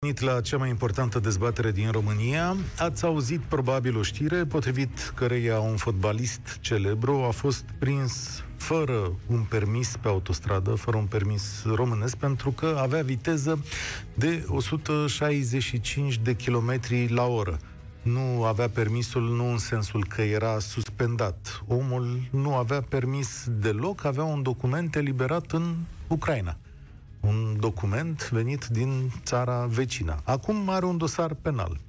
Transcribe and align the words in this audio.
venit 0.00 0.20
la 0.20 0.40
cea 0.40 0.56
mai 0.56 0.68
importantă 0.68 1.18
dezbatere 1.18 1.70
din 1.70 1.90
România. 1.90 2.56
Ați 2.78 3.04
auzit 3.04 3.40
probabil 3.40 3.96
o 3.96 4.02
știre 4.02 4.44
potrivit 4.44 5.12
căreia 5.14 5.58
un 5.58 5.76
fotbalist 5.76 6.58
celebru 6.60 7.12
a 7.12 7.30
fost 7.30 7.64
prins 7.78 8.44
fără 8.56 9.12
un 9.26 9.42
permis 9.48 9.96
pe 9.96 10.08
autostradă, 10.08 10.74
fără 10.74 10.96
un 10.96 11.04
permis 11.04 11.64
românesc, 11.74 12.16
pentru 12.16 12.50
că 12.50 12.78
avea 12.80 13.02
viteză 13.02 13.64
de 14.14 14.44
165 14.48 16.18
de 16.18 16.34
kilometri 16.34 17.08
la 17.08 17.26
oră. 17.26 17.58
Nu 18.02 18.44
avea 18.44 18.68
permisul 18.68 19.22
nu 19.22 19.50
în 19.50 19.58
sensul 19.58 20.04
că 20.06 20.22
era 20.22 20.58
suspendat. 20.58 21.62
Omul 21.66 22.20
nu 22.30 22.54
avea 22.54 22.80
permis 22.80 23.46
deloc, 23.48 24.04
avea 24.04 24.24
un 24.24 24.42
document 24.42 24.96
eliberat 24.96 25.52
în 25.52 25.76
Ucraina 26.08 26.56
un 27.20 27.56
document 27.60 28.28
venit 28.30 28.66
din 28.66 29.10
țara 29.24 29.66
vecină. 29.66 30.20
Acum 30.24 30.68
are 30.68 30.84
un 30.84 30.96
dosar 30.96 31.34
penal. 31.34 31.80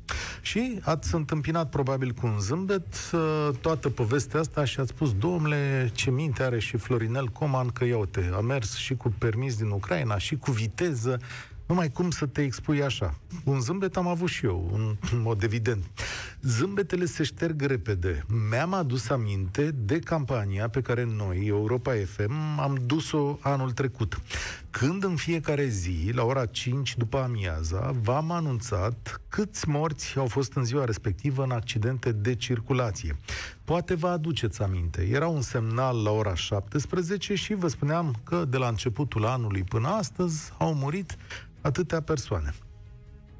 Și 0.41 0.79
ați 0.83 1.15
întâmpinat 1.15 1.69
probabil 1.69 2.11
cu 2.11 2.27
un 2.27 2.39
zâmbet 2.39 2.87
uh, 3.13 3.49
toată 3.61 3.89
povestea 3.89 4.39
asta 4.39 4.65
și 4.65 4.79
ați 4.79 4.89
spus, 4.89 5.13
domnule, 5.13 5.91
ce 5.93 6.11
minte 6.11 6.43
are 6.43 6.59
și 6.59 6.77
Florinel 6.77 7.27
Coman 7.27 7.67
că 7.67 7.85
iau 7.85 8.05
te 8.05 8.29
a 8.33 8.39
mers 8.39 8.75
și 8.75 8.95
cu 8.95 9.13
permis 9.17 9.57
din 9.57 9.69
Ucraina 9.69 10.17
și 10.17 10.35
cu 10.37 10.51
viteză 10.51 11.19
numai 11.69 11.89
cum 11.89 12.09
să 12.09 12.25
te 12.25 12.41
expui 12.41 12.83
așa. 12.83 13.13
Un 13.43 13.59
zâmbet 13.59 13.97
am 13.97 14.07
avut 14.07 14.29
și 14.29 14.45
eu, 14.45 14.69
în, 14.73 14.95
în 15.11 15.21
mod 15.21 15.43
evident. 15.43 15.85
Zâmbetele 16.41 17.05
se 17.05 17.23
șterg 17.23 17.61
repede. 17.61 18.25
Mi-am 18.49 18.73
adus 18.73 19.09
aminte 19.09 19.71
de 19.71 19.99
campania 19.99 20.69
pe 20.69 20.81
care 20.81 21.03
noi, 21.03 21.45
Europa 21.45 21.93
FM, 22.05 22.59
am 22.59 22.77
dus-o 22.85 23.37
anul 23.41 23.71
trecut. 23.71 24.21
Când 24.71 25.03
în 25.03 25.15
fiecare 25.15 25.67
zi, 25.67 26.09
la 26.13 26.23
ora 26.23 26.45
5 26.45 26.97
după 26.97 27.17
amiaza, 27.17 27.95
v-am 28.01 28.31
anunțat 28.31 29.21
câți 29.27 29.69
morți 29.69 30.17
au 30.17 30.27
fost 30.27 30.53
în 30.53 30.63
ziua 30.63 30.85
respectivă 30.85 31.43
în 31.43 31.51
accidente 31.51 32.11
de 32.11 32.35
circulație. 32.35 33.17
Poate 33.63 33.95
vă 33.95 34.07
aduceți 34.07 34.61
aminte. 34.61 35.07
Era 35.11 35.27
un 35.27 35.41
semnal 35.41 36.03
la 36.03 36.11
ora 36.11 36.35
17 36.35 37.35
și 37.35 37.53
vă 37.53 37.67
spuneam 37.67 38.15
că 38.23 38.45
de 38.45 38.57
la 38.57 38.67
începutul 38.67 39.25
anului 39.25 39.63
până 39.63 39.87
astăzi 39.87 40.51
au 40.57 40.73
murit 40.73 41.17
atâtea 41.61 42.01
persoane. 42.01 42.53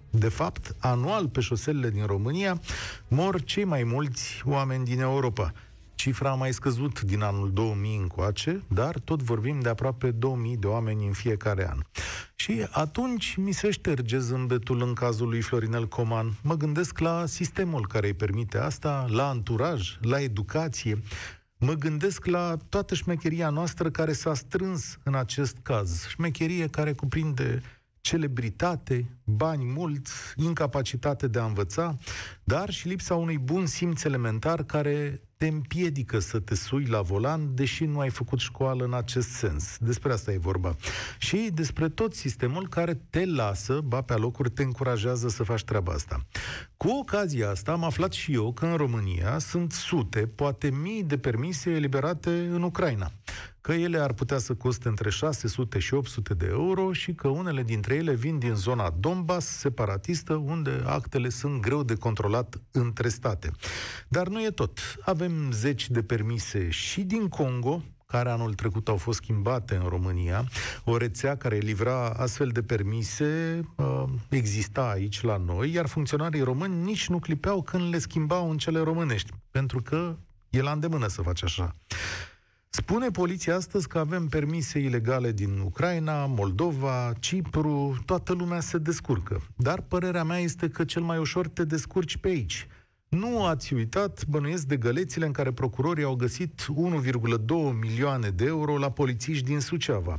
De 0.09 0.29
fapt, 0.29 0.75
anual 0.79 1.27
pe 1.27 1.39
șoselele 1.39 1.89
din 1.89 2.05
România 2.05 2.61
mor 3.07 3.43
cei 3.43 3.63
mai 3.63 3.83
mulți 3.83 4.41
oameni 4.45 4.85
din 4.85 4.99
Europa. 4.99 5.53
Cifra 5.99 6.29
a 6.29 6.35
mai 6.35 6.53
scăzut 6.53 7.01
din 7.01 7.21
anul 7.21 7.51
2000 7.53 7.97
încoace, 7.97 8.63
dar 8.67 8.99
tot 8.99 9.21
vorbim 9.21 9.59
de 9.59 9.69
aproape 9.69 10.11
2000 10.11 10.57
de 10.57 10.67
oameni 10.67 11.05
în 11.05 11.13
fiecare 11.13 11.69
an. 11.69 11.79
Și 12.35 12.67
atunci 12.71 13.35
mi 13.35 13.51
se 13.51 13.71
șterge 13.71 14.17
zâmbetul 14.17 14.81
în 14.81 14.93
cazul 14.93 15.29
lui 15.29 15.41
Florinel 15.41 15.87
Coman. 15.87 16.37
Mă 16.43 16.55
gândesc 16.55 16.99
la 16.99 17.25
sistemul 17.25 17.87
care 17.87 18.07
îi 18.07 18.13
permite 18.13 18.57
asta, 18.57 19.05
la 19.09 19.27
anturaj, 19.27 19.97
la 20.01 20.21
educație, 20.21 21.01
Mă 21.57 21.73
gândesc 21.73 22.25
la 22.25 22.57
toată 22.69 22.95
șmecheria 22.95 23.49
noastră 23.49 23.89
care 23.89 24.13
s-a 24.13 24.33
strâns 24.33 24.97
în 25.03 25.15
acest 25.15 25.57
caz. 25.61 26.07
Șmecherie 26.07 26.67
care 26.67 26.93
cuprinde 26.93 27.61
celebritate, 28.01 29.05
bani 29.29 29.65
mulți, 29.65 30.11
incapacitate 30.35 31.27
de 31.27 31.39
a 31.39 31.45
învăța, 31.45 31.97
dar 32.43 32.69
și 32.69 32.87
lipsa 32.87 33.15
unui 33.15 33.37
bun 33.37 33.65
simț 33.65 34.03
elementar 34.03 34.63
care 34.63 35.21
te 35.39 35.47
împiedică 35.47 36.19
să 36.19 36.39
te 36.39 36.55
sui 36.55 36.85
la 36.85 37.01
volan, 37.01 37.55
deși 37.55 37.85
nu 37.85 37.99
ai 37.99 38.09
făcut 38.09 38.39
școală 38.39 38.83
în 38.83 38.93
acest 38.93 39.29
sens. 39.29 39.77
Despre 39.77 40.11
asta 40.11 40.31
e 40.31 40.37
vorba. 40.37 40.75
Și 41.17 41.49
despre 41.53 41.89
tot 41.89 42.13
sistemul 42.13 42.67
care 42.67 43.01
te 43.09 43.25
lasă, 43.25 43.81
ba 43.85 44.01
pe 44.01 44.13
alocuri 44.13 44.49
te 44.49 44.63
încurajează 44.63 45.29
să 45.29 45.43
faci 45.43 45.63
treaba 45.63 45.91
asta. 45.91 46.25
Cu 46.77 46.87
ocazia 46.89 47.49
asta 47.49 47.71
am 47.71 47.83
aflat 47.83 48.11
și 48.11 48.33
eu 48.33 48.53
că 48.53 48.65
în 48.65 48.75
România 48.75 49.37
sunt 49.37 49.71
sute, 49.71 50.19
poate 50.19 50.69
mii 50.69 51.03
de 51.03 51.17
permise 51.17 51.69
eliberate 51.69 52.29
în 52.29 52.63
Ucraina 52.63 53.11
că 53.61 53.75
ele 53.75 53.97
ar 53.99 54.13
putea 54.13 54.37
să 54.37 54.53
coste 54.53 54.87
între 54.87 55.09
600 55.09 55.79
și 55.79 55.93
800 55.93 56.33
de 56.33 56.47
euro 56.49 56.93
și 56.93 57.13
că 57.13 57.27
unele 57.27 57.63
dintre 57.63 57.95
ele 57.95 58.13
vin 58.13 58.39
din 58.39 58.53
zona 58.53 58.89
Donbass, 59.19 59.47
separatistă, 59.47 60.33
unde 60.33 60.83
actele 60.85 61.29
sunt 61.29 61.61
greu 61.61 61.83
de 61.83 61.95
controlat 61.95 62.61
între 62.71 63.09
state. 63.09 63.51
Dar 64.07 64.27
nu 64.27 64.43
e 64.43 64.49
tot. 64.49 64.79
Avem 65.01 65.51
zeci 65.51 65.89
de 65.89 66.03
permise 66.03 66.69
și 66.69 67.01
din 67.01 67.27
Congo, 67.27 67.81
care 68.05 68.29
anul 68.29 68.53
trecut 68.53 68.87
au 68.87 68.97
fost 68.97 69.17
schimbate 69.17 69.75
în 69.75 69.87
România. 69.87 70.45
O 70.83 70.97
rețea 70.97 71.37
care 71.37 71.57
livra 71.57 72.09
astfel 72.09 72.47
de 72.47 72.61
permise 72.61 73.61
uh, 73.75 74.03
exista 74.29 74.89
aici 74.89 75.21
la 75.21 75.37
noi, 75.37 75.71
iar 75.71 75.87
funcționarii 75.87 76.41
români 76.41 76.83
nici 76.83 77.07
nu 77.09 77.19
clipeau 77.19 77.61
când 77.61 77.89
le 77.89 77.99
schimbau 77.99 78.49
în 78.49 78.57
cele 78.57 78.79
românești, 78.79 79.31
pentru 79.51 79.81
că 79.81 80.15
e 80.49 80.61
la 80.61 80.71
îndemână 80.71 81.07
să 81.07 81.21
faci 81.21 81.43
așa. 81.43 81.75
Spune 82.71 83.11
poliția 83.11 83.55
astăzi 83.55 83.87
că 83.87 83.97
avem 83.97 84.27
permise 84.27 84.79
ilegale 84.79 85.31
din 85.31 85.59
Ucraina, 85.59 86.25
Moldova, 86.25 87.13
Cipru, 87.19 87.97
toată 88.05 88.33
lumea 88.33 88.59
se 88.59 88.77
descurcă. 88.77 89.41
Dar 89.55 89.81
părerea 89.81 90.23
mea 90.23 90.37
este 90.37 90.69
că 90.69 90.83
cel 90.83 91.01
mai 91.01 91.17
ușor 91.17 91.47
te 91.47 91.63
descurci 91.63 92.17
pe 92.17 92.27
aici. 92.27 92.67
Nu 93.07 93.45
ați 93.45 93.73
uitat, 93.73 94.25
bănuiesc, 94.25 94.65
de 94.65 94.77
gălețile 94.77 95.25
în 95.25 95.31
care 95.31 95.51
procurorii 95.51 96.03
au 96.03 96.15
găsit 96.15 96.61
1,2 96.61 97.45
milioane 97.79 98.29
de 98.29 98.45
euro 98.45 98.77
la 98.77 98.91
polițiști 98.91 99.45
din 99.45 99.59
Suceava. 99.59 100.15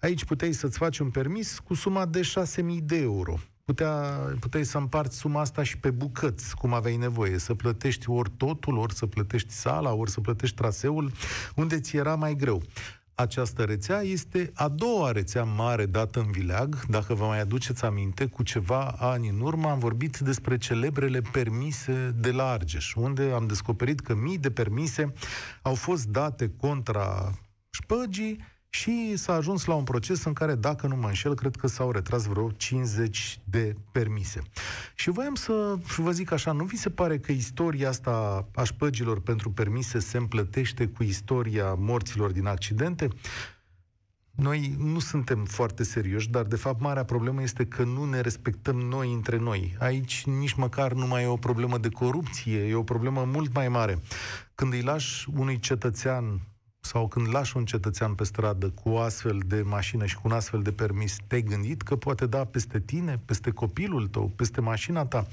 Aici 0.00 0.24
puteai 0.24 0.52
să-ți 0.52 0.78
faci 0.78 0.98
un 0.98 1.10
permis 1.10 1.58
cu 1.58 1.74
suma 1.74 2.06
de 2.06 2.20
6.000 2.20 2.62
de 2.82 2.96
euro 2.96 3.38
putea, 3.70 3.92
puteai 4.40 4.64
să 4.64 4.78
împarți 4.78 5.16
suma 5.16 5.40
asta 5.40 5.62
și 5.62 5.78
pe 5.78 5.90
bucăți, 5.90 6.54
cum 6.56 6.72
aveai 6.72 6.96
nevoie, 6.96 7.38
să 7.38 7.54
plătești 7.54 8.10
ori 8.10 8.30
totul, 8.36 8.76
ori 8.76 8.94
să 8.94 9.06
plătești 9.06 9.52
sala, 9.52 9.92
ori 9.92 10.10
să 10.10 10.20
plătești 10.20 10.56
traseul, 10.56 11.12
unde 11.54 11.80
ți 11.80 11.96
era 11.96 12.14
mai 12.14 12.34
greu. 12.34 12.62
Această 13.14 13.62
rețea 13.62 14.00
este 14.00 14.50
a 14.54 14.68
doua 14.68 15.12
rețea 15.12 15.44
mare 15.44 15.86
dată 15.86 16.20
în 16.20 16.30
Vileag. 16.30 16.86
Dacă 16.88 17.14
vă 17.14 17.24
mai 17.24 17.40
aduceți 17.40 17.84
aminte, 17.84 18.26
cu 18.26 18.42
ceva 18.42 18.94
ani 18.98 19.28
în 19.28 19.40
urmă 19.40 19.68
am 19.68 19.78
vorbit 19.78 20.18
despre 20.18 20.56
celebrele 20.56 21.20
permise 21.32 22.14
de 22.18 22.30
la 22.30 22.48
Argeș, 22.48 22.94
unde 22.94 23.30
am 23.34 23.46
descoperit 23.46 24.00
că 24.00 24.14
mii 24.14 24.38
de 24.38 24.50
permise 24.50 25.12
au 25.62 25.74
fost 25.74 26.06
date 26.06 26.52
contra 26.56 27.32
șpăgii 27.70 28.38
și 28.70 29.16
s-a 29.16 29.32
ajuns 29.32 29.64
la 29.64 29.74
un 29.74 29.84
proces 29.84 30.24
în 30.24 30.32
care, 30.32 30.54
dacă 30.54 30.86
nu 30.86 30.96
mă 30.96 31.06
înșel, 31.06 31.34
cred 31.34 31.56
că 31.56 31.66
s-au 31.66 31.90
retras 31.90 32.24
vreo 32.24 32.50
50 32.50 33.40
de 33.44 33.76
permise. 33.92 34.42
Și 34.94 35.10
voiam 35.10 35.34
să 35.34 35.78
vă 35.96 36.10
zic 36.10 36.32
așa, 36.32 36.52
nu 36.52 36.64
vi 36.64 36.76
se 36.76 36.90
pare 36.90 37.18
că 37.18 37.32
istoria 37.32 37.88
asta 37.88 38.46
a 38.54 38.62
șpăgilor 38.62 39.20
pentru 39.20 39.50
permise 39.50 39.98
se 39.98 40.16
împlătește 40.16 40.86
cu 40.86 41.02
istoria 41.02 41.74
morților 41.74 42.30
din 42.30 42.46
accidente? 42.46 43.08
Noi 44.30 44.74
nu 44.78 44.98
suntem 44.98 45.44
foarte 45.44 45.82
serioși, 45.82 46.30
dar 46.30 46.42
de 46.42 46.56
fapt 46.56 46.80
marea 46.80 47.04
problemă 47.04 47.42
este 47.42 47.66
că 47.66 47.82
nu 47.82 48.04
ne 48.04 48.20
respectăm 48.20 48.76
noi 48.76 49.12
între 49.12 49.38
noi. 49.38 49.76
Aici 49.78 50.24
nici 50.26 50.52
măcar 50.52 50.92
nu 50.92 51.06
mai 51.06 51.22
e 51.22 51.26
o 51.26 51.36
problemă 51.36 51.78
de 51.78 51.88
corupție, 51.88 52.58
e 52.58 52.74
o 52.74 52.82
problemă 52.82 53.24
mult 53.24 53.54
mai 53.54 53.68
mare. 53.68 53.98
Când 54.54 54.72
îi 54.72 54.82
lași 54.82 55.28
unui 55.36 55.58
cetățean 55.58 56.40
sau 56.90 57.08
când 57.08 57.28
lași 57.28 57.56
un 57.56 57.64
cetățean 57.64 58.14
pe 58.14 58.24
stradă 58.24 58.70
cu 58.70 58.88
o 58.88 58.98
astfel 58.98 59.40
de 59.46 59.62
mașină 59.62 60.06
și 60.06 60.14
cu 60.14 60.22
un 60.24 60.32
astfel 60.32 60.62
de 60.62 60.72
permis, 60.72 61.16
te-ai 61.26 61.42
gândit 61.42 61.82
că 61.82 61.96
poate 61.96 62.26
da 62.26 62.44
peste 62.44 62.80
tine, 62.80 63.20
peste 63.24 63.50
copilul 63.50 64.06
tău, 64.06 64.32
peste 64.36 64.60
mașina 64.60 65.06
ta? 65.06 65.26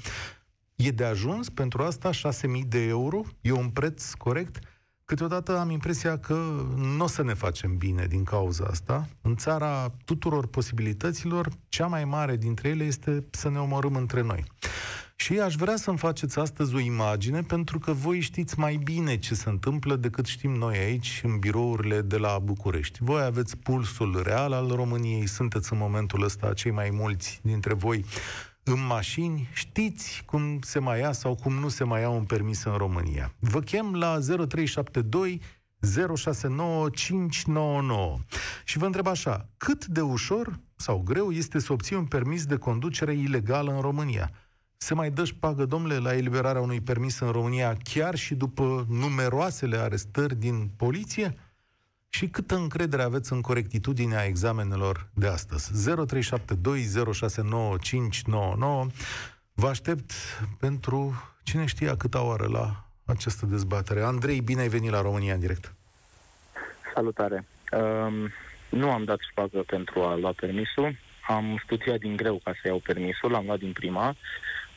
E 0.76 0.90
de 0.90 1.04
ajuns 1.04 1.48
pentru 1.48 1.82
asta 1.82 2.10
6.000 2.10 2.68
de 2.68 2.78
euro? 2.78 3.22
E 3.40 3.52
un 3.52 3.68
preț 3.68 4.12
corect? 4.12 4.58
Câteodată 5.04 5.58
am 5.58 5.70
impresia 5.70 6.18
că 6.18 6.34
nu 6.76 7.04
o 7.04 7.06
să 7.06 7.22
ne 7.22 7.34
facem 7.34 7.76
bine 7.76 8.06
din 8.06 8.24
cauza 8.24 8.64
asta. 8.64 9.08
În 9.20 9.36
țara 9.36 9.92
tuturor 10.04 10.46
posibilităților, 10.46 11.48
cea 11.68 11.86
mai 11.86 12.04
mare 12.04 12.36
dintre 12.36 12.68
ele 12.68 12.84
este 12.84 13.24
să 13.30 13.48
ne 13.48 13.58
omorâm 13.58 13.94
între 13.94 14.22
noi. 14.22 14.44
Și 15.20 15.38
aș 15.38 15.54
vrea 15.54 15.76
să-mi 15.76 15.98
faceți 15.98 16.38
astăzi 16.38 16.74
o 16.74 16.78
imagine, 16.78 17.42
pentru 17.42 17.78
că 17.78 17.92
voi 17.92 18.20
știți 18.20 18.58
mai 18.58 18.76
bine 18.76 19.18
ce 19.18 19.34
se 19.34 19.48
întâmplă 19.48 19.96
decât 19.96 20.26
știm 20.26 20.50
noi 20.50 20.76
aici, 20.76 21.20
în 21.24 21.38
birourile 21.38 22.00
de 22.00 22.16
la 22.16 22.38
București. 22.38 22.98
Voi 23.02 23.22
aveți 23.22 23.56
pulsul 23.56 24.22
real 24.22 24.52
al 24.52 24.68
României, 24.68 25.26
sunteți 25.26 25.72
în 25.72 25.78
momentul 25.78 26.22
ăsta 26.22 26.52
cei 26.52 26.70
mai 26.70 26.90
mulți 26.92 27.40
dintre 27.42 27.74
voi 27.74 28.04
în 28.62 28.86
mașini, 28.86 29.48
știți 29.52 30.22
cum 30.26 30.58
se 30.60 30.78
mai 30.78 31.00
ia 31.00 31.12
sau 31.12 31.34
cum 31.34 31.54
nu 31.54 31.68
se 31.68 31.84
mai 31.84 32.00
ia 32.00 32.08
un 32.08 32.24
permis 32.24 32.64
în 32.64 32.76
România. 32.76 33.34
Vă 33.38 33.60
chem 33.60 33.94
la 33.94 34.18
0372 34.18 35.40
069599 36.16 38.18
și 38.64 38.78
vă 38.78 38.86
întreb 38.86 39.06
așa, 39.06 39.48
cât 39.56 39.86
de 39.86 40.00
ușor 40.00 40.60
sau 40.76 41.02
greu 41.04 41.30
este 41.30 41.58
să 41.58 41.72
obții 41.72 41.96
un 41.96 42.06
permis 42.06 42.44
de 42.44 42.56
conducere 42.56 43.12
ilegal 43.12 43.68
în 43.68 43.80
România? 43.80 44.32
Se 44.80 44.94
mai 44.94 45.10
dă 45.10 45.24
șpagă, 45.24 45.64
domnule, 45.64 45.98
la 45.98 46.14
eliberarea 46.14 46.60
unui 46.60 46.80
permis 46.80 47.18
în 47.18 47.30
România, 47.30 47.76
chiar 47.82 48.14
și 48.14 48.34
după 48.34 48.86
numeroasele 48.88 49.76
arestări 49.76 50.34
din 50.34 50.70
poliție? 50.76 51.34
și 52.08 52.28
câtă 52.28 52.54
încredere 52.54 53.02
aveți 53.02 53.32
în 53.32 53.40
corectitudinea 53.40 54.24
examenelor 54.24 55.08
de 55.14 55.26
astăzi. 55.26 55.90
0372069599 55.90 55.96
Vă 59.52 59.68
aștept 59.68 60.12
pentru 60.60 61.22
cine 61.42 61.66
știe 61.66 61.94
câta 61.98 62.22
oară 62.22 62.46
la 62.46 62.84
această 63.06 63.46
dezbatere. 63.46 64.00
Andrei, 64.00 64.40
bine 64.40 64.60
ai 64.60 64.68
venit 64.68 64.90
la 64.90 65.00
România 65.00 65.34
în 65.34 65.40
direct. 65.40 65.74
Salutare. 66.94 67.46
Um, 67.72 68.30
nu 68.68 68.90
am 68.90 69.04
dat 69.04 69.18
șpagă 69.30 69.62
pentru 69.66 70.02
a 70.02 70.16
lua 70.16 70.32
permisul. 70.32 70.96
Am 71.26 71.60
studiat 71.64 71.98
din 71.98 72.16
greu 72.16 72.40
ca 72.44 72.52
să 72.62 72.68
iau 72.68 72.78
permisul, 72.78 73.30
l-am 73.30 73.44
luat 73.44 73.58
din 73.58 73.72
prima. 73.72 74.16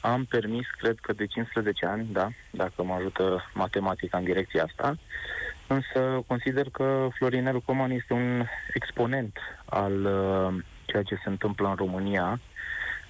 Am 0.02 0.26
permis, 0.26 0.68
cred 0.78 0.98
că 1.02 1.14
de 1.14 1.26
15 1.26 1.86
ani, 1.86 2.08
da, 2.12 2.30
dacă 2.52 2.84
mă 2.84 2.94
ajută 2.94 3.50
matematica 3.54 4.18
în 4.18 4.24
direcția 4.24 4.64
asta. 4.64 4.98
Însă 5.68 6.24
consider 6.28 6.70
că 6.70 7.08
Florinel 7.14 7.62
Coman 7.62 7.92
este 7.92 8.14
un 8.14 8.46
exponent 8.74 9.38
al 9.66 10.06
uh, 10.06 10.64
ceea 10.86 11.04
ce 11.04 11.16
se 11.16 11.30
întâmplă 11.30 11.68
în 11.68 11.76
România 11.76 12.40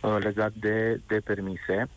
uh, 0.01 0.17
legat 0.19 0.51
de, 0.53 1.01
de 1.07 1.19
permise. 1.19 1.89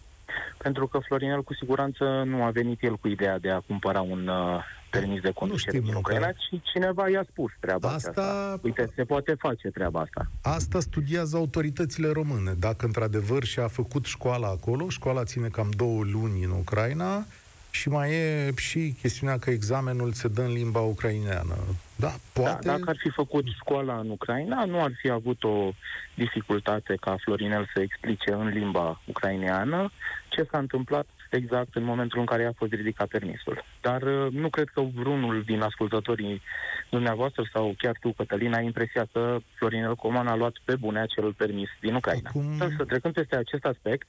Pentru 0.56 0.86
că 0.86 0.98
Florinel 0.98 1.42
cu 1.42 1.54
siguranță 1.54 2.22
nu 2.26 2.42
a 2.42 2.50
venit 2.50 2.82
el 2.82 2.96
cu 2.96 3.08
ideea 3.08 3.38
de 3.38 3.50
a 3.50 3.60
cumpăra 3.60 4.00
un 4.00 4.28
uh, 4.28 4.64
permis 4.90 5.20
de 5.20 5.30
conducere 5.30 5.78
din 5.78 5.94
Ucraina, 5.94 6.32
ci 6.32 6.60
cineva 6.62 7.08
i-a 7.08 7.24
spus 7.30 7.52
treaba 7.60 7.88
asta. 7.88 8.08
Asta... 8.08 8.58
Uite, 8.62 8.92
se 8.94 9.04
poate 9.04 9.34
face 9.34 9.68
treaba 9.68 10.00
asta. 10.00 10.30
Asta 10.42 10.80
studiază 10.80 11.36
autoritățile 11.36 12.08
române. 12.08 12.52
Dacă 12.58 12.86
într-adevăr 12.86 13.44
și-a 13.44 13.68
făcut 13.68 14.04
școala 14.04 14.48
acolo, 14.48 14.88
școala 14.88 15.24
ține 15.24 15.48
cam 15.48 15.70
două 15.76 16.02
luni 16.04 16.44
în 16.44 16.50
Ucraina, 16.50 17.26
și 17.70 17.88
mai 17.88 18.10
e 18.10 18.52
și 18.56 18.94
chestiunea 19.00 19.38
că 19.38 19.50
examenul 19.50 20.12
se 20.12 20.28
dă 20.28 20.40
în 20.40 20.52
limba 20.52 20.80
ucraineană. 20.80 21.56
Da, 21.96 22.14
poate... 22.32 22.66
Da, 22.66 22.72
dacă 22.72 22.90
ar 22.90 22.96
fi 22.98 23.10
făcut 23.10 23.44
școala 23.46 23.98
în 23.98 24.10
Ucraina, 24.10 24.64
nu 24.64 24.82
ar 24.82 24.90
fi 25.00 25.10
avut 25.10 25.44
o 25.44 25.72
dificultate 26.14 26.94
ca 27.00 27.16
Florinel 27.24 27.70
să 27.74 27.80
explice 27.80 28.32
în 28.32 28.46
limba 28.46 29.00
ucraineană 29.04 29.90
ce 30.34 30.46
s-a 30.50 30.58
întâmplat 30.58 31.06
exact 31.30 31.74
în 31.74 31.84
momentul 31.84 32.18
în 32.20 32.26
care 32.26 32.44
a 32.44 32.52
fost 32.52 32.72
ridicat 32.72 33.08
permisul. 33.08 33.64
Dar 33.80 34.02
uh, 34.02 34.32
nu 34.32 34.48
cred 34.48 34.68
că 34.68 34.80
vreunul 34.80 35.42
din 35.42 35.60
ascultătorii 35.60 36.42
dumneavoastră 36.90 37.42
sau 37.52 37.74
chiar 37.78 37.96
tu, 38.00 38.12
Cătălina, 38.12 38.56
ai 38.56 38.64
impresia 38.64 39.06
că 39.12 39.38
Florinel 39.54 39.94
Coman 39.94 40.26
a 40.26 40.36
luat 40.36 40.54
pe 40.64 40.76
bune 40.76 41.00
acel 41.00 41.32
permis 41.32 41.68
din 41.80 41.94
Ucraina. 41.94 42.28
Acum... 42.28 42.58
Să 42.76 42.84
trecând 42.84 43.14
peste 43.14 43.36
acest 43.36 43.64
aspect, 43.64 44.06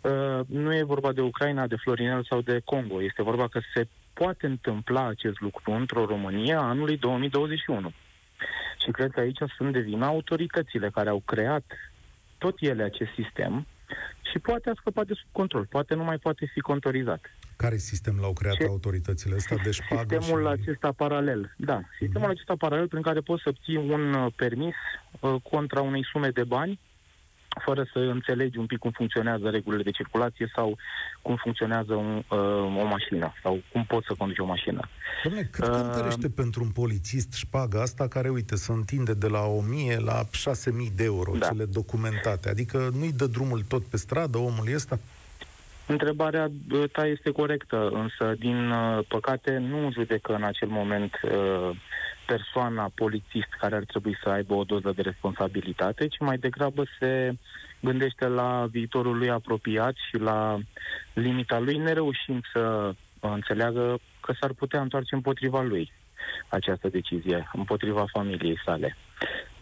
uh, 0.00 0.40
nu 0.46 0.74
e 0.74 0.82
vorba 0.82 1.12
de 1.12 1.20
Ucraina, 1.20 1.66
de 1.66 1.76
Florinel 1.76 2.24
sau 2.24 2.40
de 2.40 2.60
Congo. 2.64 3.02
Este 3.02 3.22
vorba 3.22 3.48
că 3.48 3.60
se 3.74 3.88
poate 4.12 4.46
întâmpla 4.46 5.06
acest 5.06 5.40
lucru 5.40 5.70
într-o 5.70 6.04
Românie 6.04 6.54
a 6.54 6.68
anului 6.68 6.96
2021. 6.96 7.92
Și 8.84 8.90
cred 8.90 9.10
că 9.10 9.20
aici 9.20 9.38
sunt 9.56 9.72
de 9.72 9.80
vină 9.80 10.06
autoritățile 10.06 10.90
care 10.90 11.08
au 11.08 11.22
creat 11.24 11.64
tot 12.38 12.54
ele 12.60 12.82
acest 12.82 13.10
sistem 13.14 13.66
și 14.30 14.38
poate 14.38 14.70
a 14.70 14.72
scăpat 14.76 15.06
de 15.06 15.14
sub 15.14 15.28
control, 15.32 15.66
poate 15.66 15.94
nu 15.94 16.04
mai 16.04 16.18
poate 16.18 16.50
fi 16.52 16.60
contorizat. 16.60 17.20
Care 17.56 17.76
sistem 17.76 18.16
l-au 18.20 18.32
creat 18.32 18.54
Ce? 18.54 18.64
autoritățile 18.64 19.34
ăsta 19.34 19.54
de 19.64 19.70
șpagă 19.70 20.16
Sistemul 20.18 20.42
și... 20.42 20.60
acesta 20.60 20.92
paralel, 20.92 21.54
da. 21.56 21.80
Sistemul 21.98 22.26
mm. 22.26 22.34
acesta 22.34 22.54
paralel 22.58 22.88
prin 22.88 23.02
care 23.02 23.20
poți 23.20 23.42
să 23.42 23.48
obții 23.48 23.76
un 23.76 24.14
uh, 24.14 24.32
permis 24.36 24.74
uh, 25.20 25.34
contra 25.50 25.80
unei 25.80 26.04
sume 26.12 26.28
de 26.28 26.44
bani 26.44 26.80
fără 27.64 27.88
să 27.92 27.98
înțelegi 27.98 28.58
un 28.58 28.66
pic 28.66 28.78
cum 28.78 28.90
funcționează 28.90 29.48
regulile 29.48 29.82
de 29.82 29.90
circulație 29.90 30.50
sau 30.54 30.76
cum 31.22 31.36
funcționează 31.36 31.94
un, 31.94 32.22
uh, 32.28 32.82
o 32.82 32.84
mașină 32.84 33.32
sau 33.42 33.60
cum 33.72 33.84
poți 33.84 34.06
să 34.06 34.14
conduci 34.18 34.38
o 34.38 34.44
mașină. 34.44 34.80
Dom'le, 35.28 35.50
cât 35.50 35.66
uh, 35.66 35.70
cântărește 35.70 36.28
pentru 36.28 36.62
un 36.62 36.70
polițist 36.70 37.32
șpaga 37.32 37.80
asta 37.80 38.08
care, 38.08 38.28
uite, 38.28 38.56
se 38.56 38.72
întinde 38.72 39.14
de 39.14 39.28
la 39.28 39.46
1000 39.46 39.98
la 39.98 40.24
6000 40.30 40.92
de 40.96 41.04
euro, 41.04 41.32
da. 41.38 41.46
cele 41.46 41.64
documentate? 41.64 42.48
Adică 42.48 42.90
nu-i 42.98 43.12
dă 43.12 43.26
drumul 43.26 43.62
tot 43.68 43.84
pe 43.84 43.96
stradă 43.96 44.38
omul 44.38 44.74
ăsta? 44.74 44.98
Întrebarea 45.86 46.50
ta 46.92 47.06
este 47.06 47.30
corectă, 47.30 47.88
însă, 47.92 48.34
din 48.38 48.70
uh, 48.70 49.04
păcate, 49.08 49.58
nu 49.58 49.90
judecă 49.92 50.34
în 50.34 50.42
acel 50.42 50.68
moment 50.68 51.20
uh, 51.22 51.76
persoana 52.32 52.90
polițist 52.94 53.52
care 53.60 53.74
ar 53.76 53.84
trebui 53.84 54.18
să 54.22 54.28
aibă 54.28 54.54
o 54.54 54.64
doză 54.64 54.92
de 54.96 55.02
responsabilitate, 55.02 56.06
ci 56.06 56.18
mai 56.18 56.38
degrabă 56.38 56.82
se 56.98 57.32
gândește 57.80 58.26
la 58.26 58.66
viitorul 58.70 59.16
lui 59.18 59.30
apropiat 59.30 59.94
și 60.08 60.16
la 60.16 60.58
limita 61.12 61.58
lui, 61.58 61.76
nereușind 61.76 62.42
să 62.52 62.94
înțeleagă 63.20 63.98
că 64.20 64.32
s-ar 64.40 64.52
putea 64.52 64.80
întoarce 64.80 65.14
împotriva 65.14 65.62
lui 65.62 65.92
această 66.48 66.88
decizie, 66.88 67.50
împotriva 67.52 68.04
familiei 68.12 68.60
sale. 68.64 68.96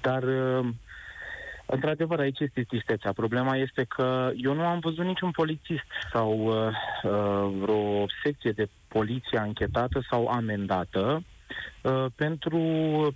Dar 0.00 0.22
uh, 0.22 0.66
Într-adevăr, 1.69 2.19
aici 2.20 2.40
este 2.40 2.62
tristețea. 2.62 3.12
Problema 3.12 3.56
este 3.56 3.84
că 3.84 4.30
eu 4.36 4.54
nu 4.54 4.64
am 4.64 4.78
văzut 4.78 5.04
niciun 5.04 5.30
polițist 5.30 5.90
sau 6.12 6.30
uh, 6.38 6.54
uh, 7.02 7.52
vreo 7.60 8.06
secție 8.24 8.50
de 8.50 8.69
poliție 8.88 9.38
anchetată 9.38 10.04
sau 10.10 10.26
amendată 10.26 11.22
uh, 11.82 12.06
pentru 12.14 12.58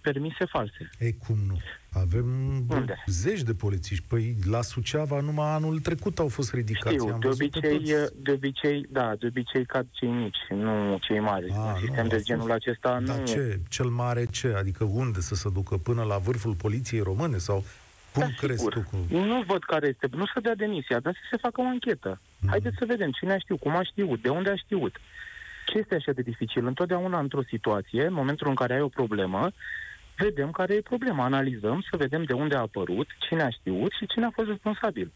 permise 0.00 0.44
false. 0.44 0.90
Ei, 0.98 1.16
cum 1.26 1.36
nu? 1.46 1.58
Avem 1.92 2.26
Unde? 2.68 3.04
zeci 3.06 3.42
de 3.42 3.54
polițiști. 3.54 4.04
Păi 4.08 4.34
la 4.50 4.62
Suceava 4.62 5.20
numai 5.20 5.50
anul 5.50 5.80
trecut 5.80 6.18
au 6.18 6.28
fost 6.28 6.52
ridicați. 6.54 6.94
Știu, 6.94 7.18
de 7.20 7.26
obicei, 7.26 7.78
toți... 7.78 8.22
de 8.22 8.32
obicei, 8.32 8.86
da, 8.88 9.14
de 9.18 9.26
obicei 9.26 9.64
cad 9.66 9.86
cei 9.90 10.08
mici, 10.08 10.36
nu 10.48 10.98
cei 11.00 11.20
mari. 11.20 11.50
A, 11.50 11.72
Un 11.72 11.80
sistem 11.80 12.02
nu, 12.02 12.08
de 12.08 12.20
genul 12.20 12.40
fost... 12.48 12.52
acesta 12.52 13.00
Dar 13.00 13.18
nu... 13.18 13.24
ce? 13.24 13.60
Cel 13.68 13.86
mare 13.86 14.24
ce? 14.24 14.54
Adică 14.56 14.84
unde 14.84 15.20
să 15.20 15.34
se 15.34 15.50
ducă? 15.52 15.76
Până 15.76 16.02
la 16.02 16.16
vârful 16.16 16.54
poliției 16.54 17.00
române? 17.00 17.38
Sau 17.38 17.64
cum 18.12 18.22
da, 18.22 18.28
crezi 18.36 18.58
sigur. 18.58 18.72
tu? 18.72 18.80
Cu... 18.90 19.16
Nu 19.16 19.44
văd 19.46 19.62
care 19.64 19.86
este. 19.86 20.08
Nu 20.16 20.26
să 20.26 20.40
dea 20.42 20.54
demisia, 20.54 21.00
dar 21.00 21.12
să 21.12 21.20
se 21.30 21.36
facă 21.36 21.60
o 21.60 21.64
anchetă. 21.64 22.20
Mm. 22.38 22.48
Haideți 22.48 22.76
să 22.78 22.84
vedem 22.86 23.10
cine 23.10 23.32
a 23.32 23.38
știut, 23.38 23.60
cum 23.60 23.76
a 23.76 23.82
știut, 23.82 24.22
de 24.22 24.28
unde 24.28 24.50
a 24.50 24.56
știut. 24.56 24.96
Ce 25.70 25.78
este 25.78 25.94
așa 25.94 26.12
de 26.12 26.22
dificil? 26.22 26.66
Întotdeauna 26.66 27.18
într-o 27.18 27.42
situație, 27.42 28.06
în 28.06 28.12
momentul 28.12 28.48
în 28.48 28.54
care 28.54 28.74
ai 28.74 28.80
o 28.80 28.88
problemă, 28.88 29.50
vedem 30.16 30.50
care 30.50 30.74
e 30.74 30.80
problema, 30.80 31.24
analizăm, 31.24 31.84
să 31.90 31.96
vedem 31.96 32.22
de 32.22 32.32
unde 32.32 32.56
a 32.56 32.60
apărut, 32.60 33.08
cine 33.18 33.42
a 33.42 33.50
știut 33.50 33.92
și 33.92 34.06
cine 34.06 34.24
a 34.24 34.30
fost 34.30 34.48
responsabil. 34.48 35.12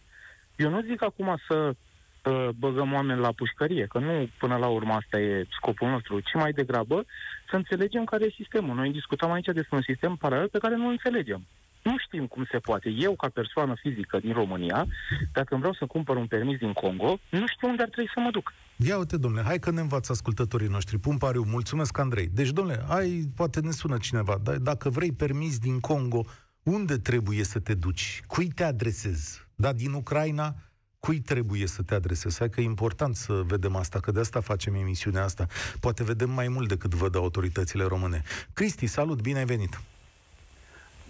Eu 0.56 0.70
nu 0.70 0.80
zic 0.80 1.02
acum 1.02 1.36
să 1.48 1.74
uh, 1.74 2.48
băgăm 2.58 2.92
oameni 2.92 3.20
la 3.20 3.32
pușcărie, 3.32 3.86
că 3.86 3.98
nu 3.98 4.28
până 4.38 4.56
la 4.56 4.66
urmă 4.66 4.92
asta 4.92 5.18
e 5.18 5.46
scopul 5.50 5.88
nostru, 5.88 6.20
ci 6.20 6.34
mai 6.34 6.52
degrabă 6.52 7.04
să 7.50 7.56
înțelegem 7.56 8.04
care 8.04 8.24
e 8.24 8.40
sistemul. 8.40 8.74
Noi 8.74 8.90
discutăm 8.90 9.30
aici 9.30 9.50
despre 9.52 9.76
un 9.76 9.82
sistem 9.82 10.16
paralel 10.16 10.48
pe 10.48 10.58
care 10.58 10.76
nu 10.76 10.88
înțelegem. 10.88 11.46
Nu 11.84 11.94
știm 11.98 12.26
cum 12.26 12.46
se 12.50 12.58
poate. 12.58 12.88
Eu, 12.88 13.16
ca 13.16 13.28
persoană 13.28 13.74
fizică 13.80 14.18
din 14.18 14.32
România, 14.32 14.86
dacă 15.32 15.48
îmi 15.50 15.60
vreau 15.60 15.74
să 15.74 15.86
cumpăr 15.86 16.16
un 16.16 16.26
permis 16.26 16.58
din 16.58 16.72
Congo, 16.72 17.18
nu 17.30 17.46
știu 17.46 17.68
unde 17.68 17.82
ar 17.82 17.88
trebui 17.88 18.10
să 18.14 18.20
mă 18.20 18.30
duc. 18.30 18.52
Ia 18.76 18.98
uite, 18.98 19.16
domnule, 19.16 19.44
hai 19.44 19.58
că 19.58 19.70
ne 19.70 19.80
învață 19.80 20.12
ascultătorii 20.12 20.68
noștri. 20.68 20.98
Pun 20.98 21.18
pariu, 21.18 21.42
mulțumesc, 21.42 21.98
Andrei. 21.98 22.26
Deci, 22.26 22.50
domnule, 22.50 22.84
ai, 22.88 23.28
poate 23.36 23.60
ne 23.60 23.70
sună 23.70 23.96
cineva, 23.98 24.40
dar 24.42 24.56
dacă 24.56 24.88
vrei 24.88 25.12
permis 25.12 25.58
din 25.58 25.80
Congo, 25.80 26.24
unde 26.62 26.96
trebuie 26.98 27.44
să 27.44 27.58
te 27.58 27.74
duci? 27.74 28.22
Cui 28.26 28.48
te 28.48 28.64
adresezi? 28.64 29.46
Da, 29.54 29.72
din 29.72 29.92
Ucraina, 29.92 30.54
cui 30.98 31.20
trebuie 31.20 31.66
să 31.66 31.82
te 31.82 31.94
adresezi? 31.94 32.38
Hai 32.38 32.50
că 32.50 32.60
e 32.60 32.64
important 32.64 33.16
să 33.16 33.32
vedem 33.32 33.76
asta, 33.76 34.00
că 34.00 34.10
de 34.12 34.20
asta 34.20 34.40
facem 34.40 34.74
emisiunea 34.74 35.24
asta. 35.24 35.46
Poate 35.80 36.04
vedem 36.04 36.30
mai 36.30 36.48
mult 36.48 36.68
decât 36.68 36.94
văd 36.94 37.16
autoritățile 37.16 37.84
române. 37.84 38.22
Cristi, 38.52 38.86
salut, 38.86 39.20
bine 39.20 39.38
ai 39.38 39.44
venit! 39.44 39.80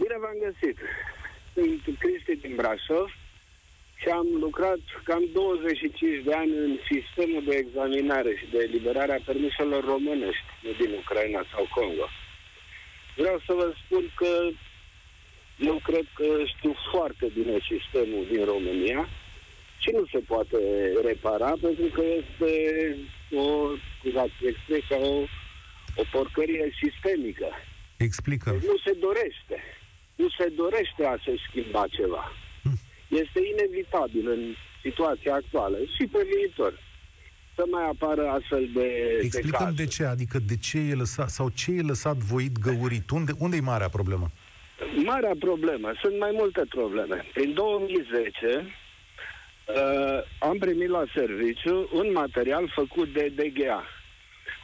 Bine 0.01 0.17
v-am 0.23 0.39
găsit! 0.47 0.79
Sunt 1.53 1.99
Cristi 1.99 2.37
din 2.37 2.55
Brașov 2.55 3.09
și 4.01 4.09
am 4.09 4.27
lucrat 4.45 4.81
cam 5.05 5.25
25 5.33 6.25
de 6.25 6.35
ani 6.35 6.55
în 6.67 6.79
sistemul 6.91 7.43
de 7.45 7.55
examinare 7.55 8.33
și 8.39 8.47
de 8.53 8.59
eliberare 8.59 9.13
a 9.13 9.27
permiselor 9.31 9.85
românești, 9.85 10.49
nu 10.63 10.71
din 10.81 10.93
Ucraina 11.01 11.43
sau 11.53 11.69
Congo. 11.75 12.09
Vreau 13.17 13.39
să 13.47 13.53
vă 13.53 13.73
spun 13.85 14.05
că 14.15 14.33
eu 15.59 15.81
cred 15.89 16.07
că 16.15 16.27
știu 16.57 16.75
foarte 16.93 17.27
bine 17.35 17.57
sistemul 17.73 18.25
din 18.33 18.45
România 18.45 19.09
și 19.79 19.91
nu 19.91 20.05
se 20.13 20.19
poate 20.19 20.59
repara 21.05 21.53
pentru 21.61 21.87
că 21.97 22.03
este 22.21 22.53
o, 23.35 23.47
scuzați 23.99 24.47
expresia, 24.53 24.99
o, 24.99 25.15
o 26.01 26.03
porcărie 26.11 26.67
sistemică. 26.83 27.49
Explică. 27.97 28.51
Deci 28.51 28.71
nu 28.71 28.77
se 28.85 28.93
dorește 28.93 29.57
nu 30.15 30.29
se 30.39 30.47
dorește 30.57 31.05
a 31.05 31.17
se 31.25 31.35
schimba 31.49 31.85
ceva. 31.91 32.33
Este 33.09 33.41
inevitabil 33.53 34.29
în 34.29 34.55
situația 34.83 35.35
actuală 35.35 35.77
și 35.97 36.07
pe 36.07 36.27
viitor 36.35 36.73
să 37.55 37.65
mai 37.71 37.87
apară 37.89 38.29
astfel 38.29 38.69
de 38.75 39.19
Explicăm 39.23 39.73
de, 39.75 39.83
de 39.83 39.89
ce, 39.89 40.05
adică 40.05 40.39
de 40.39 40.57
ce 40.57 40.79
e 40.79 40.95
lăsat, 40.95 41.29
sau 41.29 41.49
ce 41.49 41.71
e 41.71 41.81
lăsat 41.81 42.17
voit 42.17 42.59
găurit. 42.59 43.11
Unde, 43.11 43.33
unde 43.39 43.57
e 43.57 43.61
marea 43.61 43.89
problemă? 43.89 44.31
Marea 45.05 45.35
problemă, 45.39 45.93
sunt 46.01 46.19
mai 46.19 46.31
multe 46.33 46.63
probleme. 46.69 47.25
În 47.35 47.55
2010 47.55 48.47
uh, 48.57 48.65
am 50.39 50.59
primit 50.59 50.89
la 50.89 51.05
serviciu 51.15 51.89
un 51.93 52.13
material 52.13 52.73
făcut 52.75 53.13
de 53.13 53.33
DGA. 53.35 53.85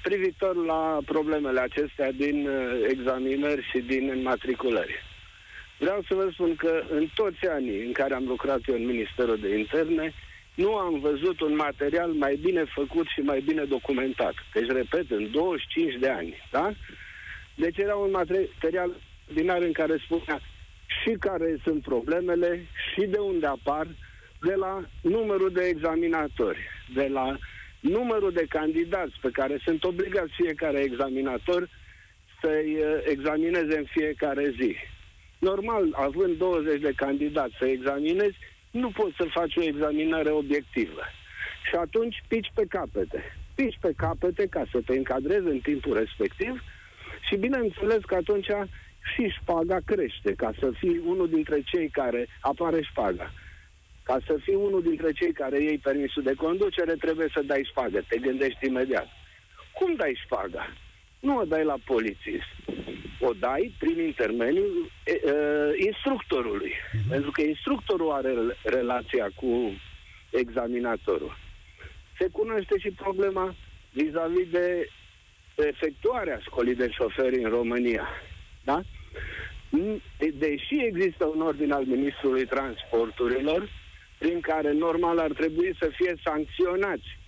privitor 0.02 0.54
la 0.56 0.98
problemele 1.04 1.60
acestea 1.60 2.12
din 2.12 2.46
uh, 2.48 2.86
examinări 2.88 3.68
și 3.70 3.78
din 3.78 4.10
înmatriculări. 4.14 5.09
Vreau 5.80 6.00
să 6.08 6.14
vă 6.14 6.28
spun 6.32 6.54
că 6.56 6.82
în 6.90 7.06
toți 7.14 7.46
anii 7.46 7.84
în 7.86 7.92
care 7.92 8.14
am 8.14 8.26
lucrat 8.26 8.60
eu 8.66 8.74
în 8.74 8.86
Ministerul 8.86 9.38
de 9.38 9.58
Interne, 9.58 10.12
nu 10.54 10.74
am 10.76 11.00
văzut 11.00 11.40
un 11.40 11.54
material 11.56 12.10
mai 12.10 12.38
bine 12.42 12.64
făcut 12.64 13.06
și 13.06 13.20
mai 13.20 13.40
bine 13.40 13.64
documentat. 13.64 14.34
Deci, 14.54 14.66
repet, 14.66 15.10
în 15.10 15.30
25 15.30 15.94
de 16.00 16.08
ani, 16.08 16.34
da? 16.50 16.72
Deci 17.54 17.76
era 17.76 17.94
un 17.94 18.10
material 18.10 18.90
extraordinar 19.30 19.62
în 19.62 19.72
care 19.72 19.96
spunea 20.04 20.40
și 21.02 21.16
care 21.18 21.56
sunt 21.64 21.82
problemele 21.82 22.66
și 22.92 23.06
de 23.06 23.18
unde 23.18 23.46
apar, 23.46 23.86
de 24.40 24.54
la 24.54 24.84
numărul 25.00 25.52
de 25.52 25.64
examinatori, 25.64 26.58
de 26.94 27.08
la 27.08 27.38
numărul 27.80 28.32
de 28.32 28.44
candidați 28.48 29.14
pe 29.20 29.28
care 29.32 29.60
sunt 29.64 29.84
obligați 29.84 30.32
fiecare 30.42 30.78
examinator 30.80 31.68
să-i 32.40 32.74
uh, 32.74 33.00
examineze 33.04 33.78
în 33.78 33.84
fiecare 33.84 34.54
zi. 34.60 34.76
Normal, 35.40 35.92
având 35.92 36.36
20 36.36 36.80
de 36.80 36.92
candidați 36.96 37.54
să 37.58 37.64
examinezi, 37.64 38.36
nu 38.70 38.90
poți 38.90 39.16
să 39.16 39.24
faci 39.30 39.56
o 39.56 39.62
examinare 39.62 40.30
obiectivă. 40.30 41.02
Și 41.68 41.74
atunci 41.74 42.22
pici 42.28 42.50
pe 42.54 42.64
capete. 42.68 43.36
Pici 43.54 43.78
pe 43.80 43.92
capete 43.96 44.46
ca 44.46 44.64
să 44.70 44.78
te 44.86 44.96
încadrezi 44.96 45.46
în 45.46 45.58
timpul 45.58 45.94
respectiv 45.96 46.62
și 47.28 47.36
bineînțeles 47.36 48.04
că 48.04 48.14
atunci 48.14 48.50
și 49.14 49.28
șpaga 49.40 49.78
crește, 49.84 50.34
ca 50.34 50.52
să 50.58 50.70
fii 50.78 51.00
unul 51.06 51.28
dintre 51.28 51.62
cei 51.64 51.88
care 51.88 52.28
apare 52.40 52.82
șpaga. 52.82 53.32
Ca 54.02 54.18
să 54.26 54.36
fii 54.42 54.54
unul 54.54 54.82
dintre 54.82 55.12
cei 55.12 55.32
care 55.32 55.62
iei 55.62 55.78
permisul 55.78 56.22
de 56.22 56.34
conducere, 56.34 56.94
trebuie 56.94 57.28
să 57.34 57.42
dai 57.42 57.68
șpagă. 57.70 58.04
Te 58.08 58.18
gândești 58.18 58.66
imediat. 58.66 59.08
Cum 59.72 59.94
dai 59.94 60.20
șpaga? 60.24 60.66
Nu 61.20 61.36
o 61.36 61.44
dai 61.44 61.64
la 61.64 61.76
polițist. 61.84 62.48
O 63.20 63.32
dai 63.32 63.74
prin 63.78 64.00
intermediul 64.00 64.90
e, 65.04 65.12
e, 65.12 65.32
instructorului. 65.86 66.72
Uh-huh. 66.72 67.08
Pentru 67.08 67.30
că 67.30 67.42
instructorul 67.42 68.10
are 68.10 68.34
relația 68.64 69.30
cu 69.34 69.72
examinatorul. 70.30 71.36
Se 72.18 72.28
cunoaște 72.32 72.78
și 72.78 72.90
problema 72.90 73.54
vis-a-vis 73.92 74.48
de 74.50 74.88
efectuarea 75.56 76.38
școlii 76.38 76.74
de 76.74 76.90
șoferi 76.90 77.42
în 77.42 77.50
România. 77.50 78.08
Da? 78.64 78.80
Deși 80.34 80.76
există 80.84 81.24
un 81.24 81.40
ordin 81.40 81.72
al 81.72 81.84
Ministrului 81.84 82.46
Transporturilor, 82.46 83.68
prin 84.18 84.40
care 84.40 84.72
normal 84.72 85.18
ar 85.18 85.32
trebui 85.32 85.76
să 85.78 85.90
fie 85.92 86.14
sancționați 86.24 87.18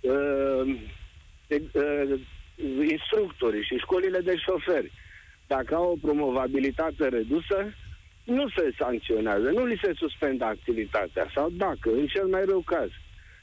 uh, 0.00 0.76
uh, 1.48 2.20
instructorii 2.90 3.64
și 3.64 3.76
școlile 3.76 4.18
de 4.18 4.36
șoferi, 4.36 4.92
dacă 5.46 5.74
au 5.74 5.90
o 5.90 6.00
promovabilitate 6.06 7.08
redusă, 7.08 7.58
nu 8.24 8.48
se 8.48 8.74
sancționează, 8.78 9.50
nu 9.50 9.64
li 9.64 9.80
se 9.82 9.92
suspendă 9.96 10.44
activitatea. 10.44 11.30
Sau 11.34 11.50
dacă, 11.50 11.90
în 11.90 12.06
cel 12.06 12.26
mai 12.26 12.44
rău 12.44 12.60
caz, 12.60 12.90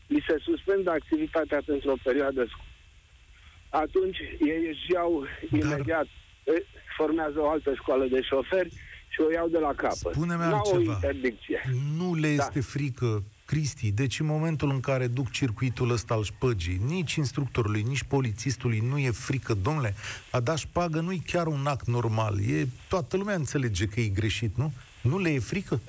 li 0.08 0.24
se 0.28 0.36
suspendă 0.40 0.90
activitatea 0.92 1.62
pentru 1.66 1.92
o 1.92 1.96
perioadă 2.04 2.46
scurtă, 2.46 2.66
atunci 3.70 4.18
ei 4.40 4.68
își 4.68 4.92
iau 4.94 5.26
Dar... 5.52 5.62
imediat 5.62 6.08
formează 6.98 7.40
o 7.40 7.50
altă 7.50 7.74
școală 7.74 8.06
de 8.06 8.22
șoferi 8.22 8.70
și 9.08 9.20
o 9.22 9.32
iau 9.32 9.48
de 9.48 9.58
la 9.58 9.74
capăt. 9.74 10.14
Spune-mi 10.14 10.44
altceva. 10.44 10.78
o 10.78 10.80
interdicție. 10.80 11.62
Nu 11.98 12.14
le 12.14 12.36
da. 12.36 12.44
este 12.44 12.62
frică 12.62 13.24
Cristi, 13.52 13.92
deci 13.92 14.20
în 14.20 14.26
momentul 14.26 14.70
în 14.70 14.80
care 14.80 15.08
duc 15.08 15.32
circuitul 15.32 15.90
ăsta 15.92 16.14
al 16.14 16.24
șpăgii, 16.24 16.80
nici 16.88 17.16
instructorului, 17.16 17.82
nici 17.82 18.04
polițistului 18.04 18.80
nu 18.90 18.98
e 18.98 19.12
frică, 19.12 19.54
domnule, 19.64 19.94
a 20.32 20.40
da 20.40 20.56
șpagă 20.56 21.00
nu 21.00 21.12
e 21.12 21.32
chiar 21.32 21.48
un 21.48 21.66
act 21.66 21.88
normal, 21.88 22.36
e, 22.40 22.68
toată 22.90 23.18
lumea 23.18 23.36
înțelege 23.36 23.86
că 23.86 24.00
e 24.00 24.08
greșit, 24.08 24.58
nu? 24.58 24.72
Nu 25.02 25.20
le 25.20 25.30
e 25.30 25.40
frică? 25.40 25.82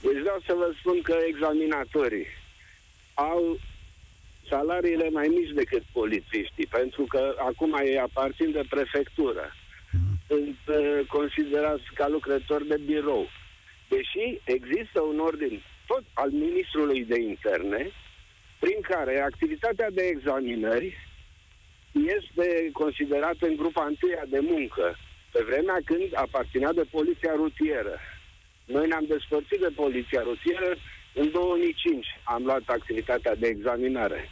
Deci 0.00 0.20
vreau 0.20 0.40
să 0.46 0.52
vă 0.56 0.72
spun 0.78 1.02
că 1.02 1.14
examinatorii 1.28 2.26
au 3.14 3.58
salariile 4.48 5.08
mai 5.12 5.28
mici 5.36 5.52
decât 5.54 5.82
polițiștii, 5.92 6.66
pentru 6.66 7.02
că 7.04 7.34
acum 7.48 7.72
ei 7.84 7.98
aparțin 7.98 8.50
de 8.52 8.64
prefectură. 8.68 9.54
Mm. 9.90 10.14
Sunt 10.26 10.58
uh, 10.66 11.06
considerați 11.06 11.84
ca 11.94 12.08
lucrători 12.08 12.66
de 12.66 12.80
birou. 12.86 13.28
Deși 13.88 14.40
există 14.44 15.00
un 15.00 15.18
ordin 15.18 15.62
tot 15.92 16.04
al 16.14 16.30
ministrului 16.30 17.04
de 17.04 17.18
interne, 17.20 17.82
prin 18.60 18.80
care 18.80 19.20
activitatea 19.20 19.90
de 19.90 20.02
examinări 20.02 20.88
este 22.16 22.70
considerată 22.72 23.46
în 23.46 23.56
grupa 23.56 23.84
întâia 23.84 24.24
de 24.28 24.40
muncă, 24.40 24.96
pe 25.32 25.40
vremea 25.48 25.78
când 25.84 26.06
aparținea 26.14 26.72
de 26.72 26.84
poliția 26.90 27.32
rutieră. 27.42 27.94
Noi 28.64 28.86
ne-am 28.86 29.06
despărțit 29.08 29.60
de 29.60 29.72
poliția 29.74 30.22
rutieră 30.22 30.70
în 31.14 31.30
2005. 31.30 32.06
Am 32.24 32.42
luat 32.44 32.62
activitatea 32.66 33.34
de 33.34 33.46
examinare. 33.46 34.28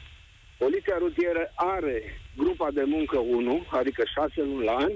Poliția 0.59 0.97
rutieră 0.99 1.53
are 1.55 2.03
grupa 2.37 2.71
de 2.71 2.85
muncă 2.85 3.19
1, 3.19 3.67
adică 3.71 4.03
6 4.15 4.43
luni 4.43 4.65
la 4.65 4.77
an. 4.77 4.93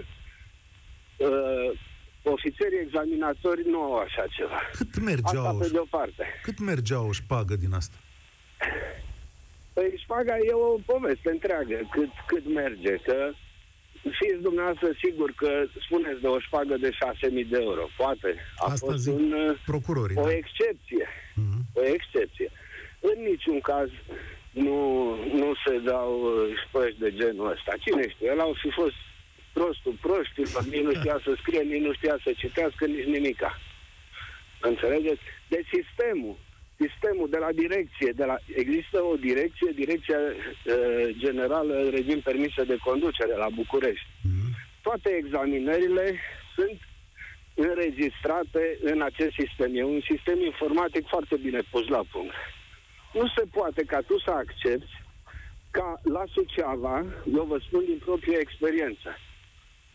Uh, 2.25 2.33
ofițerii 2.33 2.79
examinatori 2.79 3.63
nu 3.69 3.83
au 3.83 3.97
așa 3.99 4.25
ceva. 4.37 4.61
Cât 4.79 5.03
mergeau, 5.03 5.47
asta 5.47 5.59
pe 5.65 5.69
de 5.69 5.79
o 5.79 5.85
parte. 5.91 6.25
Cât 6.43 6.59
mergea 6.59 7.01
o 7.01 7.13
șpagă 7.13 7.57
din 7.57 7.73
asta? 7.73 7.97
Păi 9.73 9.95
șpaga 10.03 10.37
e 10.39 10.53
o 10.53 10.79
poveste 10.93 11.31
întreagă, 11.31 11.89
cât, 11.91 12.11
cât 12.27 12.45
merge, 12.55 12.95
că 12.97 13.33
fiți 14.19 14.43
dumneavoastră 14.43 14.89
sigur 15.05 15.33
că 15.37 15.51
spuneți 15.85 16.21
de 16.21 16.27
o 16.27 16.39
șpagă 16.39 16.75
de 16.77 16.91
6.000 16.91 17.49
de 17.49 17.59
euro. 17.61 17.85
Poate. 17.97 18.35
A 18.57 18.71
Asta 18.71 18.87
fost 18.87 19.07
un, 19.07 19.33
uh, 19.33 19.59
procurorii, 19.67 20.17
o 20.17 20.23
da. 20.25 20.33
excepție. 20.33 21.07
Mm-hmm. 21.41 21.63
O 21.75 21.83
excepție. 21.97 22.51
În 23.01 23.23
niciun 23.31 23.61
caz 23.61 23.89
nu, 24.51 24.79
nu 25.41 25.53
se 25.67 25.79
dau 25.79 26.11
uh, 26.23 26.57
șpăși 26.67 26.99
de 26.99 27.11
genul 27.15 27.51
ăsta. 27.51 27.73
Cine 27.85 28.09
știe? 28.09 28.29
El 28.29 28.41
au 28.41 28.55
fi 28.63 28.71
fost 28.71 28.99
prostul 29.59 29.97
prostul, 30.07 30.47
nici 30.71 30.87
nu 30.89 30.95
știa 31.01 31.19
să 31.25 31.31
scrie, 31.41 31.63
nici 31.63 31.87
nu 31.87 31.93
știa 31.93 32.17
să 32.25 32.31
citească, 32.37 32.87
nici 32.87 33.13
nimica. 33.17 33.51
Înțelegeți? 34.61 35.23
De 35.49 35.61
sistemul, 35.75 36.37
sistemul 36.85 37.29
de 37.31 37.39
la 37.45 37.53
direcție, 37.63 38.11
de 38.21 38.25
la, 38.25 38.37
există 38.63 39.03
o 39.03 39.15
direcție, 39.17 39.71
Direcția 39.75 40.19
uh, 40.19 41.09
Generală 41.25 41.75
Regim 41.97 42.21
Permise 42.21 42.63
de 42.65 42.77
Conducere 42.89 43.35
la 43.37 43.49
București. 43.61 44.07
Mm-hmm. 44.07 44.51
Toate 44.83 45.11
examinările 45.11 46.19
sunt 46.55 46.79
înregistrate 47.55 48.79
în 48.83 49.03
acest 49.03 49.35
sistem. 49.41 49.71
E 49.77 49.83
un 49.83 50.01
sistem 50.11 50.39
informatic 50.41 51.07
foarte 51.07 51.37
bine 51.37 51.61
pus 51.71 51.87
la 51.89 52.03
punct. 52.13 52.35
Nu 53.13 53.27
se 53.37 53.45
poate 53.53 53.83
ca 53.83 54.01
tu 54.01 54.19
să 54.19 54.31
accepti 54.31 55.03
ca 55.71 56.01
la 56.03 56.25
Suceava, 56.33 57.05
eu 57.37 57.45
vă 57.45 57.59
spun 57.67 57.85
din 57.85 58.01
proprie 58.05 58.39
experiență, 58.41 59.09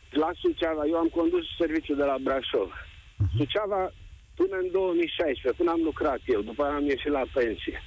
la 0.09 0.29
Suceava, 0.41 0.85
eu 0.85 0.97
am 0.97 1.07
condus 1.07 1.45
serviciul 1.57 1.95
de 1.95 2.03
la 2.03 2.17
Brașov. 2.21 2.71
Mhm. 3.17 3.37
Suceava 3.37 3.91
până 4.35 4.55
în 4.63 4.71
2016, 4.71 5.61
până 5.61 5.71
am 5.71 5.81
lucrat 5.81 6.21
eu, 6.25 6.41
după 6.41 6.63
aia 6.63 6.75
am 6.75 6.85
ieșit 6.85 7.11
la 7.11 7.23
pensie. 7.33 7.81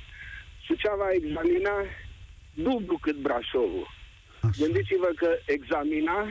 Suceava 0.66 1.08
examina 1.10 1.76
dublu 2.54 2.98
cât 3.00 3.16
Brașovul. 3.16 3.86
Așa. 4.40 4.64
Gândiți-vă 4.64 5.10
că 5.16 5.30
examina 5.46 6.26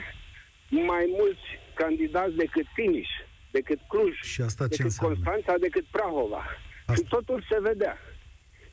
mai 0.69 1.05
mulți 1.17 1.45
candidați 1.74 2.36
decât 2.36 2.65
Timiș, 2.75 3.10
decât 3.51 3.79
Cluj, 3.88 4.15
și 4.21 4.41
asta 4.41 4.67
decât 4.67 4.95
Constanța, 4.95 5.57
decât 5.57 5.86
Prahova. 5.91 6.43
Asta. 6.86 6.93
Și 6.93 7.01
totul 7.10 7.45
se 7.50 7.57
vedea. 7.62 7.98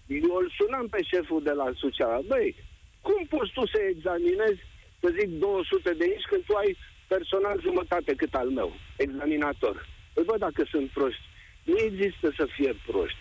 Eu 0.07 0.35
îl 0.41 0.53
sunam 0.59 0.87
pe 0.89 1.03
șeful 1.03 1.43
de 1.43 1.51
la 1.51 1.69
Suceava. 1.75 2.21
Băi, 2.27 2.57
cum 3.01 3.27
poți 3.29 3.53
tu 3.53 3.67
să 3.67 3.79
examinezi, 3.91 4.61
să 5.01 5.09
zic, 5.19 5.29
200 5.29 5.91
de 6.01 6.05
inși 6.13 6.29
când 6.31 6.45
tu 6.45 6.55
ai 6.55 6.77
personal 7.15 7.57
jumătate 7.61 8.13
cât 8.15 8.35
al 8.35 8.49
meu, 8.59 8.71
examinator? 8.97 9.77
Îl 10.15 10.25
văd 10.25 10.39
dacă 10.39 10.63
sunt 10.73 10.89
proști. 10.91 11.25
Nu 11.63 11.77
există 11.89 12.27
să 12.37 12.45
fie 12.57 12.73
proști. 12.87 13.19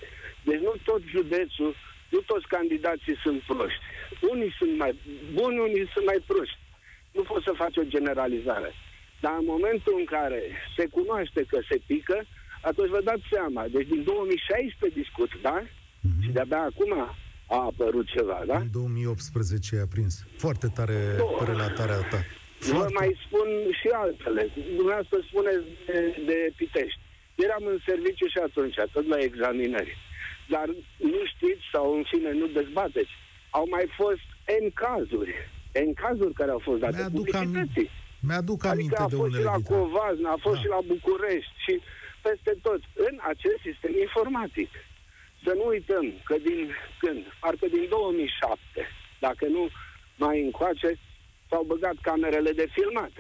Deci 0.48 0.62
nu 0.68 0.74
tot 0.84 1.02
județul, 1.16 1.76
nu 2.14 2.20
toți 2.20 2.48
candidații 2.48 3.18
sunt 3.24 3.42
proști. 3.42 3.84
Unii 4.32 4.52
sunt 4.60 4.78
mai 4.78 4.94
buni, 5.34 5.60
unii 5.68 5.90
sunt 5.94 6.06
mai 6.06 6.20
proști. 6.26 6.60
Nu 7.12 7.22
poți 7.22 7.44
să 7.48 7.60
faci 7.62 7.78
o 7.78 7.90
generalizare. 7.96 8.72
Dar 9.24 9.36
în 9.40 9.46
momentul 9.54 9.94
în 9.98 10.06
care 10.06 10.42
se 10.78 10.86
cunoaște 10.96 11.42
că 11.52 11.60
se 11.70 11.78
pică, 11.86 12.18
atunci 12.62 12.90
vă 12.90 13.02
dați 13.04 13.26
seama. 13.32 13.64
Deci 13.76 13.88
din 13.88 14.04
2016 14.04 15.00
discut, 15.00 15.32
da? 15.42 15.58
Mm-hmm. 15.64 16.22
Și 16.24 16.30
de-abia 16.30 16.62
acum 16.72 16.92
a 17.48 17.60
apărut 17.72 18.08
ceva, 18.08 18.44
da? 18.48 18.58
În 18.58 18.72
2018 18.72 19.80
a 19.80 19.88
prins. 19.90 20.26
Foarte 20.38 20.68
tare 20.68 21.16
oh. 21.20 21.46
relatarea 21.46 22.00
ta. 22.12 22.20
Foarte. 22.60 22.94
Vă 22.94 23.00
mai 23.00 23.12
spun 23.26 23.48
și 23.80 23.88
altele. 24.04 24.42
Dumneavoastră 24.76 25.18
spuneți 25.30 25.66
de, 25.86 25.98
de 26.30 26.38
Pitești. 26.56 27.00
Eram 27.36 27.64
în 27.74 27.80
serviciu 27.86 28.28
și 28.34 28.38
atunci, 28.48 28.76
tot 28.92 29.06
la 29.08 29.18
examinări. 29.30 29.98
Dar 30.54 30.68
nu 31.14 31.22
știți 31.34 31.64
sau 31.74 31.86
în 31.98 32.04
fine 32.12 32.32
nu 32.32 32.48
dezbateți. 32.48 33.12
Au 33.50 33.66
mai 33.70 33.86
fost 34.02 34.26
N 34.64 34.68
cazuri. 34.74 35.34
în 35.84 35.94
cazuri 35.94 36.34
care 36.34 36.52
au 36.52 36.62
fost 36.68 36.80
date 36.80 36.96
Mi-aduc 36.98 37.16
publicității. 37.16 37.90
Mi-aduc 38.28 38.60
Adică 38.66 38.74
aminte 38.74 39.02
a 39.02 39.08
de 39.08 39.16
fost 39.16 39.32
și 39.34 39.38
unele 39.38 39.52
la 39.52 39.58
ghitare. 39.58 39.80
Covazna, 39.80 40.30
a 40.32 40.40
fost 40.46 40.56
Da. 40.56 40.62
și 40.62 40.68
la 40.76 40.80
București 40.94 41.54
și 41.66 41.74
peste 42.26 42.54
tot, 42.66 42.82
în 43.08 43.16
acest 43.34 43.60
sistem 43.68 43.94
informatic. 44.06 44.70
Să 45.44 45.52
nu 45.60 45.66
uităm 45.76 46.06
că 46.28 46.36
din 46.48 46.62
când? 47.02 47.22
Parcă 47.40 47.66
din 47.76 47.86
2007, 47.90 48.82
dacă 49.26 49.46
nu 49.56 49.64
mai 50.24 50.38
încoace, 50.48 50.90
s-au 51.50 51.64
băgat 51.64 51.96
camerele 52.02 52.52
de 52.52 52.68
filmat. 52.72 53.12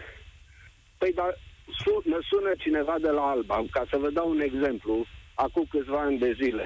Păi, 0.98 1.12
dar 1.13 1.38
su- 1.84 2.01
mă 2.05 2.19
sună 2.29 2.51
cineva 2.57 2.96
de 3.00 3.10
la 3.10 3.29
Alba, 3.29 3.63
ca 3.72 3.86
să 3.89 3.98
vă 3.98 4.10
dau 4.10 4.29
un 4.29 4.39
exemplu, 4.39 5.05
acum 5.34 5.65
câțiva 5.69 6.00
ani 6.01 6.17
de 6.17 6.31
zile. 6.41 6.65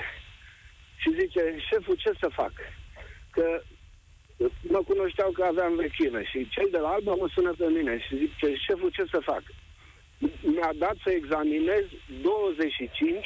Și 0.97 1.09
zice, 1.19 1.55
șeful, 1.69 1.95
ce 1.95 2.11
să 2.19 2.27
fac? 2.33 2.51
Că 3.31 3.61
mă 4.61 4.81
cunoșteau 4.87 5.31
că 5.31 5.43
aveam 5.43 5.75
vechime 5.75 6.23
și 6.23 6.49
cel 6.49 6.67
de 6.71 6.77
la 6.77 6.89
Alba 6.89 7.13
mă 7.13 7.29
sună 7.33 7.53
pe 7.57 7.67
mine 7.67 7.99
și 7.99 8.17
zice, 8.17 8.55
șeful, 8.55 8.89
ce 8.89 9.03
să 9.11 9.19
fac? 9.23 9.43
Mi-a 10.41 10.71
dat 10.75 10.95
să 11.03 11.09
examinez 11.11 11.83
25 12.21 13.25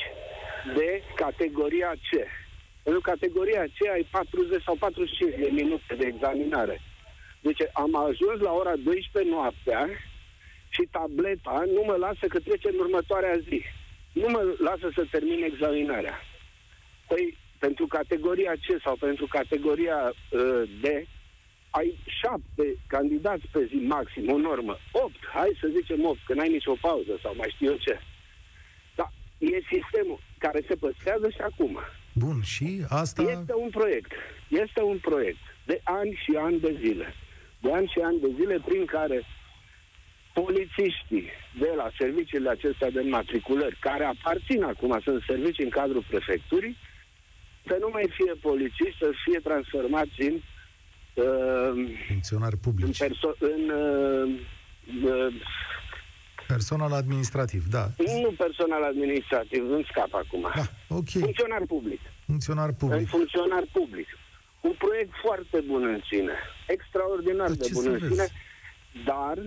de 0.75 1.01
categoria 1.15 1.91
C. 2.09 2.09
În 2.83 2.99
categoria 2.99 3.63
C 3.77 3.87
ai 3.93 4.07
40 4.11 4.63
sau 4.63 4.75
45 4.75 5.35
de 5.39 5.49
minute 5.51 5.95
de 5.95 6.05
examinare. 6.05 6.81
Deci 7.47 7.63
am 7.73 7.95
ajuns 7.95 8.37
la 8.47 8.51
ora 8.51 8.75
12 8.75 9.31
noaptea 9.31 9.89
și 10.69 10.83
tableta 10.91 11.63
nu 11.75 11.81
mă 11.85 11.95
lasă 12.05 12.25
că 12.27 12.39
trece 12.39 12.67
în 12.69 12.79
următoarea 12.79 13.37
zi. 13.47 13.61
Nu 14.11 14.27
mă 14.29 14.41
lasă 14.67 14.87
să 14.95 15.07
termin 15.11 15.43
examinarea. 15.43 16.17
Păi, 17.07 17.37
pentru 17.59 17.85
categoria 17.87 18.53
C 18.53 18.65
sau 18.83 18.95
pentru 18.95 19.25
categoria 19.37 19.99
uh, 20.13 20.61
D, 20.81 20.85
ai 21.69 21.97
șapte 22.19 22.65
candidați 22.87 23.45
pe 23.51 23.65
zi 23.69 23.75
maxim, 23.75 24.31
o 24.31 24.37
normă. 24.37 24.77
Opt, 24.91 25.21
hai 25.33 25.57
să 25.61 25.67
zicem 25.77 26.05
opt, 26.05 26.19
că 26.25 26.33
n-ai 26.33 26.49
nicio 26.49 26.75
pauză 26.81 27.19
sau 27.21 27.33
mai 27.35 27.49
știu 27.53 27.67
eu 27.71 27.77
ce. 27.77 27.99
Dar 28.95 29.11
e 29.37 29.57
sistemul 29.73 30.19
care 30.37 30.59
se 30.67 30.75
păstrează 30.75 31.29
și 31.29 31.41
acum. 31.49 31.79
Bun, 32.13 32.41
și 32.41 32.85
asta... 32.89 33.21
Este 33.21 33.53
un 33.53 33.69
proiect. 33.69 34.11
Este 34.47 34.81
un 34.81 34.97
proiect 34.97 35.43
de 35.65 35.81
ani 35.83 36.19
și 36.23 36.31
ani 36.37 36.59
de 36.59 36.77
zile. 36.79 37.15
De 37.65 37.71
ani 37.73 37.87
și 37.93 37.99
ani 38.09 38.19
de 38.19 38.29
zile 38.39 38.57
prin 38.65 38.85
care 38.85 39.19
polițiștii 40.33 41.27
de 41.59 41.71
la 41.75 41.87
serviciile 41.99 42.49
acestea 42.49 42.89
de 42.91 43.01
matriculări, 43.01 43.77
care 43.79 44.03
aparțin 44.03 44.63
acum, 44.63 44.99
sunt 45.03 45.23
servicii 45.27 45.63
în 45.63 45.69
cadrul 45.69 46.03
prefecturii, 46.09 46.77
să 47.67 47.77
nu 47.79 47.89
mai 47.93 48.09
fie 48.17 48.33
polițiști, 48.41 48.97
să 48.99 49.09
fie 49.25 49.39
transformați 49.39 50.21
în, 50.21 50.35
uh, 51.13 51.95
Funcționari 52.07 52.53
în, 52.53 52.59
publici. 52.65 53.03
perso- 53.03 53.37
în 53.39 53.61
uh, 53.69 54.39
uh, 55.03 55.33
Personal 56.47 56.91
administrativ, 56.91 57.63
da. 57.77 57.85
nu 58.23 58.31
personal 58.37 58.83
administrativ, 58.83 59.71
îmi 59.71 59.87
scap 59.91 60.13
acum. 60.13 60.41
Da, 60.55 60.65
ok. 60.87 61.09
Funcționar 61.09 61.61
public. 61.67 61.99
Funcționar 62.25 62.67
în 62.67 62.73
public. 62.73 63.07
funcționar 63.07 63.63
public. 63.71 64.07
Un 64.67 64.73
proiect 64.83 65.13
foarte 65.25 65.57
bun 65.69 65.83
în 65.93 65.99
sine, 66.11 66.35
extraordinar 66.75 67.47
Dar 67.47 67.55
de 67.57 67.63
ce 67.67 67.73
bun 67.73 67.83
să 67.83 67.89
în 67.89 67.97
vezi? 67.97 68.11
sine, 68.11 68.27
dar 69.09 69.37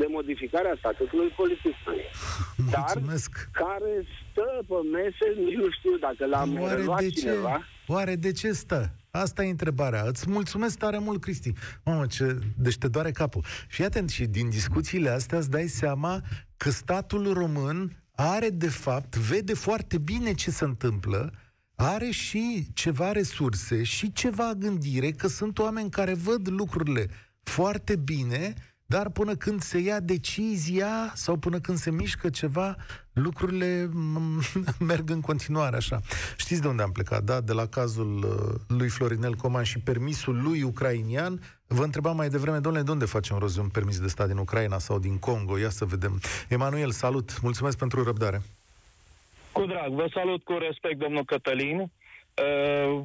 de 0.00 0.06
modificarea 0.08 0.74
statutului 0.78 1.28
polițistului. 1.40 2.02
Dar 2.74 2.92
Mulțumesc. 2.94 3.30
care 3.52 3.92
stă 4.30 4.48
pe 4.68 4.74
mese, 4.96 5.26
nici 5.44 5.54
nu 5.64 5.70
știu 5.78 5.96
dacă 6.06 6.26
l-am 6.26 6.60
Oare 6.60 6.74
reluat 6.74 7.00
de 7.00 7.08
ce? 7.08 7.20
cineva. 7.20 7.64
Oare 7.86 8.14
de 8.16 8.32
ce 8.32 8.52
stă? 8.52 8.94
Asta 9.10 9.44
e 9.44 9.50
întrebarea. 9.50 10.02
Îți 10.06 10.30
mulțumesc 10.30 10.78
tare 10.78 10.98
mult, 10.98 11.20
Cristi. 11.20 11.52
Mamă, 11.84 12.06
ce... 12.06 12.38
Deci 12.56 12.76
te 12.78 12.88
doare 12.88 13.10
capul. 13.10 13.44
Fii 13.68 13.84
atent 13.84 14.10
și 14.10 14.24
din 14.26 14.48
discuțiile 14.50 15.08
astea 15.10 15.38
îți 15.38 15.50
dai 15.50 15.66
seama 15.66 16.20
că 16.56 16.70
statul 16.70 17.32
român 17.32 17.96
are 18.14 18.48
de 18.48 18.68
fapt, 18.68 19.16
vede 19.16 19.54
foarte 19.54 19.98
bine 19.98 20.32
ce 20.34 20.50
se 20.50 20.64
întâmplă, 20.64 21.32
are 21.82 22.10
și 22.10 22.66
ceva 22.72 23.12
resurse 23.12 23.82
și 23.82 24.12
ceva 24.12 24.52
gândire, 24.54 25.10
că 25.10 25.28
sunt 25.28 25.58
oameni 25.58 25.90
care 25.90 26.14
văd 26.14 26.48
lucrurile 26.48 27.08
foarte 27.42 27.96
bine, 27.96 28.54
dar 28.86 29.10
până 29.10 29.34
când 29.34 29.62
se 29.62 29.78
ia 29.78 30.00
decizia 30.00 31.12
sau 31.14 31.36
până 31.36 31.60
când 31.60 31.78
se 31.78 31.90
mișcă 31.90 32.28
ceva, 32.28 32.76
lucrurile 33.12 33.88
mm, 33.92 34.40
merg 34.88 35.10
în 35.10 35.20
continuare 35.20 35.76
așa. 35.76 36.00
Știți 36.36 36.60
de 36.60 36.68
unde 36.68 36.82
am 36.82 36.92
plecat, 36.92 37.22
da? 37.22 37.40
De 37.40 37.52
la 37.52 37.66
cazul 37.66 38.24
uh, 38.24 38.76
lui 38.78 38.88
Florinel 38.88 39.34
Coman 39.34 39.64
și 39.64 39.78
permisul 39.78 40.42
lui 40.42 40.62
ucrainian. 40.62 41.40
Vă 41.66 41.84
întrebam 41.84 42.16
mai 42.16 42.28
devreme, 42.28 42.58
domnule, 42.58 42.84
de 42.84 42.90
unde 42.90 43.04
facem 43.04 43.38
rost 43.38 43.54
de 43.54 43.60
un 43.60 43.68
permis 43.68 44.00
de 44.00 44.08
stat 44.08 44.26
din 44.26 44.36
Ucraina 44.36 44.78
sau 44.78 44.98
din 44.98 45.18
Congo? 45.18 45.58
Ia 45.58 45.70
să 45.70 45.84
vedem. 45.84 46.20
Emanuel, 46.48 46.90
salut! 46.90 47.40
Mulțumesc 47.40 47.76
pentru 47.76 48.02
răbdare. 48.02 48.42
Cu 49.52 49.66
drag, 49.66 49.90
vă 49.92 50.06
salut 50.14 50.44
cu 50.44 50.52
respect, 50.52 50.98
domnul 50.98 51.24
Cătălin. 51.24 51.78
Uh, 51.78 53.00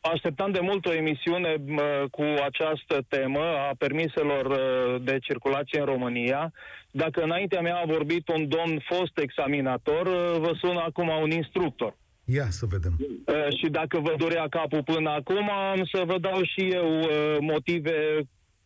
Așteptam 0.00 0.50
de 0.50 0.60
mult 0.62 0.86
o 0.86 0.92
emisiune 0.92 1.54
uh, 1.68 2.10
cu 2.10 2.22
această 2.22 3.04
temă 3.08 3.40
a 3.40 3.72
permiselor 3.78 4.46
uh, 4.46 5.02
de 5.02 5.18
circulație 5.18 5.80
în 5.80 5.84
România. 5.84 6.52
Dacă 6.90 7.22
înaintea 7.22 7.60
mea 7.60 7.76
a 7.76 7.86
vorbit 7.86 8.28
un 8.28 8.48
domn 8.48 8.82
fost 8.84 9.18
examinator, 9.18 10.06
uh, 10.06 10.36
vă 10.38 10.52
sună 10.60 10.80
acum 10.86 11.08
un 11.22 11.30
instructor. 11.30 11.96
Ia 12.24 12.46
să 12.50 12.66
vedem. 12.68 12.96
Uh, 12.98 13.58
Și 13.58 13.70
dacă 13.70 14.00
vă 14.00 14.14
dorea 14.18 14.46
capul 14.48 14.82
până 14.82 15.10
acum, 15.10 15.50
am 15.50 15.84
să 15.92 16.02
vă 16.06 16.18
dau 16.18 16.42
și 16.42 16.60
eu 16.60 16.98
uh, 16.98 17.36
motive 17.40 18.18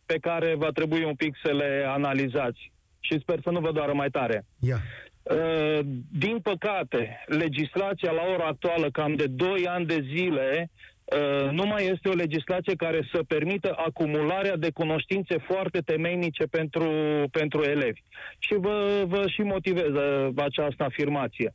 pe 0.05 0.17
care 0.21 0.55
va 0.57 0.69
trebui 0.69 1.03
un 1.03 1.15
pic 1.15 1.35
să 1.43 1.51
le 1.51 1.85
analizați. 1.87 2.71
Și 2.99 3.19
sper 3.19 3.39
să 3.43 3.49
nu 3.49 3.59
vă 3.59 3.71
doară 3.71 3.93
mai 3.93 4.09
tare. 4.09 4.45
Ia. 4.59 4.81
Uh, 5.23 5.79
din 6.11 6.39
păcate, 6.39 7.23
legislația 7.27 8.11
la 8.11 8.21
ora 8.33 8.45
actuală, 8.45 8.89
cam 8.91 9.15
de 9.15 9.27
2 9.27 9.67
ani 9.67 9.85
de 9.85 10.05
zile, 10.13 10.69
uh, 11.03 11.49
nu 11.51 11.65
mai 11.65 11.85
este 11.85 12.09
o 12.09 12.13
legislație 12.13 12.75
care 12.75 13.07
să 13.11 13.23
permită 13.27 13.73
acumularea 13.77 14.55
de 14.55 14.71
cunoștințe 14.71 15.37
foarte 15.37 15.79
temeinice 15.79 16.43
pentru, 16.43 16.89
pentru 17.31 17.61
elevi. 17.61 18.01
Și 18.39 18.53
vă, 18.53 19.03
vă 19.07 19.27
și 19.27 19.41
motivez 19.41 19.89
uh, 19.89 20.29
această 20.35 20.83
afirmație. 20.83 21.53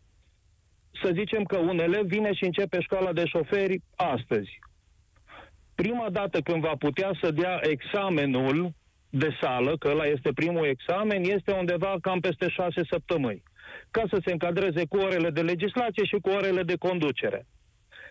Să 1.02 1.10
zicem 1.14 1.42
că 1.42 1.56
un 1.56 1.78
elev 1.78 2.06
vine 2.06 2.32
și 2.32 2.44
începe 2.44 2.80
școala 2.80 3.12
de 3.12 3.26
șoferi 3.26 3.82
astăzi. 3.96 4.58
Prima 5.74 6.10
dată 6.10 6.40
când 6.40 6.62
va 6.62 6.74
putea 6.78 7.10
să 7.22 7.30
dea 7.30 7.60
examenul 7.62 8.72
de 9.10 9.36
sală, 9.40 9.76
că 9.76 9.88
ăla 9.88 10.04
este 10.04 10.32
primul 10.32 10.66
examen, 10.66 11.22
este 11.22 11.52
undeva 11.52 11.96
cam 12.00 12.20
peste 12.20 12.48
șase 12.48 12.82
săptămâni, 12.90 13.42
ca 13.90 14.02
să 14.10 14.20
se 14.24 14.32
încadreze 14.32 14.84
cu 14.88 14.96
orele 14.96 15.30
de 15.30 15.40
legislație 15.40 16.04
și 16.04 16.16
cu 16.22 16.28
orele 16.28 16.62
de 16.62 16.76
conducere. 16.76 17.46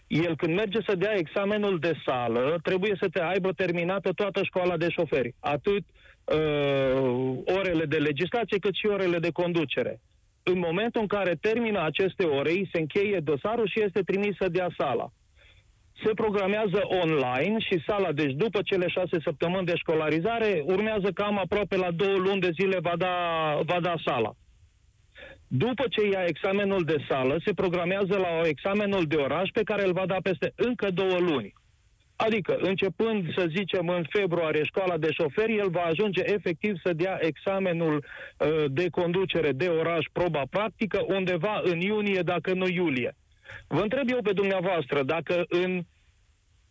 El 0.08 0.36
când 0.36 0.56
merge 0.56 0.80
să 0.88 0.96
dea 0.96 1.14
examenul 1.18 1.80
de 1.80 1.94
sală, 2.06 2.60
trebuie 2.64 2.96
să 3.02 3.08
te 3.10 3.22
aibă 3.22 3.52
terminată 3.52 4.12
toată 4.12 4.44
școala 4.44 4.78
de 4.78 4.90
șoferi, 4.90 5.36
atât 5.40 5.84
uh, 5.84 7.38
orele 7.58 7.86
de 7.86 7.98
legislație 7.98 8.58
cât 8.58 8.76
și 8.76 8.86
orele 8.86 9.20
de 9.20 9.32
conducere. 9.32 10.00
În 10.44 10.60
momentul 10.60 11.02
în 11.02 11.08
care 11.08 11.38
termină 11.42 11.84
aceste 11.84 12.24
ore, 12.24 12.52
îi 12.52 12.70
se 12.72 12.80
încheie 12.80 13.20
dosarul 13.20 13.68
și 13.68 13.84
este 13.84 14.02
trimis 14.02 14.36
să 14.36 14.48
dea 14.50 14.70
sala 14.78 15.12
se 16.04 16.14
programează 16.14 16.82
online 17.04 17.60
și 17.60 17.84
sala, 17.88 18.12
deci 18.12 18.34
după 18.34 18.62
cele 18.62 18.88
șase 18.88 19.18
săptămâni 19.24 19.66
de 19.66 19.76
școlarizare, 19.76 20.64
urmează 20.66 21.12
cam 21.12 21.38
aproape 21.38 21.76
la 21.76 21.92
două 21.92 22.18
luni 22.18 22.42
de 22.42 22.52
zile 22.60 22.80
va 22.80 22.94
da, 22.98 23.16
va 23.66 23.80
da 23.80 23.96
sala. 24.06 24.32
După 25.48 25.86
ce 25.90 26.08
ia 26.08 26.24
examenul 26.28 26.84
de 26.84 27.06
sală, 27.10 27.38
se 27.46 27.54
programează 27.54 28.18
la 28.18 28.48
examenul 28.48 29.06
de 29.06 29.16
oraș 29.16 29.50
pe 29.54 29.64
care 29.64 29.86
îl 29.86 29.94
va 29.94 30.06
da 30.06 30.18
peste 30.24 30.54
încă 30.56 30.90
două 30.92 31.18
luni. 31.20 31.54
Adică, 32.16 32.58
începând, 32.62 33.34
să 33.34 33.46
zicem, 33.50 33.88
în 33.88 34.06
februarie 34.10 34.64
școala 34.64 34.98
de 34.98 35.12
șoferi, 35.12 35.58
el 35.58 35.70
va 35.70 35.82
ajunge 35.82 36.22
efectiv 36.26 36.76
să 36.84 36.94
dea 36.94 37.18
examenul 37.22 37.96
uh, 37.96 38.66
de 38.68 38.90
conducere 38.90 39.52
de 39.52 39.68
oraș, 39.68 40.06
proba 40.12 40.44
practică, 40.50 41.06
undeva 41.08 41.62
în 41.64 41.80
iunie, 41.80 42.22
dacă 42.22 42.54
nu 42.54 42.68
iulie. 42.68 43.16
Vă 43.68 43.82
întreb 43.82 44.10
eu 44.10 44.22
pe 44.22 44.32
dumneavoastră 44.32 45.04
dacă 45.04 45.46
în 45.48 45.82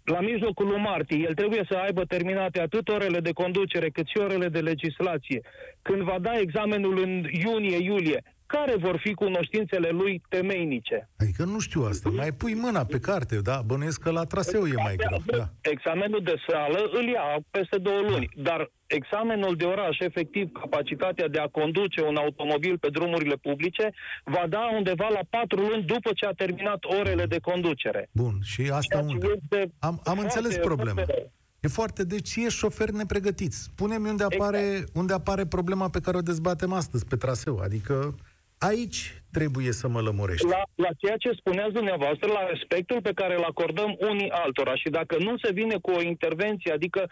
la 0.05 0.21
mijlocul 0.21 0.67
lui 0.67 0.79
martie 0.79 1.19
el 1.19 1.35
trebuie 1.35 1.65
să 1.71 1.77
aibă 1.77 2.05
terminate 2.05 2.61
atât 2.61 2.89
orele 2.89 3.21
de 3.21 3.33
conducere 3.33 3.89
cât 3.89 4.07
și 4.07 4.19
orele 4.19 4.49
de 4.49 4.61
legislație. 4.61 5.41
Când 5.83 6.01
va 6.01 6.19
da 6.21 6.39
examenul 6.39 6.99
în 6.99 7.25
iunie-iulie, 7.45 8.23
care 8.47 8.77
vor 8.77 8.97
fi 9.05 9.15
cunoștințele 9.15 9.89
lui 9.89 10.23
temeinice? 10.29 11.09
Adică 11.17 11.45
nu 11.45 11.59
știu 11.59 11.83
asta. 11.83 12.09
Mai 12.09 12.33
pui 12.33 12.55
mâna 12.55 12.85
pe 12.85 12.99
carte, 12.99 13.37
da? 13.37 13.63
Bănuiesc 13.67 14.01
că 14.01 14.11
la 14.11 14.25
traseu 14.25 14.67
e 14.67 14.83
mai 14.83 14.97
greu. 14.97 15.23
Da. 15.27 15.49
Examenul 15.61 16.21
de 16.23 16.35
sală 16.49 16.89
îl 16.93 17.05
ia 17.09 17.23
peste 17.51 17.79
două 17.79 18.01
luni, 18.09 18.29
dar 18.37 18.71
examenul 18.87 19.57
de 19.57 19.65
oraș, 19.65 19.99
efectiv, 19.99 20.53
capacitatea 20.53 21.29
de 21.29 21.39
a 21.39 21.47
conduce 21.49 22.03
un 22.03 22.17
automobil 22.17 22.79
pe 22.79 22.89
drumurile 22.89 23.35
publice, 23.35 23.93
va 24.25 24.45
da 24.49 24.71
undeva 24.77 25.09
la 25.09 25.21
patru 25.31 25.61
luni 25.61 25.83
după 25.83 26.11
ce 26.15 26.27
a 26.27 26.33
terminat 26.33 26.85
orele 27.01 27.27
de 27.27 27.39
conducere. 27.39 28.09
Bun. 28.13 28.35
Și 28.43 28.61
asta 28.61 28.81
Ceea 28.99 29.01
ce 29.03 29.13
unde? 29.15 29.27
este 29.37 29.73
Am, 29.79 29.91
am 29.91 30.01
foarte, 30.05 30.21
înțeles 30.23 30.57
problema. 30.57 30.93
foarte 30.95 31.13
rău. 31.13 31.33
E 31.61 31.69
foarte, 31.69 32.05
deci 32.05 32.37
e 32.37 32.49
șoferi 32.49 32.95
nepregătiți. 32.95 33.63
Spune-mi 33.63 34.09
unde 34.09 34.25
apare, 34.25 34.59
exact. 34.59 34.97
unde 34.97 35.13
apare 35.13 35.47
problema 35.47 35.89
pe 35.89 36.01
care 36.01 36.17
o 36.17 36.21
dezbatem 36.21 36.73
astăzi 36.73 37.07
pe 37.07 37.17
traseu. 37.17 37.59
Adică 37.59 38.15
aici 38.59 39.23
trebuie 39.33 39.73
să 39.73 39.89
mă 39.89 40.01
lămurești. 40.01 40.47
La, 40.47 40.63
la 40.75 40.89
ceea 40.97 41.17
ce 41.17 41.31
spuneați 41.41 41.73
dumneavoastră, 41.73 42.27
la 42.33 42.47
respectul 42.53 43.01
pe 43.03 43.13
care 43.13 43.35
îl 43.37 43.43
acordăm 43.43 43.97
unii 44.11 44.31
altora 44.31 44.75
și 44.77 44.89
dacă 44.89 45.17
nu 45.19 45.39
se 45.43 45.53
vine 45.53 45.77
cu 45.83 45.91
o 45.91 46.03
intervenție, 46.03 46.73
adică, 46.73 47.11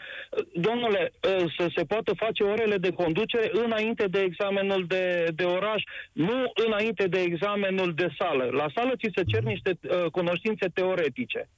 domnule, 0.52 1.12
să 1.58 1.66
se 1.76 1.84
poată 1.84 2.12
face 2.14 2.42
orele 2.42 2.76
de 2.76 2.92
conducere 2.92 3.50
înainte 3.64 4.06
de 4.06 4.20
examenul 4.20 4.84
de, 4.86 5.28
de 5.34 5.44
oraș, 5.44 5.82
nu 6.12 6.52
înainte 6.66 7.06
de 7.06 7.20
examenul 7.20 7.94
de 7.94 8.08
sală. 8.18 8.44
La 8.52 8.66
sală 8.74 8.92
ți 8.96 9.14
se 9.16 9.22
cer 9.24 9.40
mhm. 9.40 9.48
niște 9.48 9.78
uh, 9.82 10.10
cunoștințe 10.10 10.66
teoretice. 10.74 11.48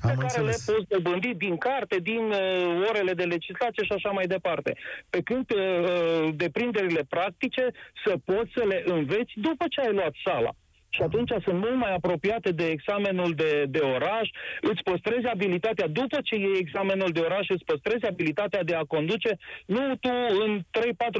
Am 0.00 0.10
pe 0.10 0.16
care 0.16 0.22
înțeles. 0.22 0.66
le 0.66 0.72
poți 0.72 0.88
dobândi 0.88 1.34
din 1.34 1.56
carte, 1.56 1.98
din 1.98 2.24
uh, 2.30 2.86
orele 2.88 3.12
de 3.12 3.24
legislație 3.24 3.84
și 3.84 3.92
așa 3.92 4.10
mai 4.10 4.26
departe. 4.26 4.76
Pe 5.10 5.20
când 5.22 5.50
uh, 5.50 6.28
deprinderile 6.34 7.02
practice 7.08 7.70
să 8.04 8.14
poți 8.24 8.50
să 8.54 8.64
le 8.64 8.82
înveți 8.86 9.32
după 9.34 9.64
ce 9.68 9.80
ai 9.80 9.92
luat 9.92 10.14
sala 10.24 10.50
și 10.96 11.02
atunci 11.08 11.32
sunt 11.46 11.58
mult 11.64 11.76
mai 11.84 11.92
apropiate 11.94 12.50
de 12.60 12.66
examenul 12.76 13.30
de, 13.42 13.50
de 13.76 13.82
oraș, 13.96 14.26
îți 14.70 14.82
păstrezi 14.88 15.26
abilitatea, 15.36 15.86
după 16.00 16.18
ce 16.26 16.34
iei 16.36 16.62
examenul 16.64 17.10
de 17.16 17.20
oraș, 17.28 17.46
îți 17.48 17.68
păstrezi 17.70 18.06
abilitatea 18.06 18.62
de 18.70 18.74
a 18.74 18.84
conduce, 18.94 19.32
nu 19.66 19.82
tu 20.04 20.14
în 20.44 20.52
3-4 20.60 20.62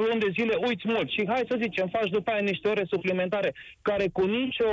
luni 0.07 0.25
de 0.25 0.31
zile 0.39 0.55
uiți 0.67 0.87
mult 0.95 1.09
și 1.15 1.23
hai 1.33 1.51
să 1.51 1.57
zicem, 1.65 1.87
faci 1.97 2.11
după 2.17 2.31
aia 2.31 2.49
niște 2.53 2.69
ore 2.69 2.85
suplimentare 2.93 3.51
care 3.89 4.07
cu 4.17 4.25
nicio, 4.39 4.71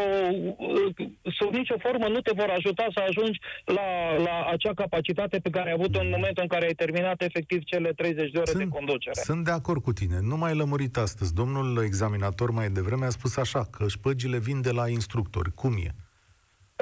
sub 1.38 1.52
nicio 1.54 1.78
formă 1.86 2.08
nu 2.08 2.20
te 2.20 2.32
vor 2.36 2.50
ajuta 2.58 2.86
să 2.96 3.00
ajungi 3.08 3.40
la, 3.66 3.88
la 4.28 4.36
acea 4.54 4.74
capacitate 4.74 5.38
pe 5.40 5.50
care 5.50 5.68
ai 5.70 5.76
avut-o 5.80 6.00
în 6.00 6.12
momentul 6.16 6.44
în 6.46 6.52
care 6.54 6.66
ai 6.66 6.80
terminat 6.84 7.22
efectiv 7.22 7.60
cele 7.64 7.90
30 7.94 8.32
de 8.32 8.38
ore 8.38 8.52
sunt, 8.52 8.64
de 8.64 8.70
conducere. 8.78 9.20
Sunt 9.24 9.44
de 9.46 9.52
acord 9.52 9.82
cu 9.82 9.94
tine. 9.94 10.18
Nu 10.22 10.38
mai 10.38 10.56
lămurit 10.56 10.98
astăzi. 10.98 11.34
Domnul 11.34 11.84
examinator 11.84 12.50
mai 12.52 12.70
devreme 12.70 13.06
a 13.06 13.10
spus 13.10 13.38
așa, 13.38 13.68
că 13.72 13.88
șpăgile 13.88 14.38
vin 14.38 14.62
de 14.62 14.72
la 14.72 14.90
instructori. 14.94 15.54
Cum 15.56 15.74
e? 15.74 15.90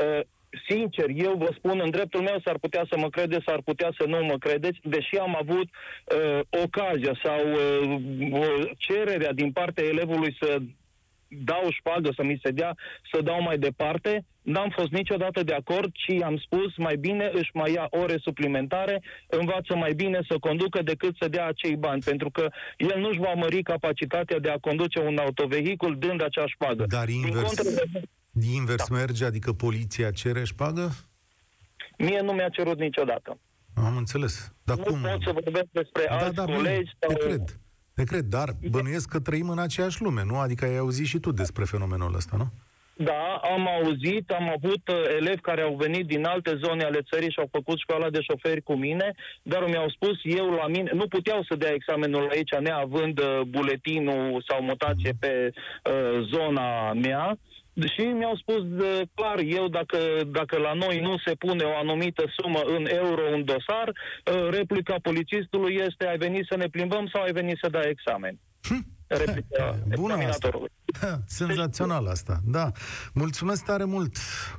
Uh, 0.03 0.21
sincer, 0.67 1.05
eu 1.15 1.35
vă 1.37 1.49
spun, 1.57 1.79
în 1.83 1.89
dreptul 1.89 2.21
meu 2.21 2.39
s-ar 2.45 2.57
putea 2.57 2.85
să 2.89 2.97
mă 2.97 3.09
credeți, 3.09 3.43
s-ar 3.45 3.61
putea 3.61 3.91
să 3.97 4.05
nu 4.07 4.25
mă 4.25 4.37
credeți, 4.37 4.79
deși 4.83 5.17
am 5.17 5.35
avut 5.39 5.67
uh, 5.67 6.39
ocazia 6.63 7.19
sau 7.23 7.51
uh, 7.51 8.69
cererea 8.77 9.33
din 9.33 9.51
partea 9.51 9.83
elevului 9.83 10.37
să 10.39 10.57
dau 11.31 11.69
șpagă, 11.69 12.09
să 12.15 12.23
mi 12.23 12.39
se 12.43 12.51
dea, 12.51 12.75
să 13.13 13.21
dau 13.21 13.41
mai 13.41 13.57
departe, 13.57 14.25
n-am 14.41 14.69
fost 14.69 14.91
niciodată 14.91 15.43
de 15.43 15.53
acord, 15.53 15.91
ci 15.93 16.21
am 16.21 16.37
spus 16.37 16.77
mai 16.77 16.95
bine 16.95 17.31
își 17.33 17.49
mai 17.53 17.71
ia 17.71 17.87
ore 17.89 18.17
suplimentare, 18.17 19.01
învață 19.27 19.75
mai 19.75 19.93
bine 19.93 20.19
să 20.29 20.37
conducă 20.39 20.81
decât 20.81 21.15
să 21.19 21.27
dea 21.27 21.45
acei 21.45 21.75
bani, 21.75 22.01
pentru 22.01 22.29
că 22.29 22.47
el 22.77 22.99
nu-și 22.99 23.19
va 23.19 23.33
mări 23.33 23.63
capacitatea 23.63 24.39
de 24.39 24.49
a 24.49 24.57
conduce 24.57 24.99
un 24.99 25.17
autovehicul 25.17 25.97
dând 25.99 26.23
acea 26.23 26.47
șpagă. 26.47 26.85
Dar 26.87 27.09
invers, 27.09 27.53
contră... 27.53 27.83
invers 28.53 28.87
da. 28.89 28.95
merge, 28.95 29.25
adică 29.25 29.53
poliția 29.53 30.11
cere 30.11 30.43
șpagă? 30.43 30.91
Mie 31.97 32.21
nu 32.21 32.31
mi-a 32.31 32.49
cerut 32.49 32.79
niciodată. 32.79 33.39
Am 33.75 33.97
înțeles. 33.97 34.53
Dar 34.63 34.77
nu 34.77 34.83
cum? 34.83 35.01
pot 35.01 35.21
să 35.23 35.31
vorbesc 35.31 35.67
despre 35.71 36.05
da, 36.09 36.17
alți 36.17 36.35
da, 36.35 36.45
colegi. 36.45 36.91
Sau... 36.99 37.13
Te 37.13 37.25
cred. 37.25 37.59
Te 37.93 38.03
cred, 38.03 38.25
dar 38.25 38.49
bănuiesc 38.69 39.09
că 39.09 39.19
trăim 39.19 39.49
în 39.49 39.59
aceeași 39.59 40.01
lume, 40.01 40.23
nu? 40.25 40.35
Adică 40.37 40.65
ai 40.65 40.77
auzit 40.77 41.05
și 41.05 41.19
tu 41.19 41.31
despre 41.31 41.63
fenomenul 41.63 42.15
ăsta, 42.15 42.35
nu? 42.37 42.47
Da, 43.03 43.39
am 43.43 43.67
auzit, 43.67 44.31
am 44.31 44.49
avut 44.49 44.87
uh, 44.87 44.95
elevi 45.19 45.41
care 45.41 45.61
au 45.61 45.75
venit 45.75 46.05
din 46.05 46.25
alte 46.25 46.59
zone 46.63 46.83
ale 46.83 46.99
țării 47.11 47.31
și 47.31 47.39
au 47.39 47.49
făcut 47.51 47.77
școala 47.79 48.09
de 48.09 48.21
șoferi 48.21 48.61
cu 48.61 48.73
mine, 48.73 49.13
dar 49.41 49.65
mi-au 49.67 49.89
spus 49.89 50.17
eu 50.23 50.49
la 50.49 50.67
mine, 50.67 50.91
nu 50.93 51.07
puteau 51.07 51.43
să 51.49 51.55
dea 51.55 51.73
examenul 51.73 52.29
aici 52.31 52.55
neavând 52.59 53.19
uh, 53.19 53.41
buletinul 53.47 54.43
sau 54.47 54.61
mutație 54.61 55.13
pe 55.19 55.51
uh, 55.53 56.27
zona 56.33 56.93
mea, 56.93 57.37
și 57.93 58.01
mi-au 58.01 58.35
spus 58.35 58.63
de, 58.63 59.05
clar, 59.13 59.39
eu 59.39 59.67
dacă, 59.67 59.97
dacă 60.25 60.57
la 60.57 60.73
noi 60.73 60.99
nu 60.99 61.17
se 61.25 61.35
pune 61.35 61.63
o 61.63 61.75
anumită 61.75 62.23
sumă 62.37 62.61
în 62.65 62.85
euro 62.89 63.33
în 63.33 63.45
dosar, 63.45 63.87
uh, 63.89 64.49
replica 64.49 64.95
polițistului 65.01 65.75
este 65.87 66.07
ai 66.07 66.17
venit 66.17 66.45
să 66.49 66.55
ne 66.55 66.67
plimbăm 66.67 67.07
sau 67.13 67.21
ai 67.21 67.31
venit 67.31 67.57
să 67.61 67.69
dai 67.69 67.89
examen. 67.89 68.39
Hm? 68.63 68.85
Replica 69.07 69.75
Bună 69.95 70.13
asta. 70.13 70.49
Senzațional 71.25 72.05
asta, 72.07 72.39
da. 72.45 72.71
Mulțumesc 73.13 73.65
tare 73.65 73.83
mult, 73.83 74.17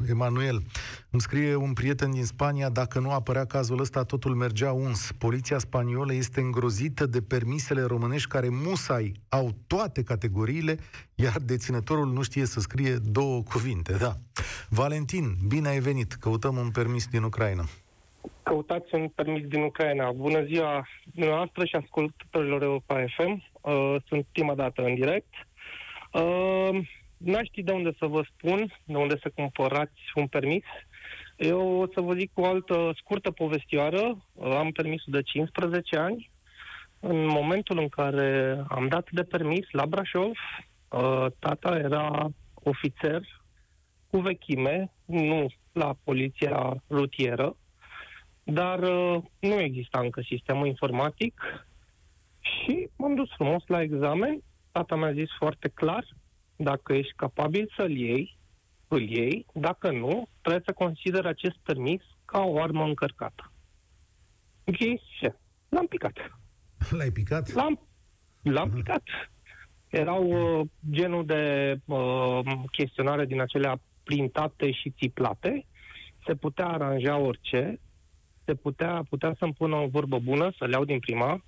Emanuel. 0.08 0.62
Îmi 1.10 1.20
scrie 1.20 1.54
un 1.54 1.72
prieten 1.72 2.10
din 2.10 2.24
Spania, 2.24 2.68
dacă 2.68 2.98
nu 2.98 3.10
apărea 3.10 3.44
cazul 3.44 3.80
ăsta, 3.80 4.04
totul 4.04 4.34
mergea 4.34 4.72
uns. 4.72 5.12
Poliția 5.18 5.58
spaniolă 5.58 6.14
este 6.14 6.40
îngrozită 6.40 7.06
de 7.06 7.22
permisele 7.22 7.82
românești 7.82 8.28
care 8.28 8.48
musai 8.50 9.12
au 9.28 9.50
toate 9.66 10.02
categoriile, 10.02 10.78
iar 11.14 11.36
deținătorul 11.44 12.12
nu 12.12 12.22
știe 12.22 12.44
să 12.44 12.60
scrie 12.60 12.96
două 13.02 13.42
cuvinte, 13.42 13.96
da. 13.96 14.12
Valentin, 14.68 15.36
bine 15.46 15.68
ai 15.68 15.78
venit. 15.78 16.12
Căutăm 16.12 16.56
un 16.56 16.70
permis 16.70 17.06
din 17.06 17.22
Ucraina. 17.22 17.64
Căutați 18.42 18.94
un 18.94 19.08
permis 19.08 19.46
din 19.46 19.62
Ucraina. 19.62 20.12
Bună 20.12 20.44
ziua 20.44 20.86
dumneavoastră 21.14 21.64
și 21.64 21.76
ascultătorilor 21.76 22.62
Europa 22.62 23.04
FM. 23.16 23.42
Uh, 23.60 23.96
sunt 24.06 24.26
prima 24.32 24.54
dată 24.54 24.82
în 24.82 24.94
direct. 24.94 25.34
Uh, 26.12 26.88
n-aș 27.16 27.46
ști 27.46 27.62
de 27.62 27.72
unde 27.72 27.92
să 27.98 28.06
vă 28.06 28.22
spun, 28.34 28.74
de 28.84 28.96
unde 28.96 29.18
să 29.22 29.30
cumpărați 29.34 30.00
un 30.14 30.26
permis. 30.26 30.64
Eu 31.36 31.80
o 31.80 31.86
să 31.94 32.00
vă 32.00 32.14
zic 32.14 32.30
o 32.34 32.46
altă 32.46 32.92
scurtă 32.96 33.30
povestioară. 33.30 34.24
Uh, 34.32 34.54
am 34.54 34.70
permisul 34.70 35.12
de 35.12 35.22
15 35.22 35.96
ani. 35.96 36.30
În 37.00 37.26
momentul 37.26 37.78
în 37.78 37.88
care 37.88 38.62
am 38.68 38.88
dat 38.88 39.08
de 39.10 39.22
permis 39.22 39.66
la 39.70 39.86
Brașov, 39.86 40.30
uh, 40.88 41.26
tata 41.38 41.76
era 41.76 42.30
ofițer 42.54 43.22
cu 44.10 44.18
vechime, 44.18 44.92
nu 45.04 45.46
la 45.72 45.96
poliția 46.04 46.82
rutieră, 46.90 47.56
dar 48.42 48.78
uh, 48.78 49.22
nu 49.38 49.60
exista 49.60 50.00
încă 50.00 50.20
sistemul 50.20 50.66
informatic 50.66 51.40
și 52.40 52.88
m-am 52.96 53.14
dus 53.14 53.28
frumos 53.30 53.62
la 53.66 53.82
examen. 53.82 54.42
Tata 54.72 54.96
mi-a 54.96 55.12
zis 55.12 55.28
foarte 55.38 55.68
clar, 55.68 56.04
dacă 56.56 56.92
ești 56.92 57.12
capabil 57.16 57.72
să-l 57.76 57.90
iei, 57.90 58.38
îl 58.88 59.08
iei, 59.08 59.46
dacă 59.54 59.90
nu, 59.90 60.28
trebuie 60.40 60.62
să 60.66 60.72
consider 60.72 61.26
acest 61.26 61.56
permis 61.62 62.00
ca 62.24 62.40
o 62.40 62.60
armă 62.62 62.84
încărcată. 62.84 63.52
Ok, 64.64 64.76
ce? 65.20 65.36
L-am 65.68 65.86
picat. 65.86 66.12
L-ai 66.98 67.10
picat? 67.10 67.52
L-am, 67.52 67.88
l-am 68.42 68.70
uh-huh. 68.70 68.74
picat. 68.74 69.02
Erau 69.88 70.24
uh, 70.24 70.66
genul 70.90 71.26
de 71.26 71.74
uh, 71.84 72.40
chestionare 72.70 73.24
din 73.26 73.40
acelea 73.40 73.80
printate 74.02 74.70
și 74.70 74.90
țiplate. 74.90 75.66
Se 76.26 76.34
putea 76.34 76.66
aranja 76.66 77.16
orice, 77.16 77.80
se 78.44 78.54
putea, 78.54 79.02
putea 79.08 79.34
să-mi 79.38 79.52
pună 79.52 79.76
o 79.76 79.86
vorbă 79.86 80.18
bună, 80.18 80.52
să 80.58 80.64
le 80.64 80.70
iau 80.72 80.84
din 80.84 80.98
prima. 80.98 81.44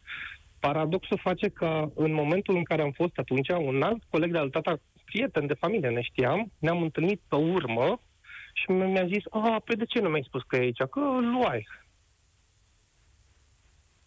Paradoxul 0.66 1.18
face 1.18 1.48
că 1.48 1.90
în 1.94 2.12
momentul 2.12 2.56
în 2.56 2.62
care 2.62 2.82
am 2.82 2.90
fost 2.90 3.18
atunci, 3.18 3.48
un 3.48 3.82
alt 3.82 4.02
coleg 4.10 4.30
de 4.32 4.38
al 4.38 4.50
tata, 4.50 4.80
prieten 5.04 5.46
de 5.46 5.54
familie, 5.54 5.88
ne 5.88 6.02
știam, 6.02 6.52
ne-am 6.58 6.82
întâlnit 6.82 7.20
pe 7.28 7.36
urmă 7.36 8.00
și 8.52 8.70
mi-a 8.70 9.06
zis, 9.06 9.22
a, 9.30 9.62
pe 9.64 9.74
de 9.74 9.84
ce 9.84 10.00
nu 10.00 10.08
mi-ai 10.08 10.24
spus 10.26 10.42
că 10.42 10.56
e 10.56 10.60
aici? 10.60 10.82
Că 10.90 10.98
îl 10.98 11.30
luai. 11.30 11.68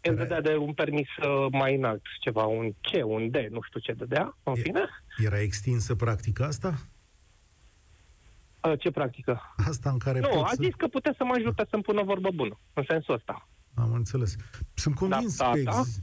El 0.01 0.15
dădea 0.15 0.41
de 0.41 0.55
un 0.55 0.73
permis 0.73 1.07
uh, 1.07 1.47
mai 1.51 1.75
înalt, 1.75 2.01
ceva, 2.19 2.43
un 2.43 2.71
C, 2.71 3.05
un 3.05 3.29
D, 3.29 3.35
nu 3.35 3.61
știu 3.61 3.79
ce 3.79 3.93
dădea, 3.93 4.37
în 4.43 4.55
fine. 4.55 4.81
Era 5.17 5.39
extinsă 5.39 5.95
practica 5.95 6.45
asta? 6.45 6.73
Ce 8.79 8.91
practică? 8.91 9.53
Asta 9.67 9.89
în 9.89 9.97
care 9.97 10.19
Nu, 10.19 10.43
a 10.43 10.47
să... 10.47 10.61
zis 10.63 10.73
că 10.73 10.87
putea 10.87 11.13
să 11.17 11.23
mă 11.23 11.33
ajute 11.37 11.65
să-mi 11.69 11.83
pună 11.83 12.03
vorbă 12.03 12.29
bună, 12.35 12.59
în 12.73 12.83
sensul 12.87 13.13
ăsta. 13.13 13.47
Am 13.73 13.93
înțeles. 13.93 14.35
Sunt 14.73 14.95
convins 14.95 15.37
da, 15.37 15.45
tata, 15.45 15.71
că 15.71 15.77
ex... 15.79 16.01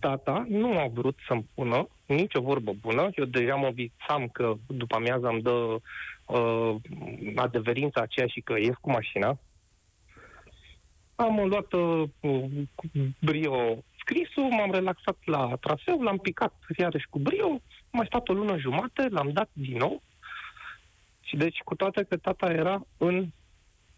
tata 0.00 0.46
nu 0.48 0.78
a 0.78 0.86
vrut 0.86 1.18
să-mi 1.26 1.46
pună 1.54 1.88
nicio 2.06 2.40
vorbă 2.40 2.72
bună. 2.80 3.08
Eu 3.14 3.24
deja 3.24 3.54
mă 3.54 3.70
visam 3.70 4.28
că 4.28 4.54
după 4.66 4.96
amiază 4.96 5.28
îmi 5.28 5.42
dă 5.42 5.76
uh, 6.26 6.74
adeverința 7.36 8.00
aceea 8.00 8.26
și 8.26 8.40
că 8.40 8.54
ies 8.58 8.74
cu 8.80 8.90
mașina. 8.90 9.38
Am 11.14 11.48
luat 11.48 11.72
uh, 11.72 12.08
cu 12.20 12.50
brio 13.20 13.84
scrisul, 13.98 14.48
m-am 14.50 14.70
relaxat 14.70 15.16
la 15.24 15.56
traseu, 15.60 16.02
l-am 16.02 16.18
picat 16.18 16.54
iarăși 16.76 17.06
cu 17.10 17.18
brio, 17.18 17.60
mai 17.90 18.06
stat 18.06 18.28
o 18.28 18.32
lună 18.32 18.58
jumate, 18.58 19.08
l-am 19.08 19.30
dat 19.32 19.48
din 19.52 19.76
nou 19.76 20.02
și 21.30 21.36
deci, 21.36 21.58
cu 21.58 21.74
toate 21.74 22.02
că 22.08 22.16
tata 22.16 22.50
era 22.50 22.86
în 22.96 23.26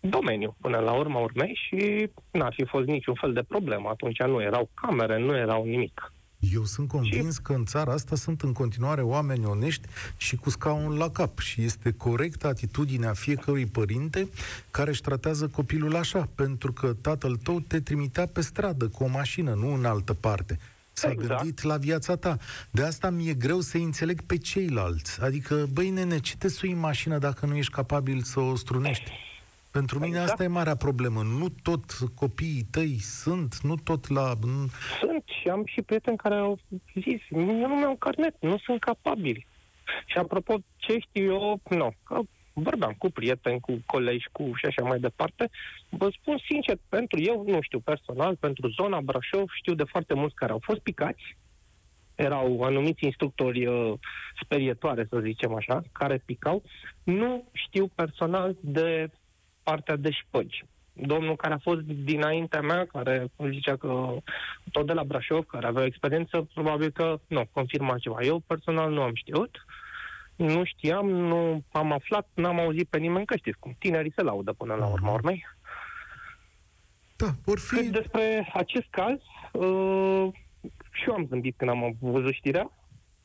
domeniu 0.08 0.56
până 0.60 0.78
la 0.78 0.92
urma 0.92 1.20
urmei 1.20 1.58
și 1.66 2.10
n-ar 2.30 2.52
fi 2.56 2.64
fost 2.64 2.86
niciun 2.86 3.14
fel 3.14 3.32
de 3.32 3.42
problemă. 3.42 3.88
Atunci 3.88 4.18
nu 4.18 4.42
erau 4.42 4.68
camere, 4.74 5.18
nu 5.18 5.36
erau 5.36 5.64
nimic. 5.64 6.12
Eu 6.52 6.64
sunt 6.64 6.88
convins 6.88 7.38
că 7.38 7.52
în 7.52 7.64
țara 7.64 7.92
asta 7.92 8.16
sunt 8.16 8.40
în 8.42 8.52
continuare 8.52 9.02
oameni 9.02 9.44
onești 9.44 9.88
și 10.16 10.36
cu 10.36 10.50
scaun 10.50 10.96
la 10.96 11.10
cap 11.10 11.38
și 11.38 11.62
este 11.62 11.92
corectă 11.92 12.46
atitudinea 12.46 13.12
fiecărui 13.12 13.66
părinte 13.66 14.28
care 14.70 14.90
își 14.90 15.00
tratează 15.00 15.48
copilul 15.48 15.96
așa, 15.96 16.28
pentru 16.34 16.72
că 16.72 16.92
tatăl 17.00 17.36
tău 17.36 17.60
te 17.60 17.80
trimitea 17.80 18.26
pe 18.26 18.40
stradă 18.40 18.88
cu 18.88 19.04
o 19.04 19.08
mașină, 19.08 19.54
nu 19.54 19.74
în 19.74 19.84
altă 19.84 20.14
parte. 20.14 20.58
S-a 20.92 21.10
Exact. 21.10 21.40
gândit 21.40 21.62
la 21.62 21.76
viața 21.76 22.16
ta. 22.16 22.36
De 22.70 22.82
asta 22.82 23.10
mi-e 23.10 23.34
greu 23.34 23.60
să 23.60 23.76
înțeleg 23.76 24.20
pe 24.20 24.38
ceilalți. 24.38 25.22
Adică, 25.22 25.66
băi 25.72 25.90
nene, 25.90 26.18
ce 26.18 26.36
te 26.36 26.48
sui 26.48 26.70
în 26.70 26.78
mașină 26.78 27.18
dacă 27.18 27.46
nu 27.46 27.56
ești 27.56 27.72
capabil 27.72 28.22
să 28.22 28.40
o 28.40 28.54
strunești? 28.54 29.10
Pentru 29.72 29.98
mine 29.98 30.16
Exact. 30.16 30.30
asta 30.30 30.44
e 30.44 30.46
marea 30.46 30.76
problemă. 30.76 31.22
Nu 31.22 31.48
tot 31.62 31.85
copiii 32.14 32.66
tăi 32.70 32.98
sunt, 32.98 33.61
nu 33.61 33.74
tot 33.74 34.08
la... 34.08 34.32
Sunt 35.00 35.24
și 35.40 35.48
am 35.48 35.62
și 35.64 35.82
prieteni 35.82 36.16
care 36.16 36.35
au 36.35 36.58
zis, 36.94 37.20
eu 37.30 37.68
nu 37.68 37.76
mi-am 37.76 37.96
carnet, 37.96 38.35
nu 38.40 38.58
sunt 38.58 38.80
capabili. 38.80 39.46
Și 40.06 40.18
apropo, 40.18 40.54
ce 40.76 40.98
știu 40.98 41.32
eu, 41.32 41.61
nu, 41.70 41.94
că 42.04 42.20
vorbeam 42.52 42.94
cu 42.98 43.11
prieteni, 43.11 43.61
cu 43.61 43.82
colegi, 43.87 44.28
cu 44.32 44.50
și 44.54 44.66
așa 44.66 44.82
mai 44.82 44.98
departe, 44.98 45.50
vă 45.88 46.11
spun 46.20 46.38
sincer, 46.48 46.78
pentru 46.88 47.20
eu, 47.20 47.44
nu 47.46 47.58
știu 47.61 47.80
personal, 47.80 48.37
pentru 48.37 48.68
zona 48.68 49.00
Brașov, 49.00 49.48
știu 49.52 49.74
de 49.74 49.85
foarte 49.85 50.14
mulți 50.14 50.35
care 50.35 50.52
au 50.52 50.61
fost 50.62 50.80
picați, 50.80 51.37
erau 52.14 52.62
anumiți 52.62 53.04
instructori 53.04 53.66
uh, 53.66 53.92
sperietoare, 54.42 55.06
să 55.11 55.18
zicem 55.18 55.54
așa, 55.54 55.82
care 55.92 56.22
picau. 56.24 56.62
Nu 57.02 57.48
știu 57.52 57.87
personal 57.87 58.56
de 58.61 59.11
partea 59.62 59.96
de 59.96 60.11
șpăgi. 60.11 60.64
Domnul 60.92 61.37
care 61.37 61.55
a 61.55 61.59
fost 61.59 61.81
dinaintea 61.81 62.61
mea, 62.61 62.87
care 62.87 63.27
îmi 63.37 63.55
zicea 63.55 63.77
că 63.77 64.16
tot 64.70 64.87
de 64.87 64.92
la 64.92 65.05
Brașov, 65.05 65.44
care 65.44 65.66
avea 65.66 65.85
experiență, 65.85 66.48
probabil 66.55 66.90
că 66.90 67.18
nu, 67.27 67.48
confirma 67.53 67.98
ceva. 67.98 68.22
Eu 68.22 68.38
personal 68.46 68.92
nu 68.92 69.03
am 69.03 69.14
știut, 69.14 69.64
nu 70.37 70.64
știam, 70.64 71.09
nu 71.09 71.64
am 71.72 71.92
aflat, 71.92 72.29
n-am 72.35 72.59
auzit 72.59 72.88
pe 72.88 72.98
nimeni, 72.98 73.27
că 73.27 73.37
știți 73.37 73.59
cum, 73.59 73.77
tinerii 73.79 74.12
se 74.16 74.22
laudă 74.22 74.53
până 74.53 74.75
la 74.75 74.87
urma 74.87 75.12
urmei. 75.12 75.46
Da, 77.16 77.27
vor 77.44 77.59
fi... 77.59 77.75
Cât 77.75 77.87
despre 77.87 78.51
acest 78.53 78.87
caz, 78.90 79.18
uh, 79.53 80.29
și 80.92 81.09
eu 81.09 81.14
am 81.14 81.27
zâmbit 81.29 81.57
când 81.57 81.70
am 81.70 81.96
văzut 82.01 82.33
știrea, 82.33 82.70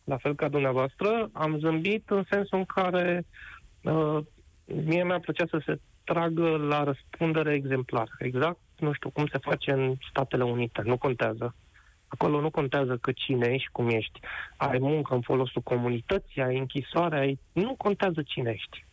la 0.04 0.18
fel 0.18 0.36
ca 0.36 0.48
dumneavoastră, 0.48 1.30
am 1.34 1.60
zâmbit 1.60 2.10
în 2.10 2.24
sensul 2.30 2.58
în 2.58 2.66
care 2.66 3.26
uh, 3.82 4.18
mie 4.66 5.04
mi-a 5.04 5.20
plăcea 5.20 5.46
să 5.50 5.62
se 5.66 5.80
tragă 6.12 6.58
la 6.58 6.84
răspundere 6.84 7.54
exemplar. 7.54 8.08
Exact, 8.20 8.60
nu 8.80 8.94
știu, 8.94 9.10
cum 9.10 9.28
se 9.28 9.38
face 9.38 9.72
în 9.72 9.96
Statele 10.10 10.44
Unite. 10.44 10.82
Nu 10.86 10.98
contează. 10.98 11.56
Acolo 12.08 12.42
nu 12.42 12.50
contează 12.50 12.98
că 12.98 13.12
cine 13.12 13.48
ești, 13.54 13.70
cum 13.72 13.90
ești. 13.90 14.20
Ai 14.58 14.78
muncă 14.80 15.14
în 15.14 15.22
folosul 15.22 15.62
comunității, 15.62 16.42
ai 16.42 16.58
închisoare, 16.58 17.18
ai... 17.20 17.40
nu 17.54 17.76
contează 17.76 18.22
cine 18.22 18.52
ești. 18.52 18.86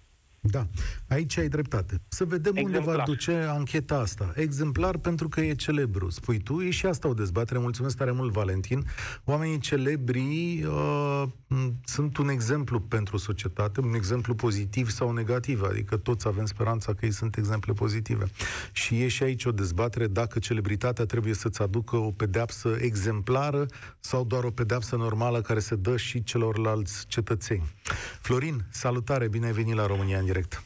Da, 0.50 0.66
aici 1.08 1.38
ai 1.38 1.48
dreptate. 1.48 2.00
Să 2.08 2.24
vedem 2.24 2.52
unde 2.56 2.70
va 2.70 2.78
Exemplar. 2.78 3.06
duce 3.06 3.32
ancheta 3.32 3.94
asta. 3.98 4.32
Exemplar 4.36 4.96
pentru 4.96 5.28
că 5.28 5.40
e 5.40 5.54
celebru. 5.54 6.10
Spui 6.10 6.38
tu, 6.38 6.60
e 6.60 6.70
și 6.70 6.86
asta 6.86 7.08
o 7.08 7.14
dezbatere. 7.14 7.58
Mulțumesc 7.58 7.96
tare 7.96 8.10
mult, 8.10 8.32
Valentin. 8.32 8.84
Oamenii 9.24 9.58
celebri 9.58 10.64
uh, 10.66 11.22
m, 11.46 11.80
sunt 11.84 12.16
un 12.16 12.28
exemplu 12.28 12.80
pentru 12.80 13.16
societate, 13.16 13.80
un 13.80 13.94
exemplu 13.94 14.34
pozitiv 14.34 14.90
sau 14.90 15.12
negativ. 15.12 15.62
Adică 15.62 15.96
toți 15.96 16.26
avem 16.26 16.44
speranța 16.44 16.94
că 16.94 17.04
ei 17.04 17.12
sunt 17.12 17.36
exemple 17.36 17.72
pozitive. 17.72 18.24
Și 18.72 19.02
e 19.02 19.08
și 19.08 19.22
aici 19.22 19.44
o 19.44 19.52
dezbatere 19.52 20.06
dacă 20.06 20.38
celebritatea 20.38 21.04
trebuie 21.04 21.34
să-ți 21.34 21.62
aducă 21.62 21.96
o 21.96 22.10
pedeapsă 22.10 22.76
exemplară 22.80 23.66
sau 24.00 24.24
doar 24.24 24.44
o 24.44 24.50
pedeapsă 24.50 24.96
normală 24.96 25.40
care 25.40 25.58
se 25.58 25.74
dă 25.74 25.96
și 25.96 26.22
celorlalți 26.22 27.06
cetățeni. 27.06 27.74
Florin, 28.20 28.64
salutare, 28.70 29.28
bine 29.28 29.46
ai 29.46 29.52
venit 29.52 29.74
la 29.74 29.86
România 29.86 30.18
în 30.18 30.32
direct. 30.34 30.62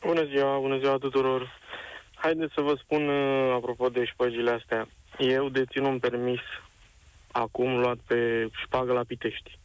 Bună 0.00 0.24
ziua, 0.24 0.58
bună 0.58 0.78
ziua 0.78 0.96
tuturor. 0.96 1.58
Haideți 2.14 2.52
să 2.54 2.60
vă 2.60 2.74
spun, 2.82 3.08
uh, 3.08 3.52
apropo 3.54 3.88
de 3.88 4.04
șpăgile 4.04 4.50
astea, 4.50 4.88
eu 5.18 5.48
dețin 5.48 5.82
un 5.84 5.98
permis 5.98 6.40
acum 7.32 7.78
luat 7.78 7.96
pe 8.06 8.48
șpagă 8.64 8.92
la 8.92 9.04
Pitești. 9.06 9.58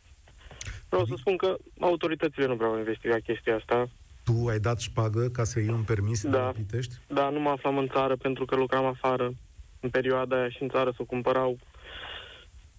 Vreau 0.89 1.05
să 1.05 1.13
spun 1.17 1.37
că 1.37 1.55
autoritățile 1.79 2.45
nu 2.45 2.55
prea 2.55 2.67
au 2.67 2.77
investigat 2.77 3.19
chestia 3.21 3.55
asta, 3.55 3.89
Tu 4.23 4.47
ai 4.47 4.59
dat 4.59 4.79
șpagă 4.79 5.27
ca 5.27 5.43
să 5.43 5.59
iei 5.59 5.69
un 5.69 5.83
permis 5.83 6.21
de 6.23 6.29
Da. 6.29 6.41
la 6.45 6.51
Pitești? 6.51 6.93
dar 7.07 7.31
nu 7.31 7.39
mă 7.39 7.49
aflam 7.49 7.77
în 7.77 7.87
țară 7.87 8.15
pentru 8.15 8.45
că 8.45 8.55
lucram 8.55 8.85
afară. 8.85 9.33
În 9.79 9.89
perioada 9.89 10.35
aia 10.35 10.49
și 10.49 10.61
în 10.61 10.69
țară 10.69 10.93
să 10.97 11.03
cumpărau 11.03 11.57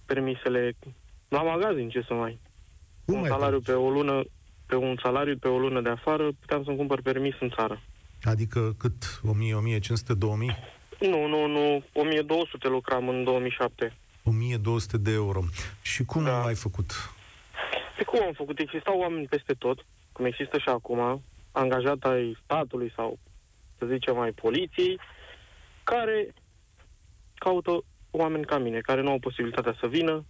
permisele 0.07 0.73
la 1.29 1.43
magazin, 1.43 1.89
ce 1.89 2.05
să 2.07 2.15
mai. 2.15 2.39
Cum 3.05 3.17
un 3.19 3.23
ai 3.25 3.29
salariu 3.31 3.59
dat? 3.59 3.75
pe 3.75 3.83
o 3.83 3.91
lună, 3.91 4.23
pe 4.67 4.77
un 4.77 4.97
salariu 5.03 5.37
pe 5.39 5.49
o 5.49 5.59
lună 5.59 5.81
de 5.81 5.89
afară, 5.89 6.33
puteam 6.41 6.65
să-mi 6.65 6.77
cumpăr 6.77 7.01
permis 7.03 7.35
în 7.41 7.51
țară. 7.51 7.83
Adică 8.23 8.75
cât? 8.79 9.21
1000, 9.29 9.55
1500, 9.55 10.15
2000? 10.15 10.57
Nu, 11.01 11.27
nu, 11.27 11.47
nu, 11.47 11.85
1200 11.93 12.69
lucram 12.69 13.09
în 13.09 13.25
2007. 13.25 13.97
1200 14.25 14.97
de 14.99 15.13
euro. 15.13 15.41
Și 15.83 16.05
cum 16.05 16.25
Da. 16.25 16.45
ai 16.45 16.55
făcut? 16.55 16.91
Pe 17.97 18.05
cum 18.05 18.23
am 18.23 18.33
făcut? 18.33 18.59
Existau 18.59 18.99
oameni 18.99 19.27
peste 19.27 19.53
tot, 19.53 19.85
cum 20.13 20.25
există 20.25 20.59
și 20.59 20.69
acum, 20.69 21.23
angajat 21.53 22.03
ai 22.05 22.37
statului 22.45 22.93
sau, 22.97 23.19
să 23.79 23.87
zicem, 23.87 24.19
ai 24.19 24.33
poliției, 24.33 25.01
care 25.85 26.35
caută 27.35 27.85
oameni 28.11 28.45
ca 28.45 28.59
mine, 28.59 28.81
care 28.81 29.01
nu 29.03 29.11
au 29.11 29.19
posibilitatea 29.19 29.77
să 29.81 29.87
vină 29.87 30.25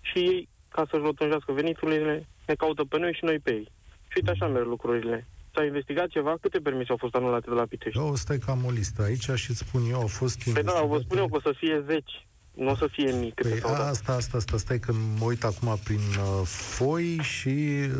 și 0.00 0.18
ei, 0.18 0.48
ca 0.68 0.86
să-și 0.90 1.02
rotunjească 1.02 1.52
veniturile, 1.52 2.26
ne 2.46 2.54
caută 2.54 2.84
pe 2.84 2.98
noi 2.98 3.12
și 3.12 3.24
noi 3.24 3.38
pe 3.38 3.50
ei. 3.52 3.68
Și 4.08 4.16
uite 4.16 4.30
așa 4.30 4.46
merg 4.46 4.66
lucrurile. 4.66 5.26
S-a 5.54 5.64
investigat 5.64 6.08
ceva? 6.08 6.36
Câte 6.40 6.58
permise 6.58 6.90
au 6.90 6.96
fost 6.96 7.14
anulate 7.14 7.46
de 7.48 7.54
la 7.54 7.64
Pitești? 7.66 7.98
Eu 7.98 8.14
stai 8.14 8.38
că 8.38 8.50
am 8.50 8.64
o 8.64 8.70
listă 8.70 9.02
aici 9.02 9.30
și 9.34 9.50
îți 9.50 9.58
spun 9.58 9.82
eu, 9.90 10.00
au 10.00 10.06
fost 10.06 10.42
Păi 10.52 10.52
da, 10.52 10.60
vă 10.72 10.78
investigate- 10.78 11.02
spun 11.04 11.18
eu 11.18 11.28
că 11.28 11.36
o 11.36 11.40
să 11.40 11.54
fie 11.58 11.82
zeci, 11.86 12.26
nu 12.54 12.70
o 12.70 12.74
să 12.76 12.86
fie 12.90 13.12
mii 13.12 13.30
câte 13.34 13.48
Păi 13.48 13.58
s-au 13.58 13.70
dat. 13.72 13.88
asta, 13.88 14.12
asta, 14.12 14.36
asta, 14.36 14.56
stai 14.56 14.78
că 14.78 14.92
mă 15.18 15.24
uit 15.24 15.44
acum 15.44 15.78
prin 15.84 15.98
uh, 15.98 16.40
foi 16.46 17.18
și 17.22 17.48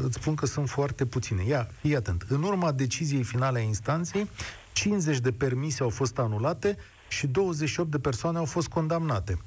îți 0.02 0.14
spun 0.20 0.35
că 0.35 0.46
sunt 0.46 0.68
foarte 0.68 1.07
puține. 1.07 1.44
Ia, 1.46 1.68
fii 1.80 1.96
atent. 1.96 2.24
În 2.28 2.42
urma 2.42 2.72
deciziei 2.72 3.22
finale 3.22 3.59
a 3.59 3.62
instanței, 3.62 4.28
50 4.72 5.18
de 5.18 5.33
permise 5.33 5.83
au 5.83 5.88
fost 5.88 6.18
anulate 6.18 6.76
și 7.09 7.26
28 7.26 7.90
de 7.90 7.98
persoane 7.98 8.38
au 8.38 8.44
fost 8.44 8.68
condamnate. 8.68 9.38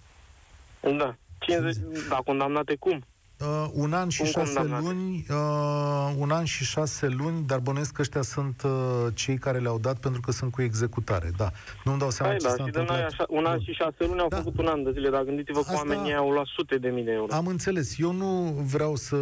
Da. 0.98 1.16
50, 1.40 1.76
da, 2.10 2.16
condamnate 2.16 2.76
cum? 2.76 3.06
Uh, 3.42 3.66
un 3.74 3.94
an 3.94 4.10
și 4.10 4.22
Cum 4.22 4.30
șase 4.30 4.54
condamnate? 4.54 4.84
luni, 4.86 5.26
uh, 5.30 6.14
un 6.18 6.32
an 6.32 6.44
și 6.44 6.64
șase 6.64 7.08
luni, 7.08 7.44
dar 7.46 7.60
bănuiesc 7.60 7.92
că 7.94 8.02
ăștia 8.02 8.22
sunt 8.22 8.62
uh, 8.66 8.72
cei 9.14 9.38
care 9.38 9.58
le-au 9.60 9.80
dat 9.80 9.98
pentru 10.00 10.22
că 10.22 10.32
sunt 10.32 10.52
cu 10.52 10.62
executare, 10.62 11.32
da. 11.38 11.52
Nu-mi 11.84 12.00
dau 12.00 12.10
seama 12.10 12.32
Hai, 12.32 12.40
ce 12.40 12.48
da, 12.48 12.54
s-a 12.54 12.66
și 12.66 12.72
de 12.72 12.78
noi 12.78 12.82
întâmplat. 12.88 13.12
așa, 13.12 13.26
un 13.30 13.46
an 13.46 13.60
și 13.60 13.72
șase 13.72 13.96
luni 14.06 14.20
au 14.20 14.28
Da. 14.28 14.38
făcut 14.38 14.58
un 14.60 14.66
an 14.68 14.84
de 14.84 14.92
zile, 14.92 15.10
dar 15.10 15.24
gândiți-vă 15.24 15.60
că 15.60 15.66
Asta- 15.74 15.76
oamenii 15.88 16.16
au 16.16 16.30
luat 16.32 16.46
sute 16.46 16.78
de 16.78 16.90
mii 16.90 17.04
de 17.04 17.12
euro. 17.12 17.34
Am 17.34 17.48
înțeles. 17.48 18.00
Eu 18.00 18.12
nu 18.12 18.32
vreau 18.74 18.96
să 18.96 19.18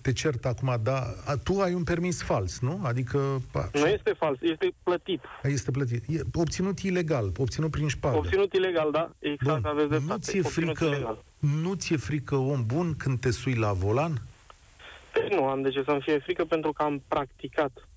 te 0.00 0.12
cert 0.12 0.44
acum, 0.44 0.76
dar 0.82 1.02
a, 1.26 1.36
tu 1.36 1.60
ai 1.60 1.74
un 1.74 1.84
permis 1.84 2.22
fals, 2.22 2.58
nu? 2.60 2.80
Adică 2.82 3.42
pa, 3.50 3.70
Nu 3.72 3.86
este 3.86 4.14
fals, 4.18 4.38
este 4.40 4.74
plătit. 4.82 5.20
este 5.42 5.70
plătit. 5.70 6.04
E 6.08 6.20
obținut 6.34 6.78
ilegal, 6.78 7.32
obținut 7.36 7.70
prin 7.70 7.88
șpagă. 7.88 8.16
Obținut 8.16 8.52
ilegal, 8.52 8.90
da? 8.90 9.10
Exact, 9.18 9.60
Bun. 9.60 9.70
aveți 9.70 9.88
Nu 9.90 9.96
dreptate. 9.96 10.20
ți-e 10.20 10.40
Obținut 10.44 10.76
frică, 10.76 10.84
ilegal. 10.94 11.18
Nu 11.42 11.74
ți-e 11.74 11.96
frică 11.96 12.36
om 12.36 12.66
bun 12.66 12.96
când 12.96 13.20
te 13.20 13.30
sui 13.30 13.54
la 13.54 13.72
volan? 13.72 14.12
Păi 15.12 15.28
nu 15.30 15.44
am 15.44 15.62
de 15.62 15.70
ce 15.70 15.82
să-mi 15.82 16.00
fie 16.00 16.18
frică 16.18 16.44
pentru 16.44 16.72
că 16.72 16.82
am 16.82 17.02
practicat 17.08 17.88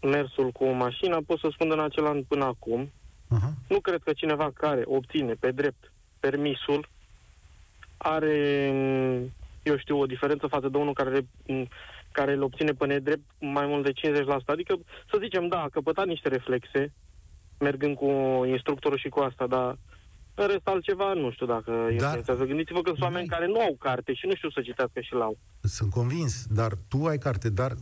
mersul 0.00 0.50
cu 0.50 0.64
o 0.64 0.72
mașină, 0.72 1.22
pot 1.26 1.38
să 1.38 1.48
spun 1.52 1.70
în 1.70 1.80
acel 1.80 2.06
an 2.06 2.22
până 2.22 2.44
acum. 2.44 2.90
Aha. 3.28 3.52
Nu 3.68 3.80
cred 3.80 4.02
că 4.02 4.12
cineva 4.12 4.50
care 4.54 4.82
obține 4.84 5.32
pe 5.32 5.50
drept 5.50 5.92
permisul 6.20 6.88
are, 7.96 8.70
mm, 8.72 9.32
eu 9.62 9.78
știu, 9.78 9.98
o 9.98 10.06
diferență 10.06 10.46
față 10.46 10.68
de 10.68 10.76
unul 10.76 10.92
care, 10.92 11.26
mm, 11.46 11.68
care 12.12 12.32
îl 12.32 12.42
obține 12.42 12.72
pe 12.72 12.86
nedrept 12.86 13.24
mai 13.38 13.66
mult 13.66 13.84
de 13.84 13.92
50%. 13.92 14.52
Adică, 14.52 14.78
să 15.10 15.18
zicem, 15.20 15.48
da, 15.48 15.62
a 15.62 15.68
căpătat 15.68 16.06
niște 16.06 16.28
reflexe, 16.28 16.92
mergând 17.58 17.96
cu 17.96 18.06
instructorul 18.46 18.98
și 18.98 19.08
cu 19.08 19.20
asta, 19.20 19.46
dar 19.46 19.78
în 20.34 20.46
rest 20.46 20.60
altceva 20.68 21.12
nu 21.12 21.30
știu 21.30 21.46
dacă 21.46 21.70
influențează. 21.90 22.44
Gândiți-vă 22.44 22.80
că 22.82 22.88
sunt 22.90 23.02
oameni 23.02 23.26
n-ai- 23.26 23.38
care 23.38 23.46
nu 23.52 23.60
au 23.60 23.76
carte 23.78 24.14
și 24.14 24.26
nu 24.26 24.34
știu 24.34 24.50
să 24.50 24.60
citească 24.60 25.00
și 25.00 25.12
l-au. 25.14 25.38
Sunt 25.62 25.90
convins, 25.90 26.46
dar 26.50 26.72
tu 26.88 27.04
ai 27.04 27.18
carte, 27.18 27.50
dar, 27.50 27.72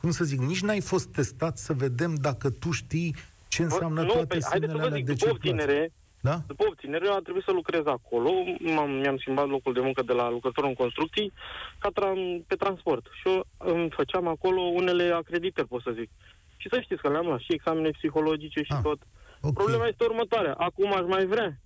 cum 0.00 0.10
să 0.10 0.24
zic, 0.24 0.38
nici 0.40 0.60
n-ai 0.62 0.80
fost 0.80 1.08
testat 1.12 1.56
să 1.58 1.72
vedem 1.72 2.14
dacă 2.14 2.50
tu 2.50 2.70
știi 2.70 3.14
ce 3.48 3.62
înseamnă 3.62 4.00
nu, 4.00 4.06
toate 4.06 4.26
păi, 4.26 4.38
haideți 4.42 4.72
să 4.72 4.76
semnele 4.76 4.78
vă 4.78 4.84
alea 4.86 4.96
zic, 4.96 5.06
de 5.06 5.12
după 5.12 5.24
circulație. 5.24 5.50
obținere, 5.52 5.92
Da? 6.22 6.42
După 6.46 6.64
obținere, 6.68 7.04
eu 7.06 7.14
a 7.14 7.20
trebuit 7.22 7.44
să 7.44 7.52
lucrez 7.52 7.86
acolo. 7.86 8.30
M-am, 8.74 8.90
mi-am 8.90 9.18
schimbat 9.18 9.48
locul 9.48 9.72
de 9.72 9.80
muncă 9.80 10.02
de 10.02 10.12
la 10.12 10.30
lucrător 10.30 10.64
în 10.64 10.74
construcții 10.74 11.32
ca 11.78 11.88
tra- 11.96 12.46
pe 12.46 12.54
transport. 12.54 13.04
Și 13.20 13.28
eu 13.28 13.46
îmi 13.58 13.90
făceam 13.90 14.26
acolo 14.28 14.60
unele 14.60 15.04
acreditări, 15.22 15.66
pot 15.68 15.82
să 15.82 15.90
zic. 15.98 16.10
Și 16.56 16.68
să 16.72 16.80
știți 16.80 17.00
că 17.02 17.08
le-am 17.10 17.26
luat 17.26 17.40
și 17.40 17.52
examene 17.52 17.90
psihologice 17.90 18.62
și 18.62 18.72
Ah, 18.72 18.80
tot. 18.82 18.98
Ok. 19.40 19.52
Problema 19.54 19.86
este 19.86 20.04
următoarea. 20.04 20.54
Acum 20.54 20.92
aș 20.92 21.04
mai 21.06 21.24
vrea 21.26 21.60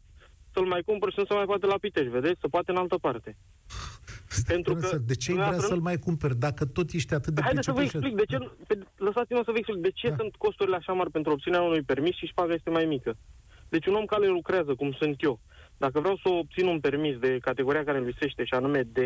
să-l 0.55 0.67
mai 0.67 0.83
cumpăr 0.83 1.11
și 1.11 1.19
nu 1.19 1.25
se 1.25 1.35
mai 1.35 1.45
poate 1.45 1.67
la 1.67 1.79
Pitești, 1.79 2.11
vedeți? 2.11 2.41
Se 2.41 2.49
poate 2.49 2.71
în 2.71 2.77
altă 2.77 2.99
parte. 2.99 3.37
Pentru 4.53 4.75
că 4.75 4.97
de 4.97 5.15
ce 5.15 5.31
ai 5.31 5.37
vrea 5.37 5.59
să-l 5.59 5.81
mai 5.81 5.99
cumperi 5.99 6.37
dacă 6.37 6.65
tot 6.65 6.93
ești 6.93 7.15
atât 7.15 7.35
de 7.35 7.41
Haideți 7.41 7.67
să 7.67 7.73
vă 7.73 7.83
explic 7.83 8.15
de 8.15 8.25
ce, 8.25 8.39
pe, 8.67 8.79
lăsați-mă 8.97 9.43
să 9.45 9.51
vă 9.51 9.59
explic 9.59 9.83
de 9.83 9.91
ce 9.91 10.09
da. 10.09 10.15
sunt 10.19 10.35
costurile 10.37 10.77
așa 10.77 10.93
mari 10.93 11.11
pentru 11.11 11.33
obținerea 11.33 11.67
unui 11.67 11.83
permis 11.83 12.15
și 12.17 12.27
șpaga 12.27 12.53
este 12.55 12.71
mai 12.71 12.85
mică. 12.85 13.17
Deci 13.69 13.87
un 13.87 13.95
om 13.95 14.05
care 14.05 14.27
lucrează, 14.27 14.75
cum 14.75 14.93
sunt 14.93 15.23
eu, 15.23 15.41
dacă 15.77 16.01
vreau 16.01 16.17
să 16.23 16.29
obțin 16.29 16.67
un 16.67 16.81
permis 16.81 17.19
de 17.19 17.39
categoria 17.39 17.85
care 17.85 17.99
îmi 17.99 18.07
lisește, 18.07 18.45
și 18.45 18.55
anume 18.55 18.83
D, 18.83 18.99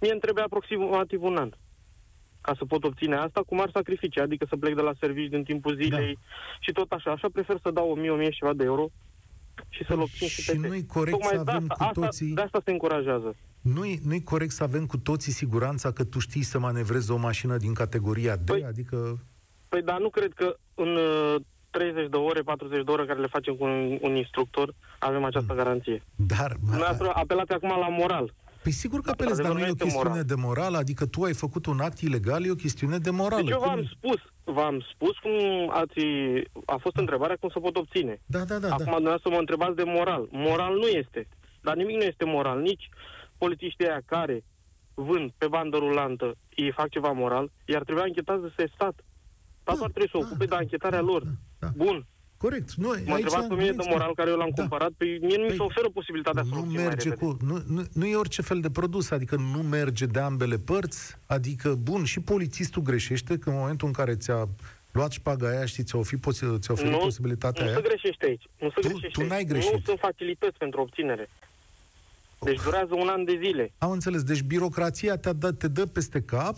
mie 0.00 0.12
îmi 0.12 0.20
trebuie 0.20 0.44
aproximativ 0.44 1.22
un 1.22 1.36
an 1.36 1.50
ca 2.40 2.54
să 2.58 2.64
pot 2.64 2.84
obține 2.84 3.16
asta 3.16 3.40
cu 3.46 3.54
mari 3.54 3.72
sacrificii, 3.72 4.20
adică 4.20 4.46
să 4.48 4.56
plec 4.56 4.74
de 4.74 4.80
la 4.80 4.92
servici 5.00 5.30
din 5.30 5.44
timpul 5.44 5.76
zilei 5.82 6.14
da. 6.14 6.20
și 6.60 6.72
tot 6.72 6.92
așa. 6.92 7.10
Așa 7.10 7.28
prefer 7.32 7.58
să 7.62 7.70
dau 7.70 7.90
1000, 7.90 8.10
1000 8.10 8.30
și 8.30 8.38
ceva 8.38 8.52
de 8.52 8.64
euro 8.64 8.90
și 9.68 9.84
să-l 9.84 10.00
obțin 10.00 10.28
și, 10.28 10.40
și 10.42 10.56
nu-i 10.56 10.86
corect 10.86 11.18
Tocmai 11.18 11.44
să 11.44 11.50
avem 11.50 11.64
asta, 11.68 11.84
cu 11.84 12.00
toții... 12.00 12.26
Asta, 12.26 12.34
de 12.34 12.40
asta 12.40 12.60
se 12.64 12.70
încurajează. 12.70 13.34
Nu-i, 13.60 14.00
nu-i 14.04 14.22
corect 14.22 14.52
să 14.52 14.62
avem 14.62 14.86
cu 14.86 14.98
toții 14.98 15.32
siguranța 15.32 15.92
că 15.92 16.04
tu 16.04 16.18
știi 16.18 16.42
să 16.42 16.58
manevrezi 16.58 17.10
o 17.10 17.16
mașină 17.16 17.56
din 17.56 17.74
categoria 17.74 18.36
D? 18.36 18.46
Păi, 18.46 18.64
adică... 18.64 19.18
Păi 19.68 19.82
da, 19.82 19.98
nu 19.98 20.10
cred 20.10 20.32
că 20.32 20.56
în 20.74 20.98
30 21.70 22.04
uh, 22.04 22.10
de 22.10 22.16
ore, 22.16 22.40
40 22.40 22.84
de 22.84 22.90
ore 22.90 23.06
care 23.06 23.20
le 23.20 23.26
facem 23.26 23.54
cu 23.54 23.64
un, 23.64 23.98
un 24.00 24.16
instructor 24.16 24.74
avem 24.98 25.24
această 25.24 25.52
hmm. 25.52 25.62
garanție. 25.62 26.02
Dar... 26.14 26.56
Dumneavoastră 26.60 27.10
apelați 27.14 27.52
acum 27.52 27.68
la 27.68 27.88
moral. 27.88 28.34
Păi 28.64 28.72
sigur 28.72 29.00
că 29.00 29.10
apelezi, 29.10 29.42
dar 29.42 29.52
nu 29.52 29.58
e 29.58 29.70
o 29.70 29.74
chestiune 29.74 30.08
moral. 30.08 30.24
de 30.24 30.34
moral, 30.34 30.74
adică 30.74 31.06
tu 31.06 31.22
ai 31.22 31.34
făcut 31.34 31.66
un 31.66 31.80
act 31.80 31.98
ilegal, 32.00 32.44
e 32.44 32.50
o 32.50 32.54
chestiune 32.54 32.98
de 32.98 33.10
moral. 33.10 33.42
Deci 33.42 33.50
eu 33.50 33.60
v-am 33.60 33.84
spus, 33.94 34.20
v-am 34.44 34.84
spus 34.92 35.18
cum 35.18 35.32
ați, 35.70 36.00
a 36.64 36.76
fost 36.76 36.96
întrebarea 36.96 37.36
cum 37.40 37.48
se 37.48 37.58
pot 37.60 37.76
obține. 37.76 38.20
Da, 38.26 38.44
da, 38.44 38.58
da. 38.58 38.66
Acum 38.66 38.84
da. 38.84 38.90
dumneavoastră 38.90 39.30
mă 39.30 39.36
întrebați 39.38 39.76
de 39.76 39.82
moral. 39.84 40.28
Moral 40.30 40.74
nu 40.74 40.86
este. 40.86 41.28
Dar 41.60 41.74
nimic 41.76 41.96
nu 41.96 42.02
este 42.02 42.24
moral. 42.24 42.60
Nici 42.60 42.88
polițiștii 43.38 43.88
aia 43.88 44.00
care 44.06 44.44
vând 44.94 45.30
pe 45.38 45.46
bandă 45.48 45.76
rulantă, 45.76 46.34
ei 46.54 46.72
fac 46.72 46.88
ceva 46.88 47.10
moral, 47.12 47.50
iar 47.64 47.82
trebuie 47.82 48.04
anchetați 48.04 48.42
de 48.56 48.70
stat. 48.74 48.94
Statul 49.60 49.78
da, 49.78 49.84
ar 49.84 49.90
trebui 49.90 50.10
să 50.12 50.18
da, 50.18 50.24
ocupe 50.26 50.44
da, 50.44 50.54
de 50.54 50.62
anchetarea 50.62 51.00
da, 51.00 51.04
lor. 51.04 51.22
Da, 51.22 51.30
da. 51.58 51.68
Bun. 51.76 52.06
Corect. 52.44 52.74
Nu, 52.74 52.88
m-a 52.88 53.14
întrebat 53.14 53.46
pe 53.46 53.54
mine 53.54 53.70
de 53.70 53.84
moral 53.88 54.14
care 54.14 54.30
eu 54.30 54.36
l-am 54.36 54.50
da. 54.54 54.60
cumpărat, 54.60 54.88
pe 54.88 54.94
păi 55.04 55.18
mie 55.20 55.36
nu 55.36 55.42
păi, 55.42 55.50
mi 55.50 55.56
se 55.56 55.62
oferă 55.62 55.88
posibilitatea 55.88 56.42
nu 56.42 56.66
să 56.72 56.80
merge 56.80 57.10
cu, 57.10 57.36
nu, 57.40 57.62
nu, 57.66 57.82
nu 57.92 58.06
e 58.06 58.16
orice 58.16 58.42
fel 58.42 58.60
de 58.60 58.70
produs, 58.70 59.10
adică 59.10 59.36
nu 59.36 59.62
merge 59.62 60.06
de 60.06 60.18
ambele 60.18 60.56
părți, 60.56 61.16
adică, 61.26 61.74
bun, 61.74 62.04
și 62.04 62.20
polițistul 62.20 62.82
greșește 62.82 63.38
că 63.38 63.50
în 63.50 63.56
momentul 63.56 63.86
în 63.86 63.92
care 63.92 64.14
ți-a 64.14 64.48
luat 64.92 65.10
șpaga 65.10 65.48
aia 65.48 65.64
și 65.64 65.82
ți-a 65.82 65.98
oferit, 65.98 66.22
ți-a 66.32 66.72
oferit 66.72 66.92
nu, 66.92 66.98
posibilitatea 66.98 67.62
nu 67.64 67.68
aia. 67.68 67.78
Nu 67.78 67.82
se 67.82 67.88
greșește 67.88 68.26
aici. 68.26 68.46
Nu 68.58 68.68
se 68.68 68.80
tu, 68.80 68.88
greșește 68.88 69.20
tu 69.20 69.26
n-ai 69.26 69.44
greșit. 69.44 69.72
Nu 69.72 69.80
sunt 69.84 69.98
facilități 69.98 70.58
pentru 70.58 70.80
obținere. 70.80 71.28
Deci 72.40 72.62
durează 72.62 72.94
un 72.94 73.08
an 73.08 73.24
de 73.24 73.38
zile. 73.44 73.72
Am 73.78 73.90
înțeles. 73.90 74.22
Deci 74.22 74.42
birocrația 74.42 75.16
te, 75.16 75.32
dă, 75.32 75.52
te 75.52 75.68
dă 75.68 75.86
peste 75.86 76.22
cap 76.22 76.56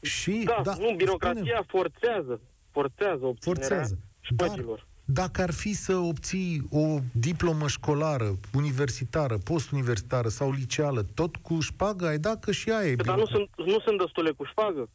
și... 0.00 0.42
Da, 0.44 0.60
da 0.64 0.74
nu, 0.78 0.94
birocrația 0.96 1.42
spune... 1.42 1.66
forțează. 1.66 2.40
Forțează 2.70 3.24
obținerea 3.24 3.68
forțează. 3.68 3.98
șpăgilor. 4.20 4.76
Dar 4.76 4.90
dacă 5.04 5.42
ar 5.42 5.52
fi 5.52 5.72
să 5.72 5.96
obții 5.96 6.62
o 6.70 6.98
diplomă 7.12 7.68
școlară, 7.68 8.38
universitară, 8.54 9.38
postuniversitară 9.38 10.28
sau 10.28 10.52
liceală, 10.52 11.06
tot 11.14 11.36
cu 11.36 11.60
șpagă, 11.60 12.06
ai 12.06 12.18
dacă 12.18 12.52
și 12.52 12.70
aia 12.70 12.90
e 12.90 12.94
Dar 12.94 13.18
nu 13.18 13.26
sunt, 13.26 13.48
nu 13.56 13.80
sunt 13.80 13.98
destule 13.98 14.30
cu 14.30 14.44
șpagă. 14.44 14.88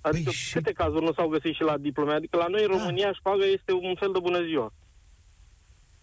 Adică 0.00 0.24
păi 0.24 0.32
și... 0.32 0.52
câte 0.52 0.72
cazuri 0.72 1.04
nu 1.04 1.12
s-au 1.12 1.28
găsit 1.28 1.54
și 1.54 1.62
la 1.62 1.78
diplome? 1.78 2.12
Adică 2.12 2.36
la 2.36 2.46
noi 2.46 2.62
în 2.62 2.70
da. 2.70 2.76
România 2.76 3.12
șpagă 3.12 3.44
este 3.52 3.72
un 3.72 3.94
fel 3.98 4.12
de 4.12 4.18
bună 4.18 4.44
ziua. 4.44 4.72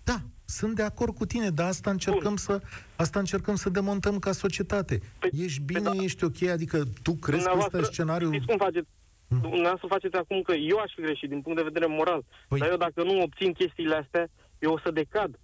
Da, 0.04 0.22
sunt 0.46 0.76
de 0.76 0.84
acord 0.84 1.16
cu 1.16 1.26
tine, 1.26 1.50
dar 1.50 1.68
asta 1.68 1.90
încercăm, 1.90 2.36
să, 2.36 2.62
asta 2.96 3.20
încercăm 3.20 3.56
să 3.56 3.70
demontăm 3.70 4.20
ca 4.20 4.32
societate. 4.32 5.02
Păi, 5.20 5.30
ești 5.34 5.62
bine, 5.62 5.80
păi 5.80 5.98
da. 5.98 6.04
ești 6.04 6.24
ok, 6.24 6.42
adică 6.42 6.84
tu 7.04 7.14
crezi 7.14 7.44
că 7.44 7.58
ăsta 7.58 7.78
e 7.78 7.84
scenariul... 7.84 8.32
Știți 8.32 8.48
cum 8.48 8.58
faceți? 8.58 8.88
Mm. 9.28 9.40
Dumneavoastră 9.42 9.88
faceți 9.88 10.16
acum 10.16 10.42
că 10.42 10.54
eu 10.54 10.78
aș 10.78 10.92
fi 10.96 11.02
greșit 11.02 11.30
din 11.30 11.42
punct 11.42 11.58
de 11.58 11.70
vedere 11.72 11.86
moral. 11.86 12.22
Păi... 12.48 12.60
Dar 12.60 12.70
eu 12.70 12.78
dacă 12.78 13.04
nu 13.04 13.22
obțin 13.22 13.54
chestiile 13.54 13.96
astea, 13.96 14.28
eu 14.60 14.72
o 14.74 14.80
să 14.80 14.92
decad. 14.92 15.40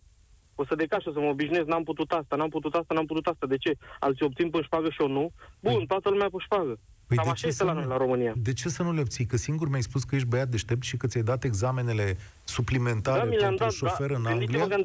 O 0.55 0.65
să 0.65 0.75
decad 0.75 1.01
și 1.01 1.07
o 1.07 1.11
să 1.11 1.19
mă 1.19 1.27
obișnuiesc, 1.27 1.67
n-am 1.67 1.83
putut 1.83 2.11
asta, 2.11 2.35
n-am 2.35 2.49
putut 2.49 2.73
asta, 2.73 2.93
n-am 2.93 3.05
putut 3.05 3.25
asta. 3.27 3.45
De 3.47 3.57
ce? 3.57 3.73
Alții 3.99 4.25
obțin 4.25 4.49
pe 4.49 4.61
șpagă 4.61 4.89
și 4.89 5.01
eu 5.01 5.07
nu? 5.07 5.31
Bun, 5.59 5.73
păi... 5.73 5.85
toată 5.87 6.09
lumea 6.09 6.29
pe 6.31 6.37
șpagă. 6.39 6.79
Păi 7.07 7.17
Cam 7.17 7.29
așa 7.29 7.47
este 7.47 7.63
la 7.63 7.73
noi, 7.73 7.85
la 7.85 7.97
România. 7.97 8.33
De 8.35 8.53
ce 8.53 8.69
să 8.69 8.83
nu 8.83 8.93
le 8.93 8.99
obții? 8.99 9.25
Că 9.25 9.37
singur 9.37 9.69
mi-ai 9.69 9.81
spus 9.81 10.03
că 10.03 10.15
ești 10.15 10.27
băiat 10.27 10.47
deștept 10.47 10.83
și 10.83 10.97
că 10.97 11.07
ți-ai 11.07 11.23
dat 11.23 11.43
examenele 11.43 12.17
suplimentare 12.43 13.29
da, 13.29 13.45
pentru 13.45 13.65
dat, 13.65 13.71
șofer 13.71 14.09
da. 14.09 14.15
în 14.15 14.25
Anglia? 14.25 14.67
Că... 14.67 14.75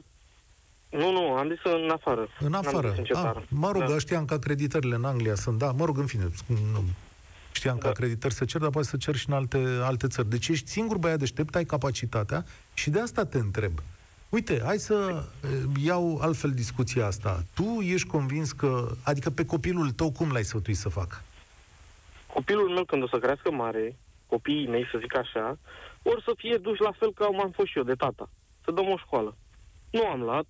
Nu, 0.91 1.13
nu, 1.13 1.33
am 1.33 1.49
zis 1.49 1.73
în 1.73 1.91
afară. 1.91 2.29
În 2.41 2.53
afară. 2.53 2.95
În 2.97 3.17
ah, 3.17 3.37
mă 3.49 3.71
rog, 3.71 3.85
da. 3.85 3.99
știam 3.99 4.25
că 4.25 4.35
acreditările 4.35 4.95
în 4.95 5.05
Anglia 5.05 5.35
sunt, 5.35 5.59
da, 5.59 5.71
mă 5.71 5.85
rog, 5.85 5.99
în 5.99 6.07
fine, 6.07 6.29
nu, 6.47 6.85
Știam 7.67 7.83
da. 7.83 7.91
că 7.91 7.95
acreditări 7.99 8.35
să 8.35 8.45
cer, 8.45 8.61
dar 8.61 8.71
poate 8.71 8.89
să 8.89 8.97
cer 8.97 9.15
și 9.17 9.29
în 9.29 9.35
alte, 9.35 9.59
alte 9.83 10.07
țări. 10.07 10.29
Deci 10.29 10.49
ești 10.49 10.69
singur 10.69 10.99
băiat 10.99 11.19
deștept, 11.19 11.55
ai 11.55 11.65
capacitatea 11.65 12.45
și 12.75 12.91
de 12.91 13.01
asta 13.01 13.25
te 13.25 13.39
întreb. 13.39 13.73
Uite, 14.29 14.61
hai 14.65 14.79
să 14.79 15.25
eh, 15.43 15.51
iau 15.85 16.19
altfel 16.21 16.51
discuția 16.51 17.07
asta. 17.07 17.43
Tu 17.55 17.81
ești 17.81 18.07
convins 18.07 18.53
că, 18.53 18.89
adică 19.05 19.31
pe 19.31 19.45
copilul 19.45 19.91
tău, 19.91 20.11
cum 20.11 20.33
l-ai 20.33 20.45
sfătuit 20.45 20.77
să 20.77 20.89
facă? 20.89 21.23
Copilul 22.33 22.69
meu, 22.69 22.85
când 22.85 23.03
o 23.03 23.09
să 23.09 23.19
crească 23.19 23.51
mare, 23.51 23.97
copiii 24.27 24.69
mei, 24.69 24.89
să 24.93 24.99
zic 25.01 25.17
așa, 25.17 25.59
or 26.03 26.23
să 26.23 26.33
fie 26.37 26.57
duși 26.57 26.83
la 26.83 26.93
fel 26.99 27.13
ca 27.13 27.25
am 27.25 27.51
fost 27.55 27.69
și 27.69 27.79
eu, 27.79 27.85
de 27.85 27.95
tata. 27.95 28.29
Să 28.65 28.71
dăm 28.71 28.89
o 28.89 28.97
școală. 28.97 29.37
Nu 29.91 30.07
am 30.07 30.21
luat, 30.21 30.47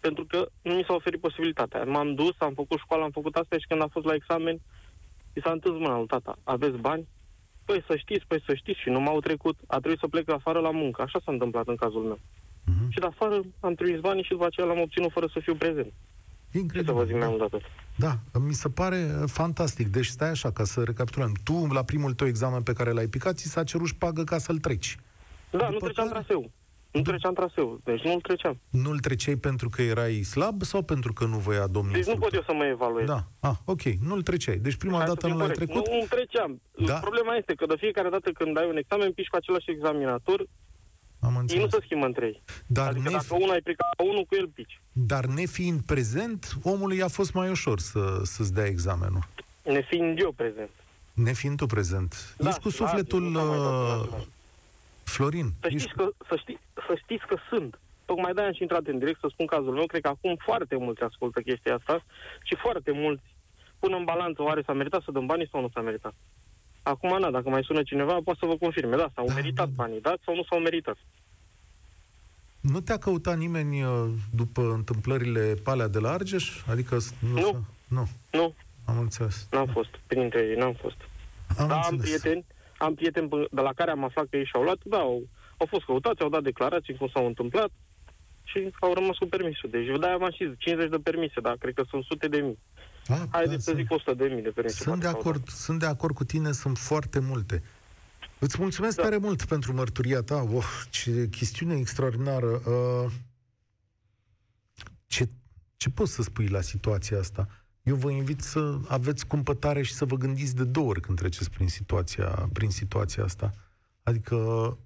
pentru 0.00 0.24
că 0.24 0.48
nu 0.62 0.74
mi 0.74 0.84
s-a 0.86 0.94
oferit 0.94 1.20
posibilitatea. 1.20 1.84
M-am 1.84 2.14
dus, 2.14 2.34
am 2.38 2.54
făcut 2.54 2.78
școală, 2.78 3.04
am 3.04 3.10
făcut 3.10 3.34
asta 3.34 3.58
și 3.58 3.66
când 3.68 3.82
a 3.82 3.88
fost 3.92 4.06
la 4.06 4.14
examen, 4.14 4.60
i 5.32 5.40
s-a 5.40 5.50
întâns 5.50 5.78
mâna 5.78 5.96
lui 5.96 6.06
tata, 6.06 6.38
aveți 6.44 6.76
bani? 6.76 7.08
Păi 7.64 7.84
să 7.86 7.96
știți, 7.96 8.24
păi 8.26 8.42
să 8.46 8.54
știți 8.54 8.80
și 8.80 8.88
nu 8.88 9.00
m-au 9.00 9.20
trecut, 9.20 9.58
a 9.66 9.78
trebuit 9.78 9.98
să 9.98 10.08
plec 10.08 10.30
afară 10.30 10.58
la 10.58 10.70
muncă, 10.70 11.02
așa 11.02 11.18
s-a 11.24 11.32
întâmplat 11.32 11.66
în 11.68 11.76
cazul 11.76 12.02
meu. 12.02 12.18
Uh-huh. 12.18 12.88
Și 12.88 12.98
de 12.98 13.06
afară 13.06 13.40
am 13.60 13.74
trimis 13.74 14.00
banii 14.00 14.22
și 14.22 14.30
după 14.30 14.46
aceea 14.46 14.66
l-am 14.66 14.80
obținut 14.80 15.12
fără 15.12 15.26
să 15.32 15.40
fiu 15.40 15.54
prezent. 15.54 15.92
Incredibil. 16.52 16.94
să 16.94 17.00
vă 17.00 17.04
zic 17.04 17.16
mai 17.16 17.28
mult 17.28 17.40
atât. 17.40 17.60
Da, 17.96 18.18
mi 18.38 18.52
se 18.52 18.68
pare 18.68 18.96
fantastic. 19.26 19.88
Deci 19.88 20.06
stai 20.06 20.30
așa, 20.30 20.50
ca 20.50 20.64
să 20.64 20.82
recapitulăm. 20.82 21.32
Tu, 21.44 21.66
la 21.66 21.82
primul 21.82 22.12
tău 22.12 22.26
examen 22.26 22.62
pe 22.62 22.72
care 22.72 22.90
l-ai 22.90 23.06
picat, 23.06 23.36
ți 23.36 23.46
s-a 23.46 23.64
cerut 23.64 23.86
șpagă 23.86 24.24
ca 24.24 24.38
să-l 24.38 24.58
treci. 24.58 24.96
Da, 25.50 25.58
După 25.58 25.70
nu 25.72 25.78
treceam 25.78 26.08
care... 26.08 26.18
traseu. 26.18 26.50
Nu 26.90 27.02
treceam 27.02 27.34
traseul, 27.34 27.80
deci 27.84 28.02
nu-l 28.02 28.20
treceam. 28.20 28.60
Nu-l 28.70 28.98
treceai 28.98 29.36
pentru 29.36 29.68
că 29.68 29.82
erai 29.82 30.22
slab 30.22 30.62
sau 30.62 30.82
pentru 30.82 31.12
că 31.12 31.24
nu 31.24 31.36
voia 31.36 31.66
domnul 31.66 31.92
Deci 31.92 32.06
nu 32.06 32.16
pot 32.16 32.32
eu 32.32 32.42
să 32.42 32.52
mă 32.52 32.64
evaluez. 32.64 33.06
Da, 33.06 33.24
ah, 33.40 33.56
ok, 33.64 33.82
nu-l 33.82 34.22
treceai. 34.22 34.56
Deci 34.56 34.76
prima 34.76 34.96
Hai 34.96 35.06
dată 35.06 35.26
nu 35.26 35.36
l-ai 35.36 35.50
trecut? 35.50 35.88
Nu, 35.88 35.94
nu 35.94 36.06
treceam. 36.08 36.60
Da. 36.86 36.94
Problema 36.94 37.34
este 37.36 37.54
că 37.54 37.66
de 37.66 37.74
fiecare 37.78 38.08
dată 38.08 38.30
când 38.30 38.58
ai 38.58 38.68
un 38.68 38.76
examen, 38.76 39.12
piși 39.12 39.28
cu 39.28 39.36
același 39.36 39.70
examinator, 39.70 40.46
am 41.20 41.36
înțeles. 41.36 41.62
Ei 41.62 41.68
nu 41.70 41.78
se 41.78 41.84
schimbă 41.84 42.06
între 42.06 42.26
ei. 42.26 42.42
Dar 42.66 42.88
adică 42.88 43.08
ne... 43.08 43.16
dacă 43.16 43.34
unul 43.34 43.50
ai 43.50 43.60
plecat 43.60 43.88
la 43.98 44.04
unul, 44.04 44.24
cu 44.24 44.34
el 44.34 44.48
pici. 44.48 44.80
Dar 44.92 45.24
nefiind 45.24 45.80
prezent, 45.80 46.56
omului 46.62 47.02
a 47.02 47.08
fost 47.08 47.32
mai 47.32 47.50
ușor 47.50 47.78
să, 47.78 48.20
să-ți 48.22 48.52
dea 48.54 48.66
examenul. 48.66 49.28
Nefiind 49.64 50.20
eu 50.20 50.32
prezent. 50.32 50.70
Nefiind 51.14 51.56
tu 51.56 51.66
prezent. 51.66 52.34
Da, 52.38 52.48
Ești 52.48 52.60
cu 52.60 52.70
sufletul... 52.70 53.32
Da, 53.32 53.40
uh, 53.40 54.08
Florin. 55.10 55.48
Să 55.60 55.68
știți, 55.68 55.88
că, 55.88 56.10
să, 56.28 56.36
ști, 56.36 56.58
să 56.86 56.94
știți 57.02 57.26
că 57.26 57.36
sunt. 57.48 57.78
Tocmai 58.04 58.32
de-aia 58.32 58.48
am 58.48 58.54
și 58.54 58.62
intrat 58.62 58.86
în 58.86 58.98
direct 58.98 59.20
să 59.20 59.28
spun 59.30 59.46
cazul 59.46 59.72
meu. 59.72 59.86
Cred 59.86 60.02
că 60.02 60.08
acum 60.08 60.36
foarte 60.48 60.76
mulți 60.76 61.02
ascultă 61.02 61.40
chestia 61.40 61.74
asta 61.74 62.04
și 62.42 62.54
foarte 62.54 62.90
mulți 62.90 63.22
pun 63.78 63.92
în 63.98 64.04
balanță 64.04 64.42
oare 64.42 64.62
s-a 64.66 64.72
meritat 64.72 65.02
să 65.02 65.10
dăm 65.10 65.26
banii 65.26 65.48
sau 65.52 65.60
nu 65.60 65.70
s-a 65.74 65.80
meritat. 65.80 66.14
Acum, 66.82 67.18
na, 67.18 67.30
dacă 67.30 67.48
mai 67.48 67.64
sună 67.64 67.82
cineva, 67.82 68.18
poate 68.24 68.38
să 68.42 68.46
vă 68.46 68.56
confirme. 68.56 68.96
Da, 68.96 69.10
s-au 69.14 69.26
da, 69.26 69.34
meritat 69.34 69.68
da, 69.68 69.72
da. 69.76 69.82
banii, 69.82 70.00
da, 70.00 70.14
sau 70.24 70.34
nu 70.34 70.44
s-au 70.48 70.58
meritat. 70.58 70.96
Nu 72.60 72.80
te-a 72.80 72.98
căutat 72.98 73.36
nimeni 73.36 73.82
uh, 73.82 74.08
după 74.34 74.72
întâmplările 74.72 75.54
palea 75.62 75.88
de 75.88 75.98
la 75.98 76.10
Argeș? 76.10 76.62
Adică 76.70 76.98
nu. 77.18 77.40
Nu. 77.40 77.64
Nu. 77.88 78.08
nu. 78.30 78.54
Am 78.84 78.98
înțeles. 78.98 79.46
N-am 79.50 79.66
fost. 79.66 79.90
Printre 80.06 80.40
ei, 80.40 80.56
n-am 80.56 80.72
fost. 80.72 80.96
Am 81.58 81.68
da, 81.68 81.74
înțeles. 81.74 81.90
am 81.90 81.98
prieteni, 81.98 82.44
am 82.80 82.94
prieteni 82.94 83.28
de 83.28 83.60
la 83.60 83.72
care 83.72 83.90
am 83.90 84.04
aflat 84.04 84.26
că 84.30 84.36
ei 84.36 84.44
și-au 84.44 84.62
luat, 84.62 84.80
da, 84.84 84.98
au, 84.98 85.22
au 85.56 85.66
fost 85.66 85.84
căutați, 85.84 86.22
au 86.22 86.28
dat 86.28 86.42
declarații 86.42 86.96
cum 86.96 87.08
s-au 87.14 87.26
întâmplat 87.26 87.70
și 88.42 88.70
au 88.80 88.92
rămas 88.94 89.16
cu 89.16 89.26
permisul. 89.26 89.70
Deci, 89.70 89.98
de-aia 90.00 90.16
m-am 90.16 90.30
și 90.30 90.54
50 90.58 90.90
de 90.90 90.96
permise, 90.96 91.40
dar 91.40 91.56
cred 91.56 91.74
că 91.74 91.82
sunt 91.88 92.04
sute 92.04 92.28
de 92.28 92.40
mii. 92.40 92.58
A, 93.06 93.28
Haideți 93.30 93.64
da, 93.66 93.72
să 93.72 93.78
zic 93.78 93.90
100 93.90 94.14
de 94.14 94.24
mii 94.24 94.42
de 94.42 94.48
permise. 94.48 94.82
Sunt 94.82 95.00
de, 95.00 95.06
acord, 95.06 95.48
sunt 95.48 95.78
de 95.78 95.86
acord 95.86 96.14
cu 96.14 96.24
tine, 96.24 96.52
sunt 96.52 96.78
foarte 96.78 97.18
multe. 97.18 97.62
Îți 98.38 98.56
mulțumesc 98.60 98.96
da. 98.96 99.02
tare 99.02 99.16
mult 99.16 99.44
pentru 99.44 99.74
mărturia 99.74 100.20
ta. 100.20 100.42
Oh, 100.42 100.82
ce 100.90 101.28
chestiune 101.30 101.74
extraordinară. 101.76 102.46
Uh, 102.46 103.12
ce, 105.06 105.28
ce 105.76 105.90
poți 105.90 106.12
să 106.12 106.22
spui 106.22 106.46
la 106.46 106.60
situația 106.60 107.18
asta? 107.18 107.48
Eu 107.90 107.96
vă 107.96 108.10
invit 108.10 108.40
să 108.40 108.78
aveți 108.88 109.26
cumpătare 109.26 109.82
și 109.82 109.92
să 109.92 110.04
vă 110.04 110.16
gândiți 110.16 110.56
de 110.56 110.64
două 110.64 110.88
ori 110.88 111.00
când 111.00 111.18
treceți 111.18 111.50
prin 111.50 111.68
situația, 111.68 112.48
prin 112.52 112.70
situația 112.70 113.24
asta. 113.24 113.52
Adică 114.02 114.36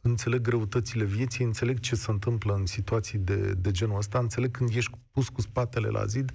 înțeleg 0.03 0.41
greutățile 0.41 1.05
vieții, 1.05 1.45
înțeleg 1.45 1.81
ce 1.81 1.95
se 1.95 2.11
întâmplă 2.11 2.55
în 2.55 2.67
situații 2.67 3.19
de, 3.19 3.53
de 3.53 3.71
genul 3.71 3.97
ăsta, 3.97 4.19
înțeleg 4.19 4.51
când 4.51 4.71
ești 4.75 4.91
pus 5.11 5.29
cu 5.29 5.41
spatele 5.41 5.89
la 5.89 6.05
zid, 6.05 6.31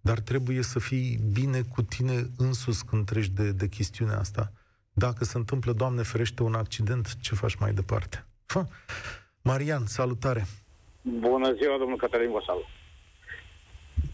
dar 0.00 0.20
trebuie 0.20 0.62
să 0.62 0.78
fii 0.78 1.18
bine 1.32 1.60
cu 1.62 1.82
tine 1.82 2.30
însus 2.36 2.82
când 2.82 3.06
treci 3.06 3.28
de, 3.28 3.52
de 3.52 3.68
chestiunea 3.68 4.18
asta. 4.18 4.52
Dacă 4.92 5.24
se 5.24 5.36
întâmplă, 5.36 5.72
Doamne 5.72 6.02
ferește, 6.02 6.42
un 6.42 6.54
accident, 6.54 7.16
ce 7.20 7.34
faci 7.34 7.54
mai 7.54 7.72
departe? 7.72 8.26
Ha. 8.46 8.68
Marian, 9.42 9.86
salutare! 9.86 10.46
Bună 11.02 11.52
ziua, 11.52 11.78
domnul 11.78 11.96
Cătălin 11.96 12.30
Vosalu. 12.30 12.64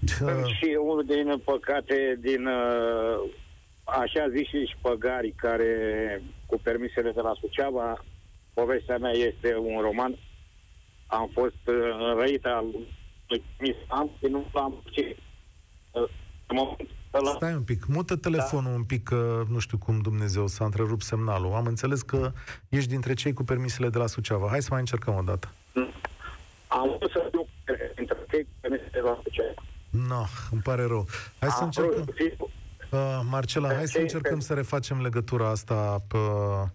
Sunt 0.06 0.46
și 0.46 0.78
unul 0.80 1.04
din 1.04 1.42
păcate 1.44 2.18
din 2.20 2.46
uh, 2.46 3.30
așa 3.84 4.28
zis 4.36 4.46
și 4.48 4.76
păgari 4.80 5.34
care 5.36 5.72
cu 6.46 6.60
permisele 6.62 7.10
de 7.10 7.20
la 7.20 7.32
Suceava, 7.40 8.04
povestea 8.54 8.98
mea 8.98 9.12
este 9.12 9.56
un 9.56 9.80
roman. 9.80 10.18
Am 11.06 11.30
fost 11.32 11.62
uh, 11.66 11.74
înrăit 11.98 12.44
al 12.44 12.66
lui 13.58 13.76
am 13.88 14.10
și 14.18 14.26
nu 14.26 14.46
l-am 14.52 14.82
ce. 14.90 15.16
Uh, 15.90 16.08
Stai 17.34 17.54
un 17.54 17.62
pic, 17.62 17.86
mută 17.86 18.16
telefonul 18.16 18.70
da. 18.70 18.76
un 18.76 18.84
pic, 18.84 19.02
că 19.02 19.44
nu 19.48 19.58
știu 19.58 19.78
cum 19.78 20.00
Dumnezeu 20.00 20.46
s-a 20.46 20.64
întrerupt 20.64 21.02
semnalul. 21.02 21.52
Am 21.52 21.66
înțeles 21.66 22.02
că 22.02 22.32
ești 22.68 22.88
dintre 22.88 23.14
cei 23.14 23.32
cu 23.32 23.42
permisele 23.42 23.88
de 23.88 23.98
la 23.98 24.06
Suceava. 24.06 24.48
Hai 24.48 24.62
să 24.62 24.68
mai 24.70 24.80
încercăm 24.80 25.14
o 25.14 25.22
dată. 25.22 25.52
Am 26.68 26.96
vrut 26.98 27.10
să 27.10 27.28
fiu 27.30 27.46
dintre 27.94 28.16
cei 28.30 28.42
cu 28.42 28.50
permisele 28.60 28.90
de 28.92 29.00
la 29.00 29.20
Suceava. 29.22 29.62
No, 29.90 30.24
îmi 30.50 30.60
pare 30.62 30.84
rău. 30.84 31.06
Hai 31.40 31.48
să 31.48 31.64
încercăm. 31.64 32.04
Uh, 32.90 33.20
Marcela, 33.30 33.74
hai 33.74 33.86
să 33.86 33.98
încercăm 33.98 34.40
să 34.40 34.54
refacem 34.54 35.02
legătura 35.02 35.48
asta 35.48 36.02
uh, 36.14 36.68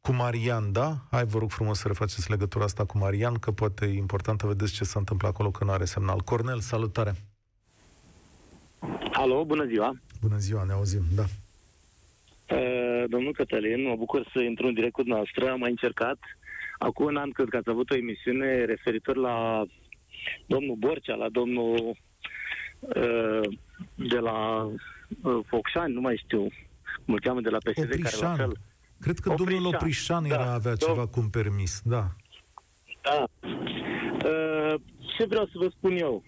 cu 0.00 0.12
Marian, 0.12 0.72
da? 0.72 0.96
Hai, 1.10 1.24
vă 1.24 1.38
rog 1.38 1.50
frumos 1.50 1.78
să 1.78 1.88
refaceți 1.88 2.30
legătura 2.30 2.64
asta 2.64 2.84
cu 2.84 2.98
Marian, 2.98 3.34
că 3.34 3.50
poate 3.50 3.86
e 3.86 3.96
important 3.96 4.40
să 4.40 4.46
vedeți 4.46 4.72
ce 4.72 4.84
se 4.84 4.98
întâmplă 4.98 5.28
acolo 5.28 5.50
când 5.50 5.70
nu 5.70 5.76
are 5.76 5.84
semnal. 5.84 6.20
Cornel, 6.20 6.60
salutare! 6.60 7.14
Alo, 9.12 9.44
bună 9.44 9.64
ziua! 9.64 9.96
Bună 10.20 10.36
ziua, 10.36 10.64
ne 10.64 10.72
auzim, 10.72 11.02
da. 11.14 11.24
Uh, 12.56 13.04
domnul 13.08 13.32
Cătălin, 13.32 13.86
mă 13.86 13.96
bucur 13.96 14.28
să 14.32 14.40
intru 14.40 14.66
în 14.66 14.74
direct 14.74 14.92
cu 14.92 15.02
noastră. 15.02 15.50
Am 15.50 15.58
mai 15.58 15.70
încercat. 15.70 16.18
Acum 16.78 17.06
un 17.06 17.16
an 17.16 17.30
cred 17.30 17.48
că 17.48 17.56
ați 17.56 17.70
avut 17.70 17.90
o 17.90 17.96
emisiune 17.96 18.64
referitor 18.64 19.16
la 19.16 19.64
domnul 20.46 20.74
Borcea, 20.74 21.14
la 21.14 21.28
domnul 21.28 21.74
uh, 21.74 21.96
de 23.94 24.18
la 24.18 24.62
uh, 24.64 25.38
Focșani, 25.46 25.94
nu 25.94 26.00
mai 26.00 26.20
știu 26.24 26.48
cum 27.04 27.14
îl 27.14 27.20
cheamă, 27.20 27.40
de 27.40 27.48
la 27.48 27.58
PSD, 27.58 27.78
Oprișan. 27.78 28.20
care 28.20 28.26
la 28.30 28.36
fel... 28.36 28.56
Cred 29.00 29.18
că 29.18 29.30
Oprișan. 29.30 29.52
domnul 29.52 29.74
Oprișan 29.74 30.24
era 30.24 30.44
da. 30.44 30.52
avea 30.52 30.74
ceva 30.74 31.06
Dom- 31.06 31.10
cu 31.10 31.20
un 31.20 31.28
permis, 31.28 31.80
da. 31.84 32.06
Da. 33.02 33.24
Uh, 33.42 34.74
ce 35.16 35.24
vreau 35.26 35.44
să 35.44 35.52
vă 35.54 35.68
spun 35.68 35.96
eu? 35.96 36.22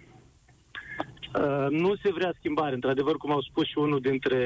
Uh, 1.35 1.67
nu 1.71 1.97
se 1.97 2.13
vrea 2.13 2.35
schimbare, 2.39 2.75
într-adevăr, 2.75 3.17
cum 3.17 3.31
au 3.33 3.43
spus 3.43 3.67
și 3.67 3.79
unul 3.79 4.01
dintre 4.01 4.41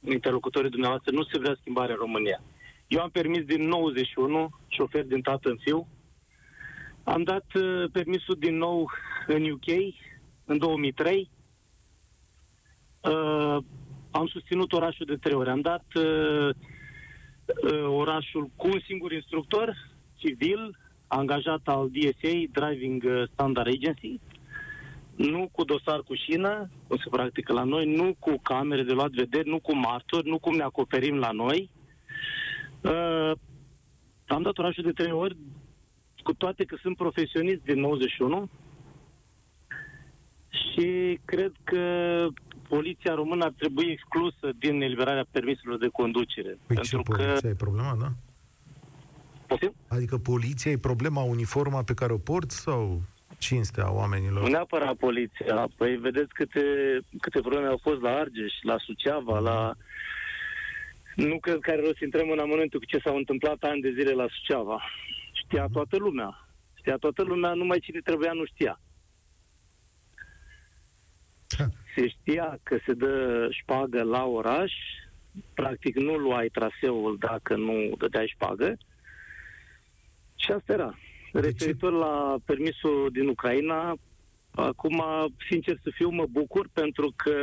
interlocutorii 0.00 0.70
dumneavoastră, 0.70 1.12
nu 1.12 1.24
se 1.24 1.38
vrea 1.38 1.56
schimbare 1.60 1.92
în 1.92 1.98
România. 1.98 2.42
Eu 2.86 3.00
am 3.00 3.10
permis 3.10 3.44
din 3.44 3.62
91, 3.68 4.50
șofer 4.66 5.04
din 5.04 5.20
tată 5.20 5.48
în 5.48 5.56
fiu. 5.64 5.88
Am 7.04 7.22
dat 7.22 7.46
uh, 7.54 7.84
permisul 7.92 8.36
din 8.38 8.56
nou 8.56 8.90
în 9.26 9.50
UK 9.50 9.68
în 10.46 10.58
2003. 10.58 11.30
Uh, 13.00 13.56
am 14.10 14.26
susținut 14.26 14.72
orașul 14.72 15.06
de 15.06 15.16
trei 15.16 15.34
ori. 15.34 15.50
Am 15.50 15.60
dat 15.60 15.84
uh, 15.94 16.48
uh, 16.48 17.84
orașul 17.86 18.50
cu 18.56 18.66
un 18.66 18.80
singur 18.86 19.12
instructor 19.12 19.76
civil, 20.14 20.78
angajat 21.06 21.60
al 21.64 21.90
DSA, 21.90 22.38
Driving 22.52 23.02
Standard 23.32 23.68
Agency, 23.68 24.20
nu 25.16 25.48
cu 25.52 25.64
dosar 25.64 26.02
cu 26.02 26.14
șină, 26.14 26.70
cum 26.88 26.96
se 26.96 27.08
practică 27.10 27.52
la 27.52 27.64
noi, 27.64 27.94
nu 27.94 28.14
cu 28.18 28.38
camere 28.42 28.82
de 28.82 28.92
luat 28.92 29.10
vederi, 29.10 29.48
nu 29.48 29.58
cu 29.58 29.76
martori, 29.76 30.28
nu 30.28 30.38
cum 30.38 30.56
ne 30.56 30.62
acoperim 30.62 31.16
la 31.16 31.30
noi. 31.30 31.70
Uh, 32.80 33.32
am 34.26 34.42
dat 34.42 34.58
orașul 34.58 34.84
de 34.84 34.92
trei 34.92 35.12
ori, 35.12 35.36
cu 36.22 36.34
toate 36.34 36.64
că 36.64 36.76
sunt 36.80 36.96
profesionist 36.96 37.62
din 37.62 37.80
91 37.80 38.48
și 40.56 41.18
cred 41.24 41.52
că 41.64 41.82
poliția 42.68 43.14
română 43.14 43.44
ar 43.44 43.52
trebui 43.58 43.90
exclusă 43.90 44.50
din 44.58 44.80
eliberarea 44.80 45.26
permiselor 45.30 45.78
de 45.78 45.88
conducere. 45.88 46.48
Păi 46.48 46.76
pentru 46.76 46.96
ce, 46.96 46.96
că... 46.96 47.16
poliția 47.16 47.48
e 47.48 47.54
problema, 47.54 47.96
da? 48.00 48.08
Poftim? 49.46 49.72
Adică 49.88 50.18
poliția 50.18 50.70
e 50.70 50.78
problema, 50.78 51.22
uniforma 51.22 51.82
pe 51.82 51.94
care 51.94 52.12
o 52.12 52.18
porți 52.18 52.60
sau 52.60 53.02
cinstea 53.38 53.92
oamenilor? 53.92 54.42
Nu 54.42 54.48
neapărat 54.48 54.94
poliția. 54.94 55.68
Păi 55.76 55.96
vedeți 55.96 56.32
câte, 56.32 56.60
câte 57.20 57.40
probleme 57.40 57.66
au 57.66 57.78
fost 57.82 58.00
la 58.00 58.10
Argeș, 58.10 58.52
la 58.62 58.76
Suceava, 58.78 59.38
la... 59.38 59.74
Nu 61.14 61.38
cred 61.38 61.58
că 61.58 61.70
are 61.70 61.80
rost 61.80 61.96
să 61.96 62.04
intrăm 62.04 62.30
în 62.30 62.38
amănuntul 62.38 62.78
cu 62.78 62.86
ce 62.86 62.98
s-au 63.04 63.16
întâmplat 63.16 63.56
ani 63.60 63.80
de 63.80 63.94
zile 63.98 64.12
la 64.12 64.26
Suceava. 64.28 64.82
Știa 65.32 65.64
mhm. 65.64 65.72
toată 65.72 65.96
lumea. 65.96 66.48
Știa 66.74 66.96
toată 66.96 67.22
lumea, 67.22 67.52
numai 67.52 67.78
cine 67.78 68.00
trebuia 68.00 68.32
nu 68.32 68.44
știa. 68.44 68.80
Se 71.96 72.08
știa 72.08 72.58
că 72.62 72.78
se 72.86 72.92
dă 72.92 73.46
șpagă 73.50 74.02
la 74.02 74.24
oraș, 74.24 74.72
practic 75.54 75.96
nu 75.96 76.16
luai 76.16 76.48
traseul 76.48 77.16
dacă 77.18 77.56
nu 77.56 77.96
dădeai 77.98 78.32
șpagă. 78.34 78.76
Și 80.36 80.50
asta 80.52 80.72
era. 80.72 80.98
Referitor 81.32 81.92
la 81.92 82.36
permisul 82.44 83.08
din 83.12 83.28
Ucraina, 83.28 83.96
acum, 84.50 85.02
sincer 85.48 85.78
să 85.82 85.90
fiu, 85.94 86.08
mă 86.08 86.26
bucur 86.30 86.68
pentru 86.72 87.12
că 87.16 87.36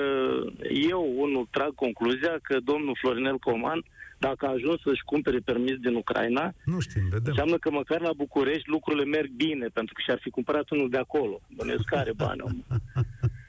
eu, 0.89 1.13
unul, 1.17 1.47
trag 1.51 1.75
concluzia 1.75 2.37
că 2.41 2.59
domnul 2.59 2.97
Florinel 3.01 3.37
Coman, 3.37 3.83
dacă 4.17 4.45
a 4.45 4.51
ajuns 4.51 4.81
să-și 4.81 5.03
cumpere 5.03 5.37
permis 5.37 5.77
din 5.77 5.95
Ucraina, 5.95 6.53
nu 6.65 6.79
știm, 6.79 7.01
vedem. 7.09 7.23
înseamnă 7.25 7.57
că 7.57 7.71
măcar 7.71 8.01
la 8.01 8.13
București 8.13 8.69
lucrurile 8.69 9.05
merg 9.05 9.29
bine, 9.29 9.67
pentru 9.67 9.93
că 9.93 10.01
și-ar 10.01 10.19
fi 10.21 10.29
cumpărat 10.29 10.69
unul 10.69 10.89
de 10.89 10.97
acolo. 10.97 11.41
Bănesc 11.55 11.83
care 11.83 12.13
bani, 12.13 12.41
om. 12.41 12.51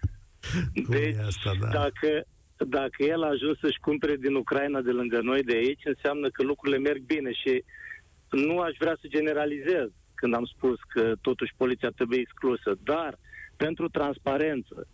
Deci, 0.88 1.16
asta, 1.26 1.52
da. 1.60 1.68
dacă, 1.68 2.24
dacă 2.56 3.02
el 3.02 3.22
a 3.22 3.28
ajuns 3.28 3.58
să-și 3.58 3.80
cumpere 3.80 4.16
din 4.16 4.34
Ucraina 4.34 4.80
de 4.80 4.90
lângă 4.90 5.20
noi 5.20 5.42
de 5.42 5.56
aici, 5.56 5.82
înseamnă 5.84 6.28
că 6.28 6.42
lucrurile 6.42 6.78
merg 6.78 7.02
bine 7.02 7.32
și 7.32 7.64
nu 8.30 8.58
aș 8.58 8.74
vrea 8.78 8.96
să 9.00 9.06
generalizez 9.08 9.88
când 10.14 10.34
am 10.34 10.44
spus 10.44 10.78
că 10.88 11.12
totuși 11.20 11.54
poliția 11.56 11.88
trebuie 11.88 12.20
exclusă, 12.20 12.78
dar 12.82 13.18
pentru 13.56 13.88
transparență 13.88 14.86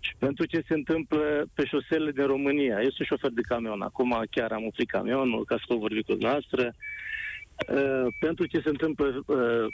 și 0.00 0.12
pentru 0.18 0.44
ce 0.46 0.64
se 0.68 0.74
întâmplă 0.74 1.46
pe 1.54 1.64
șoselele 1.64 2.10
din 2.10 2.26
România. 2.26 2.82
Eu 2.82 2.90
sunt 2.90 3.06
șofer 3.06 3.30
de 3.30 3.40
camion, 3.40 3.82
acum 3.82 4.24
chiar 4.30 4.52
am 4.52 4.66
oprit 4.66 4.90
camionul 4.90 5.44
ca 5.44 5.56
să 5.66 5.74
vorbi 5.74 6.02
cu 6.02 6.12
noastră. 6.12 6.74
Uh, 7.74 8.06
pentru 8.20 8.46
ce 8.46 8.60
se 8.60 8.68
întâmplă 8.68 9.06
uh, 9.26 9.66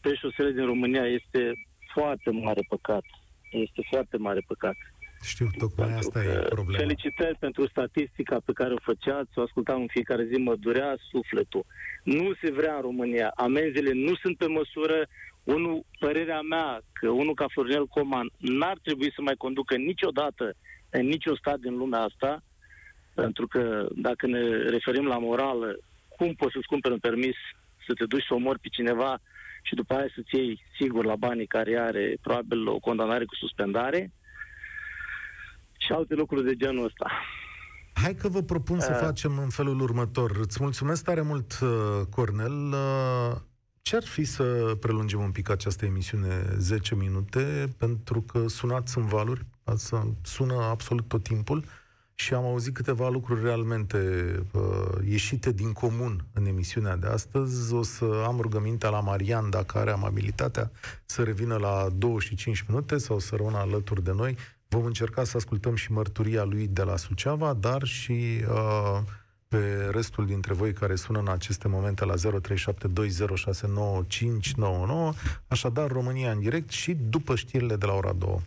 pe 0.00 0.14
șosele 0.14 0.50
din 0.50 0.64
România 0.64 1.06
este 1.06 1.52
foarte 1.92 2.30
mare 2.30 2.60
păcat 2.68 3.04
este 3.50 3.86
foarte 3.90 4.16
mare 4.16 4.40
păcat. 4.46 4.76
Știu, 5.22 5.50
tocmai 5.58 5.88
pentru 5.88 6.08
asta 6.08 6.24
e 6.24 6.38
problema. 6.48 6.78
Felicitări 6.78 7.36
pentru 7.38 7.66
statistica 7.66 8.40
pe 8.44 8.52
care 8.52 8.72
o 8.72 8.78
făceați, 8.82 9.38
o 9.38 9.42
ascultam 9.42 9.80
în 9.80 9.86
fiecare 9.86 10.24
zi, 10.24 10.36
mă 10.36 10.54
durea 10.56 10.96
sufletul. 11.10 11.64
Nu 12.02 12.34
se 12.42 12.50
vrea 12.50 12.74
în 12.74 12.80
România. 12.80 13.32
Amenziile 13.36 13.92
nu 13.92 14.14
sunt 14.14 14.36
pe 14.36 14.46
măsură. 14.46 15.06
Unul, 15.44 15.84
părerea 15.98 16.40
mea, 16.40 16.80
că 16.92 17.08
unul 17.08 17.34
ca 17.34 17.46
Florinel 17.48 17.86
Coman 17.86 18.30
n-ar 18.36 18.78
trebui 18.82 19.12
să 19.12 19.20
mai 19.22 19.34
conducă 19.34 19.76
niciodată 19.76 20.54
în 20.90 21.06
niciun 21.06 21.36
stat 21.36 21.58
din 21.58 21.76
lumea 21.76 22.00
asta, 22.00 22.42
pentru 23.14 23.46
că 23.46 23.86
dacă 23.94 24.26
ne 24.26 24.40
referim 24.56 25.06
la 25.06 25.18
morală, 25.18 25.78
cum 26.08 26.34
poți 26.34 26.52
să-ți 26.52 26.66
cumperi 26.66 26.94
un 26.94 27.00
permis 27.00 27.36
să 27.86 27.92
te 27.94 28.04
duci 28.04 28.24
să 28.28 28.34
omori 28.34 28.58
pe 28.58 28.68
cineva 28.68 29.20
și 29.66 29.74
după 29.74 29.94
aia 29.94 30.06
să-ți 30.14 30.34
iei 30.34 30.62
sigur 30.78 31.04
la 31.04 31.16
banii 31.16 31.46
care 31.46 31.78
are 31.78 32.16
probabil 32.20 32.68
o 32.68 32.78
condamnare 32.78 33.24
cu 33.24 33.34
suspendare 33.34 34.12
și 35.78 35.92
alte 35.92 36.14
lucruri 36.14 36.44
de 36.44 36.56
genul 36.56 36.84
ăsta. 36.84 37.10
Hai 37.92 38.14
că 38.14 38.28
vă 38.28 38.42
propun 38.42 38.80
să 38.80 38.92
uh. 38.92 38.98
facem 39.06 39.38
în 39.38 39.48
felul 39.48 39.80
următor. 39.80 40.36
Îți 40.40 40.62
mulțumesc 40.62 41.04
tare 41.04 41.20
mult, 41.20 41.58
uh, 41.62 42.06
Cornel. 42.10 42.72
Uh, 42.72 43.36
ce 43.82 43.96
ar 43.96 44.04
fi 44.04 44.24
să 44.24 44.76
prelungim 44.80 45.20
un 45.20 45.30
pic 45.30 45.50
această 45.50 45.84
emisiune 45.84 46.44
10 46.56 46.94
minute? 46.94 47.68
Pentru 47.78 48.20
că 48.20 48.48
sunați 48.48 48.98
în 48.98 49.06
valuri, 49.06 49.46
sună 50.22 50.54
absolut 50.54 51.08
tot 51.08 51.22
timpul 51.22 51.64
și 52.18 52.34
am 52.34 52.44
auzit 52.44 52.74
câteva 52.74 53.08
lucruri 53.08 53.42
realmente 53.42 53.98
uh, 54.52 54.62
ieșite 55.08 55.52
din 55.52 55.72
comun 55.72 56.24
în 56.32 56.46
emisiunea 56.46 56.96
de 56.96 57.06
astăzi. 57.06 57.74
O 57.74 57.82
să 57.82 58.24
am 58.26 58.40
rugămintea 58.40 58.88
la 58.88 59.00
Marian, 59.00 59.50
dacă 59.50 59.78
are 59.78 59.90
amabilitatea, 59.90 60.70
să 61.04 61.22
revină 61.22 61.56
la 61.56 61.88
25 61.96 62.64
minute 62.68 62.98
sau 62.98 63.18
să 63.18 63.36
rămână 63.36 63.56
alături 63.56 64.04
de 64.04 64.12
noi. 64.12 64.36
Vom 64.68 64.84
încerca 64.84 65.24
să 65.24 65.36
ascultăm 65.36 65.74
și 65.74 65.92
mărturia 65.92 66.44
lui 66.44 66.66
de 66.66 66.82
la 66.82 66.96
Suceava, 66.96 67.52
dar 67.52 67.82
și 67.82 68.44
uh, 68.50 68.98
pe 69.48 69.88
restul 69.90 70.26
dintre 70.26 70.54
voi 70.54 70.72
care 70.72 70.94
sună 70.94 71.18
în 71.18 71.28
aceste 71.28 71.68
momente 71.68 72.04
la 72.04 72.14
0372069599, 72.14 72.18
așadar 75.48 75.90
România 75.90 76.30
în 76.30 76.40
direct 76.40 76.70
și 76.70 76.94
după 76.94 77.34
știrile 77.34 77.76
de 77.76 77.86
la 77.86 77.92
ora 77.92 78.12
2. 78.12 78.40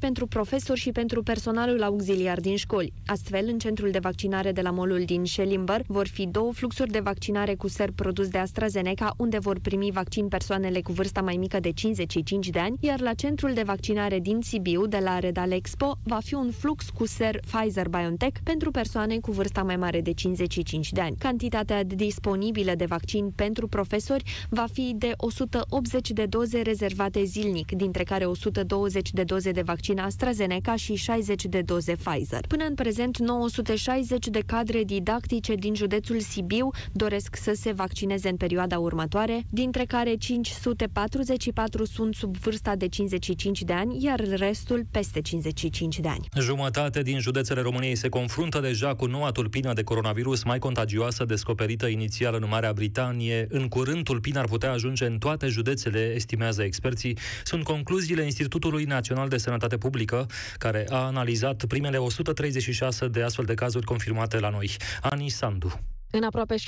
Pentru 0.00 0.26
profesori 0.26 0.80
și 0.80 0.90
pentru 0.90 1.22
personalul 1.22 1.82
auxiliar 1.82 2.40
din 2.40 2.56
școli. 2.56 2.92
Astfel, 3.06 3.48
în 3.48 3.58
centrul 3.58 3.90
de 3.90 3.98
vaccinare 3.98 4.52
de 4.52 4.60
la 4.60 4.70
molul 4.70 5.02
din 5.04 5.24
Schellimber 5.24 5.82
vor 5.86 6.08
fi 6.08 6.26
două 6.26 6.52
fluxuri 6.52 6.90
de 6.90 7.00
vaccinare 7.00 7.54
cu 7.54 7.68
ser 7.68 7.90
produs 7.90 8.28
de 8.28 8.38
AstraZeneca, 8.38 9.14
unde 9.16 9.38
vor 9.38 9.58
primi 9.58 9.90
vaccin 9.92 10.28
persoanele 10.28 10.80
cu 10.80 10.92
vârsta 10.92 11.20
mai 11.20 11.36
mică 11.36 11.60
de 11.60 11.70
55 11.72 12.48
de 12.48 12.58
ani, 12.58 12.76
iar 12.80 13.00
la 13.00 13.14
centrul 13.14 13.52
de 13.52 13.62
vaccinare 13.62 14.18
din 14.18 14.40
Sibiu, 14.40 14.86
de 14.86 14.98
la 14.98 15.18
Redal 15.18 15.52
Expo, 15.52 15.98
va 16.02 16.18
fi 16.24 16.34
un 16.34 16.50
flux 16.50 16.88
cu 16.90 17.06
ser 17.06 17.40
Pfizer-BioNTech 17.40 18.38
pentru 18.42 18.70
persoane 18.70 19.18
cu 19.18 19.30
vârsta 19.30 19.62
mai 19.62 19.76
mare 19.76 20.00
de 20.00 20.12
55 20.12 20.92
de 20.92 21.00
ani. 21.00 21.16
Cantitatea 21.18 21.84
disponibilă 21.84 22.72
de 22.76 22.84
vaccin 22.84 23.30
pentru 23.34 23.66
profesori 23.66 24.24
va 24.48 24.66
fi 24.72 24.92
de 24.96 25.12
180 25.16 26.10
de 26.10 26.26
doze 26.26 26.60
rezervate 26.60 27.24
zilnic, 27.24 27.72
dintre 27.72 28.02
care 28.02 28.24
120 28.24 29.12
de 29.12 29.22
doze 29.22 29.50
de 29.50 29.62
vaccin 29.62 29.89
vaccin 29.90 30.04
AstraZeneca 30.04 30.76
și 30.76 30.94
60 30.94 31.44
de 31.44 31.60
doze 31.60 31.94
Pfizer. 31.94 32.40
Până 32.48 32.64
în 32.64 32.74
prezent, 32.74 33.18
960 33.18 34.26
de 34.26 34.42
cadre 34.46 34.84
didactice 34.84 35.54
din 35.54 35.74
județul 35.74 36.20
Sibiu 36.20 36.70
doresc 36.92 37.36
să 37.36 37.52
se 37.54 37.72
vaccineze 37.72 38.28
în 38.28 38.36
perioada 38.36 38.78
următoare, 38.78 39.44
dintre 39.50 39.84
care 39.84 40.14
544 40.14 41.84
sunt 41.84 42.14
sub 42.14 42.36
vârsta 42.36 42.76
de 42.76 42.88
55 42.88 43.62
de 43.62 43.72
ani, 43.72 44.04
iar 44.04 44.20
restul 44.20 44.86
peste 44.90 45.20
55 45.20 46.00
de 46.00 46.08
ani. 46.08 46.28
Jumătate 46.40 47.02
din 47.02 47.18
județele 47.18 47.60
României 47.60 47.96
se 47.96 48.08
confruntă 48.08 48.60
deja 48.60 48.94
cu 48.94 49.06
noua 49.06 49.30
tulpină 49.30 49.72
de 49.72 49.82
coronavirus 49.82 50.44
mai 50.44 50.58
contagioasă 50.58 51.24
descoperită 51.24 51.86
inițial 51.86 52.34
în 52.40 52.46
Marea 52.48 52.72
Britanie. 52.72 53.46
În 53.50 53.68
curând, 53.68 54.04
tulpina 54.04 54.40
ar 54.40 54.46
putea 54.46 54.72
ajunge 54.72 55.06
în 55.06 55.18
toate 55.18 55.46
județele, 55.46 56.12
estimează 56.14 56.62
experții. 56.62 57.18
Sunt 57.44 57.64
concluziile 57.64 58.22
Institutului 58.22 58.84
Național 58.84 59.28
de 59.28 59.36
Sănătate 59.36 59.70
Sănătate 59.70 59.79
Publică, 59.80 60.26
care 60.58 60.86
a 60.90 60.96
analizat 60.96 61.64
primele 61.64 61.96
136 61.96 63.08
de 63.08 63.22
astfel 63.22 63.44
de 63.44 63.54
cazuri 63.54 63.86
confirmate 63.86 64.38
la 64.38 64.50
noi. 64.50 64.76
Ani 65.00 65.28
Sandu. 65.28 65.80
În 66.12 66.22
aproape 66.22 66.54
60% 66.54 66.58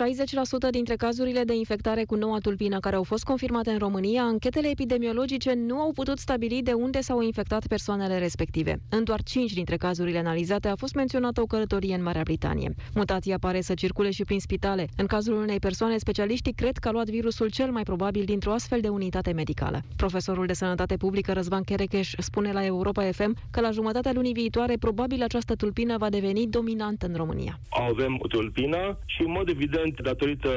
dintre 0.70 0.94
cazurile 0.94 1.44
de 1.44 1.54
infectare 1.54 2.04
cu 2.04 2.14
noua 2.14 2.38
tulpină 2.38 2.78
care 2.80 2.96
au 2.96 3.02
fost 3.02 3.24
confirmate 3.24 3.70
în 3.70 3.78
România, 3.78 4.22
anchetele 4.22 4.68
epidemiologice 4.68 5.52
nu 5.54 5.78
au 5.78 5.92
putut 5.92 6.18
stabili 6.18 6.62
de 6.62 6.72
unde 6.72 7.00
s-au 7.00 7.20
infectat 7.20 7.66
persoanele 7.66 8.18
respective. 8.18 8.80
În 8.88 9.04
doar 9.04 9.22
5 9.22 9.52
dintre 9.52 9.76
cazurile 9.76 10.18
analizate 10.18 10.68
a 10.68 10.74
fost 10.76 10.94
menționată 10.94 11.40
o 11.40 11.44
călătorie 11.44 11.94
în 11.94 12.02
Marea 12.02 12.22
Britanie. 12.22 12.74
Mutația 12.94 13.38
pare 13.38 13.60
să 13.60 13.74
circule 13.74 14.10
și 14.10 14.24
prin 14.24 14.40
spitale. 14.40 14.88
În 14.96 15.06
cazul 15.06 15.34
unei 15.34 15.58
persoane, 15.58 15.96
specialiștii 15.98 16.52
cred 16.52 16.76
că 16.76 16.88
a 16.88 16.90
luat 16.90 17.08
virusul 17.08 17.50
cel 17.50 17.70
mai 17.70 17.82
probabil 17.82 18.24
dintr-o 18.24 18.52
astfel 18.52 18.80
de 18.80 18.88
unitate 18.88 19.32
medicală. 19.32 19.82
Profesorul 19.96 20.46
de 20.46 20.52
sănătate 20.52 20.96
publică 20.96 21.32
Răzvan 21.32 21.62
Cherecheș 21.62 22.12
spune 22.18 22.52
la 22.52 22.64
Europa 22.64 23.02
FM 23.12 23.36
că 23.50 23.60
la 23.60 23.70
jumătatea 23.70 24.12
lunii 24.12 24.32
viitoare 24.32 24.76
probabil 24.76 25.22
această 25.22 25.54
tulpină 25.54 25.96
va 25.98 26.10
deveni 26.10 26.46
dominantă 26.46 27.06
în 27.06 27.14
România. 27.14 27.58
Avem 27.88 28.18
o 28.22 28.26
tulpină 28.26 28.98
și 29.06 29.22
mod 29.38 29.48
evident, 29.48 30.00
datorită 30.00 30.50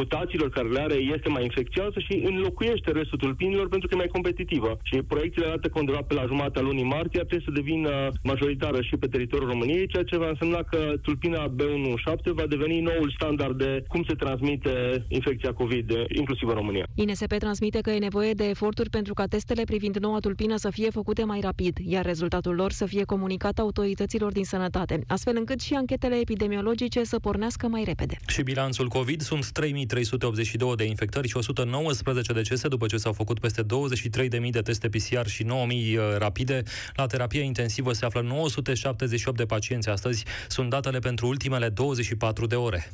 mutațiilor 0.00 0.48
care 0.50 0.68
le 0.68 0.80
are, 0.80 0.94
este 0.94 1.28
mai 1.28 1.42
infecțioasă 1.42 1.98
și 2.06 2.14
înlocuiește 2.30 2.90
restul 2.90 3.18
tulpinilor 3.18 3.68
pentru 3.68 3.88
că 3.88 3.94
e 3.94 4.02
mai 4.04 4.14
competitivă. 4.16 4.78
Și 4.82 4.96
proiecțiile 5.12 5.46
arată 5.46 5.68
că 5.68 5.78
undeva 5.78 6.02
pe 6.08 6.14
la 6.14 6.24
jumătatea 6.26 6.62
lunii 6.62 6.92
martie 6.96 7.20
ar 7.20 7.26
trebui 7.26 7.44
să 7.44 7.58
devină 7.60 7.90
majoritară 8.22 8.80
și 8.82 8.96
pe 8.96 9.06
teritoriul 9.06 9.50
României, 9.50 9.86
ceea 9.86 10.02
ce 10.02 10.16
va 10.16 10.28
însemna 10.28 10.62
că 10.62 10.94
tulpina 11.02 11.54
B17 11.58 12.32
va 12.40 12.46
deveni 12.46 12.80
noul 12.80 13.14
standard 13.16 13.58
de 13.58 13.84
cum 13.88 14.02
se 14.08 14.14
transmite 14.14 15.04
infecția 15.08 15.52
COVID, 15.52 15.92
inclusiv 16.08 16.48
în 16.48 16.54
România. 16.54 16.86
INSP 16.94 17.32
transmite 17.38 17.80
că 17.80 17.90
e 17.90 17.98
nevoie 17.98 18.32
de 18.32 18.48
eforturi 18.48 18.90
pentru 18.90 19.14
ca 19.14 19.24
testele 19.26 19.64
privind 19.64 19.96
noua 19.96 20.18
tulpină 20.18 20.56
să 20.56 20.70
fie 20.70 20.90
făcute 20.90 21.24
mai 21.24 21.40
rapid, 21.40 21.76
iar 21.84 22.04
rezultatul 22.04 22.54
lor 22.54 22.70
să 22.70 22.86
fie 22.86 23.04
comunicat 23.04 23.58
autorităților 23.58 24.32
din 24.32 24.44
sănătate, 24.44 25.00
astfel 25.06 25.34
încât 25.36 25.60
și 25.60 25.74
anchetele 25.74 26.16
epidemiologice 26.16 27.04
să 27.04 27.18
pornească 27.18 27.68
mai 27.68 27.84
repede 27.84 28.09
repede. 28.10 28.32
Și 28.32 28.42
bilanțul 28.42 28.88
COVID 28.88 29.20
sunt 29.20 29.50
3382 29.50 30.76
de 30.76 30.84
infectări 30.84 31.28
și 31.28 31.36
119 31.36 32.32
decese 32.32 32.68
după 32.68 32.86
ce 32.86 32.96
s-au 32.96 33.12
făcut 33.12 33.38
peste 33.38 33.62
23.000 33.62 34.50
de 34.50 34.60
teste 34.60 34.88
PCR 34.88 35.26
și 35.26 35.44
9.000 35.44 35.48
uh, 35.48 36.16
rapide. 36.18 36.62
La 36.94 37.06
terapie 37.06 37.40
intensivă 37.40 37.92
se 37.92 38.04
află 38.04 38.20
978 38.20 39.36
de 39.36 39.44
pacienți 39.44 39.88
astăzi. 39.88 40.24
Sunt 40.48 40.70
datele 40.70 40.98
pentru 40.98 41.26
ultimele 41.26 41.68
24 41.68 42.46
de 42.46 42.54
ore. 42.54 42.90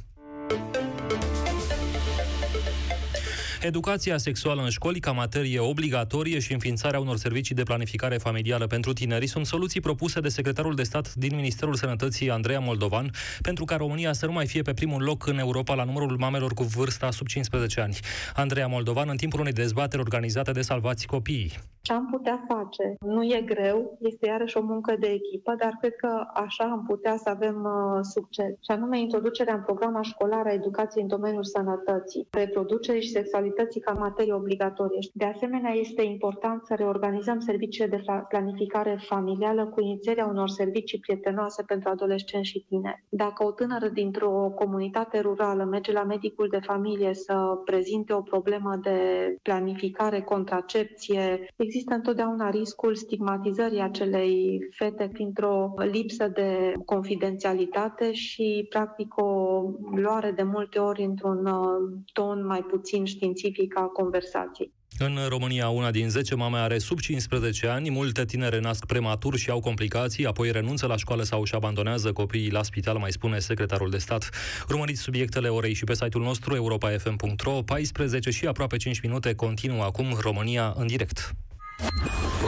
Educația 3.66 4.16
sexuală 4.16 4.62
în 4.62 4.68
școli 4.68 5.00
ca 5.00 5.10
materie 5.10 5.58
obligatorie 5.58 6.38
și 6.38 6.52
înființarea 6.52 7.00
unor 7.00 7.16
servicii 7.16 7.54
de 7.54 7.62
planificare 7.62 8.16
familială 8.16 8.66
pentru 8.66 8.92
tineri 8.92 9.26
sunt 9.26 9.46
soluții 9.46 9.80
propuse 9.80 10.20
de 10.20 10.28
secretarul 10.28 10.74
de 10.74 10.82
stat 10.82 11.14
din 11.14 11.34
Ministerul 11.34 11.74
Sănătății 11.74 12.30
Andreea 12.30 12.60
Moldovan 12.60 13.10
pentru 13.42 13.64
ca 13.64 13.76
România 13.76 14.12
să 14.12 14.26
nu 14.26 14.32
mai 14.32 14.46
fie 14.46 14.62
pe 14.62 14.74
primul 14.74 15.02
loc 15.02 15.26
în 15.26 15.38
Europa 15.38 15.74
la 15.74 15.84
numărul 15.84 16.16
mamelor 16.18 16.52
cu 16.52 16.62
vârsta 16.62 17.10
sub 17.10 17.26
15 17.26 17.80
ani. 17.80 17.96
Andreea 18.34 18.66
Moldovan 18.66 19.08
în 19.08 19.16
timpul 19.16 19.40
unei 19.40 19.52
dezbateri 19.52 20.02
organizate 20.02 20.52
de 20.52 20.60
Salvați 20.60 21.06
Copiii. 21.06 21.52
Ce 21.86 21.92
am 21.92 22.08
putea 22.10 22.44
face? 22.48 22.94
Nu 23.00 23.22
e 23.22 23.42
greu, 23.46 23.98
este 24.00 24.26
iarăși 24.26 24.56
o 24.56 24.62
muncă 24.62 24.96
de 25.00 25.06
echipă, 25.06 25.54
dar 25.58 25.76
cred 25.80 25.94
că 25.96 26.26
așa 26.34 26.64
am 26.64 26.84
putea 26.86 27.16
să 27.16 27.28
avem 27.28 27.56
uh, 27.64 28.00
succes. 28.02 28.50
Și 28.50 28.70
anume 28.70 29.00
introducerea 29.00 29.54
în 29.54 29.62
programa 29.62 30.02
școlară 30.02 30.48
a 30.48 30.52
educației 30.52 31.02
în 31.02 31.08
domeniul 31.08 31.44
sănătății, 31.44 32.26
reproducerii 32.30 33.02
și 33.02 33.10
sexualității 33.10 33.55
ca 33.64 33.92
materie 33.92 34.32
obligatorie. 34.32 34.98
De 35.12 35.24
asemenea, 35.24 35.72
este 35.72 36.02
important 36.02 36.64
să 36.64 36.74
reorganizăm 36.74 37.38
serviciile 37.38 37.86
de 37.86 38.02
planificare 38.28 38.98
familială 39.00 39.66
cu 39.66 39.80
inițierea 39.80 40.26
unor 40.26 40.48
servicii 40.48 40.98
prietenoase 40.98 41.62
pentru 41.62 41.88
adolescenți 41.88 42.48
și 42.48 42.64
tineri. 42.68 43.04
Dacă 43.08 43.44
o 43.44 43.50
tânără 43.50 43.88
dintr-o 43.88 44.52
comunitate 44.54 45.20
rurală 45.20 45.64
merge 45.64 45.92
la 45.92 46.04
medicul 46.04 46.48
de 46.50 46.58
familie 46.62 47.14
să 47.14 47.60
prezinte 47.64 48.12
o 48.12 48.20
problemă 48.20 48.78
de 48.82 48.98
planificare, 49.42 50.20
contracepție, 50.20 51.46
există 51.56 51.94
întotdeauna 51.94 52.50
riscul 52.50 52.94
stigmatizării 52.94 53.80
acelei 53.80 54.60
fete 54.70 55.08
printr-o 55.12 55.74
lipsă 55.90 56.28
de 56.28 56.72
confidențialitate 56.84 58.12
și, 58.12 58.66
practic, 58.68 59.16
o 59.16 59.62
luare 59.94 60.30
de 60.30 60.42
multe 60.42 60.78
ori 60.78 61.02
într-un 61.02 61.46
uh, 61.46 61.98
ton 62.12 62.46
mai 62.46 62.62
puțin 62.62 63.04
științific 63.04 63.35
a 63.74 63.80
conversației. 63.80 64.72
În 64.98 65.18
România, 65.28 65.68
una 65.68 65.90
din 65.90 66.08
10 66.08 66.34
mame 66.34 66.58
are 66.58 66.78
sub 66.78 66.98
15 66.98 67.66
ani, 67.66 67.90
multe 67.90 68.24
tinere 68.24 68.60
nasc 68.60 68.86
prematur 68.86 69.36
și 69.36 69.50
au 69.50 69.60
complicații, 69.60 70.26
apoi 70.26 70.50
renunță 70.50 70.86
la 70.86 70.96
școală 70.96 71.22
sau 71.22 71.40
își 71.40 71.54
abandonează 71.54 72.12
copiii 72.12 72.50
la 72.50 72.62
spital, 72.62 72.96
mai 72.96 73.12
spune 73.12 73.38
secretarul 73.38 73.90
de 73.90 73.98
stat. 73.98 74.30
Urmăriți 74.68 75.00
subiectele 75.00 75.48
orei 75.48 75.74
și 75.74 75.84
pe 75.84 75.94
site-ul 75.94 76.24
nostru 76.24 76.54
europa.fm.ro 76.54 77.62
14 77.62 78.30
și 78.30 78.46
aproape 78.46 78.76
5 78.76 79.00
minute 79.00 79.34
continuă 79.34 79.82
acum 79.82 80.06
România 80.20 80.74
în 80.76 80.86
direct. 80.86 81.32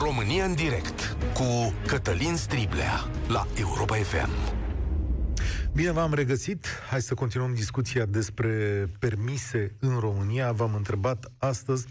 România 0.02 0.44
în 0.44 0.54
direct 0.54 1.16
cu 1.34 1.74
Cătălin 1.86 2.36
Striblea 2.36 3.10
la 3.28 3.46
Europa 3.56 3.94
FM. 3.94 4.57
Bine 5.78 5.90
v-am 5.90 6.14
regăsit. 6.14 6.66
Hai 6.90 7.00
să 7.00 7.14
continuăm 7.14 7.54
discuția 7.54 8.04
despre 8.04 8.86
permise 8.98 9.74
în 9.80 9.98
România. 9.98 10.52
V-am 10.52 10.74
întrebat 10.74 11.32
astăzi 11.36 11.86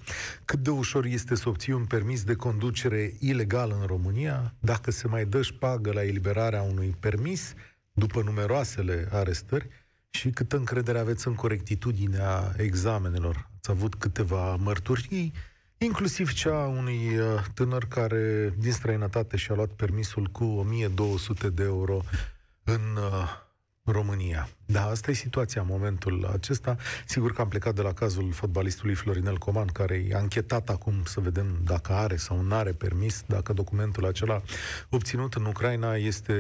cât 0.46 0.60
de 0.60 0.70
ușor 0.70 1.06
este 1.06 1.36
să 1.36 1.50
obții 1.50 1.74
un 1.74 1.86
permis 1.86 2.24
de 2.24 2.34
conducere 2.34 3.14
ilegal 3.20 3.76
în 3.80 3.86
România, 3.86 4.54
dacă 4.60 4.92
se 4.92 5.08
mai 5.08 5.26
dă 5.26 5.42
șpagă 5.42 5.92
la 5.92 6.04
eliberarea 6.04 6.62
unui 6.62 6.96
permis 7.00 7.54
după 7.94 8.22
numeroasele 8.22 9.08
arestări 9.12 9.68
și 10.10 10.30
câtă 10.30 10.56
încredere 10.58 11.00
aveți 11.00 11.28
în 11.28 11.36
corectitudinea 11.36 12.54
examenelor. 12.58 13.50
Ați 13.58 13.72
avut 13.72 13.96
câteva 13.96 14.56
mărturii 14.56 15.34
inclusiv 15.78 16.34
cea 16.34 16.66
unui 16.66 17.18
uh, 17.18 17.44
tânăr 17.54 17.86
care 17.86 18.54
din 18.58 18.72
străinătate 18.72 19.38
și-a 19.38 19.56
luat 19.56 19.70
permisul 19.70 20.26
cu 20.32 20.44
1200 20.44 21.50
de 21.50 21.64
euro 21.64 22.02
în 22.64 22.82
uh, 22.96 23.46
România. 23.92 24.50
Da, 24.66 24.86
asta 24.86 25.12
e 25.12 25.14
situația 25.14 25.62
în 25.62 25.68
momentul 25.70 26.30
acesta. 26.34 26.76
Sigur 27.06 27.34
că 27.34 27.42
am 27.42 27.48
plecat 27.48 27.76
de 27.76 27.82
la 27.82 27.94
cazul 27.94 28.32
fotbalistului 28.32 28.94
Florinel 28.94 29.38
Coman, 29.38 29.68
care 29.68 30.06
e 30.10 30.16
anchetat 30.16 30.70
acum 30.70 30.94
să 31.04 31.20
vedem 31.20 31.60
dacă 31.64 31.94
are 31.94 32.16
sau 32.16 32.42
nu 32.42 32.56
are 32.56 32.72
permis, 32.72 33.24
dacă 33.28 33.54
documentul 33.54 34.06
acela 34.06 34.42
obținut 34.90 35.34
în 35.34 35.46
Ucraina 35.46 35.96
este 35.96 36.34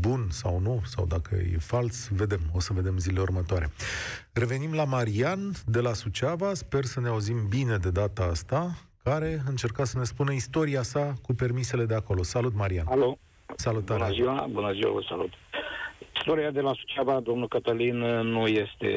bun 0.00 0.26
sau 0.30 0.58
nu, 0.58 0.82
sau 0.84 1.06
dacă 1.06 1.34
e 1.34 1.56
fals, 1.58 2.08
vedem, 2.08 2.40
o 2.52 2.60
să 2.60 2.72
vedem 2.72 2.98
zilele 2.98 3.20
următoare. 3.20 3.72
Revenim 4.32 4.74
la 4.74 4.84
Marian 4.84 5.52
de 5.66 5.80
la 5.80 5.92
Suceava, 5.92 6.54
sper 6.54 6.84
să 6.84 7.00
ne 7.00 7.08
auzim 7.08 7.46
bine 7.48 7.76
de 7.76 7.90
data 7.90 8.22
asta, 8.22 8.74
care 9.02 9.42
încerca 9.48 9.84
să 9.84 9.98
ne 9.98 10.04
spună 10.04 10.32
istoria 10.32 10.82
sa 10.82 11.14
cu 11.22 11.34
permisele 11.34 11.84
de 11.84 11.94
acolo. 11.94 12.22
Salut, 12.22 12.54
Marian! 12.54 12.86
Alo! 12.88 13.18
Salutare! 13.56 14.02
Bună 14.02 14.12
ziua, 14.12 14.48
bună 14.50 14.72
ziua, 14.72 14.92
vă 14.92 15.04
salut! 15.08 15.30
Istoria 16.16 16.50
de 16.50 16.60
la 16.60 16.72
Suceava, 16.74 17.20
domnul 17.20 17.48
Cătălin, 17.48 17.96
nu 18.22 18.46
este 18.46 18.90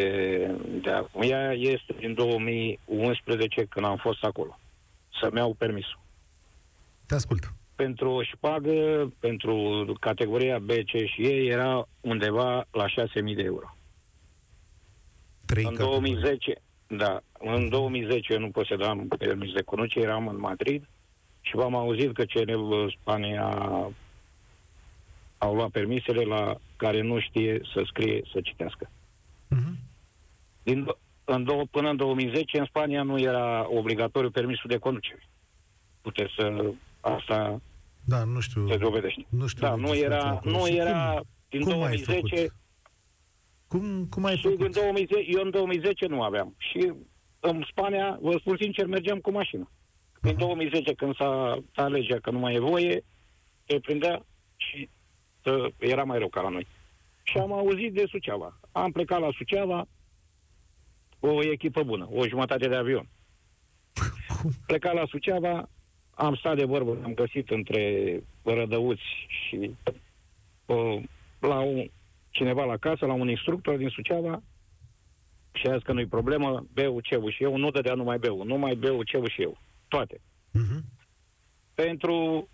de 0.81 0.89
acum. 0.89 1.21
Ea 1.21 1.51
este 1.51 1.93
din 1.99 2.13
2011, 2.13 3.65
când 3.69 3.85
am 3.85 3.97
fost 3.97 4.23
acolo. 4.23 4.59
Să-mi 5.21 5.37
iau 5.37 5.53
permisul. 5.53 5.99
Te 7.07 7.15
ascult 7.15 7.53
pentru 7.75 8.09
o 8.09 8.23
șpagă, 8.23 9.11
pentru 9.19 9.85
categoria 9.99 10.59
B, 10.59 10.69
C 10.69 11.05
și 11.05 11.21
E, 11.21 11.51
era 11.51 11.87
undeva 12.01 12.65
la 12.71 12.85
6.000 12.87 13.35
de 13.35 13.43
euro. 13.43 13.75
Trei 15.45 15.63
în 15.63 15.75
2010, 15.75 16.53
da, 16.87 17.19
în 17.39 17.69
2010 17.69 18.33
eu 18.33 18.39
nu 18.39 18.49
posedam 18.49 19.07
permis 19.07 19.53
de 19.53 19.61
conducere, 19.61 20.05
eram 20.05 20.27
în 20.27 20.39
Madrid 20.39 20.89
și 21.41 21.55
v-am 21.55 21.75
auzit 21.75 22.13
că 22.13 22.23
CNV 22.23 22.91
Spania 22.99 23.57
au 25.39 25.55
luat 25.55 25.69
permisele 25.69 26.23
la 26.23 26.55
care 26.75 27.01
nu 27.01 27.19
știe 27.19 27.61
să 27.73 27.83
scrie, 27.85 28.21
să 28.33 28.41
citească. 28.41 28.89
Uh-huh. 29.55 29.73
Din, 30.63 30.87
în 31.23 31.43
două, 31.43 31.63
până 31.71 31.89
în 31.89 31.95
2010, 31.95 32.59
în 32.59 32.65
Spania 32.65 33.03
nu 33.03 33.19
era 33.19 33.67
obligatoriu 33.69 34.29
permisul 34.29 34.69
de 34.69 34.77
conducere. 34.77 35.29
Puteți 36.01 36.33
să... 36.37 36.73
Asta 37.01 37.61
da, 38.09 38.23
nu 38.23 38.39
știu. 38.39 38.67
Se 38.67 38.77
dovedește. 38.77 39.25
Nu 39.29 39.47
știu. 39.47 39.67
Da, 39.67 39.75
nu 39.75 39.95
era, 39.95 40.39
nu 40.43 40.67
era 40.67 41.13
cum, 41.13 41.27
din 41.49 41.61
cum 41.61 41.71
2010. 41.71 42.47
Cum, 43.67 44.05
cum 44.09 44.25
ai 44.25 44.35
și 44.35 44.41
făcut? 44.41 44.57
Din 44.57 44.71
2010, 44.71 45.25
eu 45.27 45.43
în 45.43 45.49
2010 45.49 46.05
nu 46.05 46.21
aveam. 46.21 46.55
Și 46.57 46.93
în 47.39 47.65
Spania, 47.71 48.17
vă 48.21 48.37
spun 48.39 48.57
sincer, 48.59 48.85
mergeam 48.85 49.19
cu 49.19 49.31
mașină. 49.31 49.71
În 50.21 50.37
2010, 50.37 50.93
când 50.93 51.15
s-a 51.15 51.57
dat 51.73 51.89
legea 51.89 52.19
că 52.21 52.31
nu 52.31 52.39
mai 52.39 52.53
e 52.53 52.59
voie, 52.59 53.03
te 53.65 53.79
prindea 53.79 54.25
și 54.55 54.89
să, 54.95 54.98
era 55.77 56.03
mai 56.03 56.17
rău 56.17 56.27
ca 56.27 56.41
la 56.41 56.49
noi. 56.49 56.67
Și 57.23 57.37
am 57.37 57.51
auzit 57.51 57.93
de 57.93 58.05
Suceava. 58.09 58.59
Am 58.71 58.91
plecat 58.91 59.19
la 59.19 59.29
Suceava, 59.31 59.87
o 61.19 61.43
echipă 61.43 61.83
bună, 61.83 62.07
o 62.11 62.27
jumătate 62.27 62.67
de 62.67 62.75
avion. 62.75 63.09
Plecat 64.67 64.93
la 64.93 65.05
Suceava, 65.05 65.69
am 66.13 66.35
stat 66.35 66.57
de 66.57 66.63
vorbă, 66.63 66.97
am 67.03 67.13
găsit 67.13 67.49
între 67.49 68.23
rădăuți 68.43 69.27
și 69.27 69.75
uh, 70.65 71.01
la 71.39 71.59
un, 71.59 71.89
cineva 72.29 72.65
la 72.65 72.77
casă, 72.77 73.05
la 73.05 73.13
un 73.13 73.29
instructor 73.29 73.77
din 73.77 73.89
Suceava, 73.89 74.41
și 75.51 75.67
a 75.67 75.73
zis 75.73 75.83
că 75.83 75.93
nu-i 75.93 76.05
problemă, 76.05 76.65
beu, 76.73 76.99
ceu 76.99 77.29
și 77.29 77.43
eu, 77.43 77.57
nu 77.57 77.71
dădea 77.71 77.93
numai 77.93 78.19
beu, 78.19 78.43
numai 78.43 78.75
beu, 78.75 79.03
ceu 79.03 79.27
și 79.27 79.41
eu. 79.41 79.57
Toate. 79.87 80.21
Uh-huh. 80.49 80.81
Pentru 81.73 82.49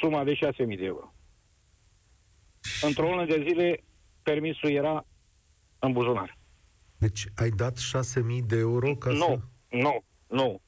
suma 0.00 0.24
de 0.24 0.34
6.000 0.34 0.38
de 0.56 0.84
euro. 0.84 1.13
Într-o 2.82 3.08
lună 3.08 3.24
de 3.24 3.44
zile, 3.48 3.84
permisul 4.22 4.70
era 4.70 5.06
în 5.78 5.92
buzunar. 5.92 6.38
Deci 6.98 7.26
ai 7.34 7.50
dat 7.50 7.78
6.000 7.78 8.46
de 8.46 8.56
euro 8.56 8.94
ca 8.94 9.10
nu, 9.10 9.16
să... 9.16 9.38
Nu, 9.68 10.04
nu, 10.26 10.60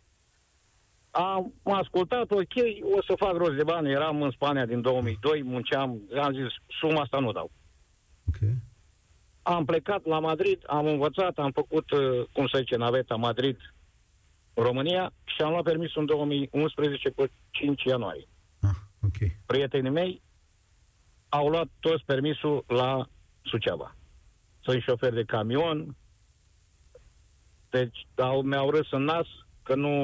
Am 1.16 1.53
ascultat, 1.62 2.30
ok, 2.30 2.55
o 2.97 3.03
să 3.07 3.14
fac 3.16 3.36
rost 3.36 3.57
de 3.57 3.62
bani, 3.62 3.90
eram 3.90 4.22
în 4.22 4.30
Spania 4.30 4.66
din 4.66 4.80
2002, 4.80 5.42
munceam, 5.42 6.01
am 6.22 6.32
zis, 6.32 6.47
suma 6.80 7.01
asta 7.01 7.18
nu 7.18 7.32
dau. 7.32 7.51
Okay. 8.28 8.55
Am 9.42 9.64
plecat 9.64 10.05
la 10.05 10.18
Madrid, 10.18 10.62
am 10.66 10.86
învățat, 10.86 11.38
am 11.38 11.51
făcut, 11.51 11.90
uh, 11.90 12.24
cum 12.32 12.47
să 12.47 12.59
zice, 12.59 12.76
naveta 12.76 13.14
Madrid, 13.14 13.57
România 14.55 15.12
și 15.24 15.42
am 15.42 15.51
luat 15.51 15.62
permisul 15.62 16.01
în 16.01 16.07
2011 16.07 17.11
cu 17.11 17.24
5 17.51 17.82
ianuarie. 17.82 18.28
Ah, 18.61 18.76
ok. 19.03 19.30
Prietenii 19.47 19.90
mei 19.90 20.22
au 21.37 21.49
luat 21.49 21.68
toți 21.80 22.05
permisul 22.05 22.64
la 22.66 23.07
Suceava. 23.43 23.95
Sunt 24.61 24.82
șofer 24.82 25.12
de 25.12 25.24
camion, 25.24 25.97
deci 27.70 28.07
au, 28.16 28.43
mi-au 28.43 28.70
râs 28.70 28.91
în 28.91 29.03
nas 29.03 29.26
că 29.62 29.74
nu 29.74 29.95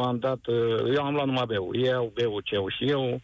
am 0.00 0.18
dat... 0.18 0.46
uh, 0.46 0.94
Eu 0.94 1.04
am 1.04 1.14
luat 1.14 1.26
numai 1.26 1.46
beu. 1.46 1.70
Ei 1.74 1.92
au 1.92 2.10
beu, 2.14 2.40
ceu 2.40 2.68
și 2.68 2.88
eu. 2.88 3.20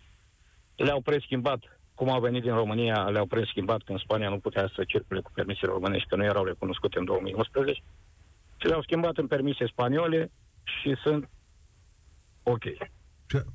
Le-au 0.76 1.00
preschimbat, 1.00 1.60
cum 1.94 2.10
au 2.10 2.20
venit 2.20 2.42
din 2.42 2.54
România, 2.54 3.08
le-au 3.08 3.26
preschimbat 3.26 3.82
că 3.82 3.92
în 3.92 3.98
Spania 3.98 4.28
nu 4.28 4.38
putea 4.38 4.70
să 4.74 4.84
circule 4.84 5.20
cu 5.20 5.30
permisele 5.34 5.72
românești, 5.72 6.08
că 6.08 6.16
nu 6.16 6.24
erau 6.24 6.44
recunoscute 6.44 6.98
în 6.98 7.04
2011. 7.04 7.82
Și 8.56 8.66
le-au 8.66 8.82
schimbat 8.82 9.16
în 9.16 9.26
permise 9.26 9.66
spaniole 9.66 10.30
și 10.64 10.96
sunt 11.02 11.28
ok. 12.42 12.64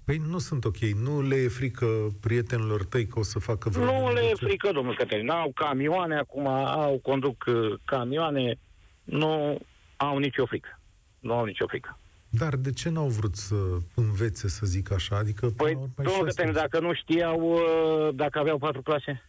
Păi 0.06 0.22
nu 0.30 0.38
sunt 0.38 0.66
ok. 0.66 0.78
Nu 0.78 1.22
le 1.22 1.36
e 1.36 1.48
frică 1.48 1.86
prietenilor 2.22 2.86
tăi 2.86 3.06
că 3.08 3.20
o 3.20 3.24
să 3.24 3.40
facă 3.40 3.70
vreo... 3.70 3.86
Nu 3.86 4.14
le 4.14 4.20
e 4.20 4.24
negoție? 4.24 4.48
frică, 4.48 4.72
domnul 4.72 4.96
Cătălin. 4.96 5.30
Au 5.30 5.52
camioane 5.56 6.18
acum, 6.18 6.48
au 6.48 7.00
conduc 7.02 7.44
uh, 7.48 7.74
camioane, 7.86 8.60
nu 9.04 9.60
au 9.96 10.18
nicio 10.18 10.46
frică. 10.46 10.80
Nu 11.20 11.34
au 11.34 11.46
nicio 11.46 11.68
frică. 11.68 11.98
Dar 12.30 12.56
de 12.56 12.72
ce 12.72 12.90
n-au 12.90 13.08
vrut 13.08 13.36
să 13.36 13.56
învețe, 13.96 14.48
să 14.48 14.66
zic 14.66 14.92
așa? 14.92 15.18
Adică, 15.18 15.46
până 15.46 15.56
Păi, 15.56 15.74
la 15.74 15.80
urmă, 15.80 15.94
domnul 15.96 16.10
și 16.10 16.28
asta 16.28 16.42
Cătălin, 16.42 16.54
dacă 16.54 16.80
nu 16.80 16.94
știau, 16.94 17.40
uh, 17.52 18.16
dacă 18.16 18.40
aveau 18.40 18.58
patru 18.58 18.82
clase, 18.82 19.24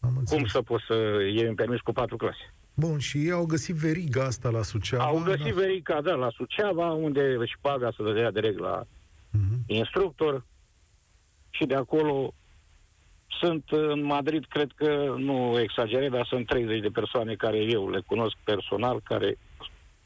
am 0.00 0.22
cum 0.24 0.46
să 0.46 0.62
poți 0.62 0.84
să 0.86 0.94
iei 1.34 1.48
un 1.48 1.54
permis 1.54 1.80
cu 1.80 1.92
patru 1.92 2.16
clase? 2.16 2.54
Bun, 2.74 2.98
și 2.98 3.18
ei 3.18 3.30
au 3.30 3.46
găsit 3.46 3.74
veriga 3.74 4.24
asta 4.24 4.48
la 4.50 4.62
Suceava. 4.62 5.04
Au 5.04 5.22
găsit 5.24 5.54
da. 5.54 5.60
verica, 5.60 6.00
da, 6.00 6.14
la 6.14 6.30
Suceava, 6.30 6.92
unde 6.92 7.36
își 7.38 7.54
paga 7.60 7.92
să 7.96 8.02
dădea 8.02 8.30
direct 8.30 8.58
la 8.58 8.86
Mhm. 9.32 9.62
instructor 9.66 10.44
și 11.50 11.64
de 11.64 11.74
acolo 11.74 12.34
sunt 13.40 13.64
în 13.70 14.04
Madrid, 14.04 14.44
cred 14.46 14.70
că 14.74 15.14
nu 15.18 15.60
exagerez, 15.60 16.10
dar 16.10 16.26
sunt 16.26 16.46
30 16.46 16.80
de 16.80 16.88
persoane 16.88 17.34
care 17.34 17.56
eu 17.58 17.90
le 17.90 18.00
cunosc 18.06 18.36
personal, 18.44 19.00
care 19.04 19.38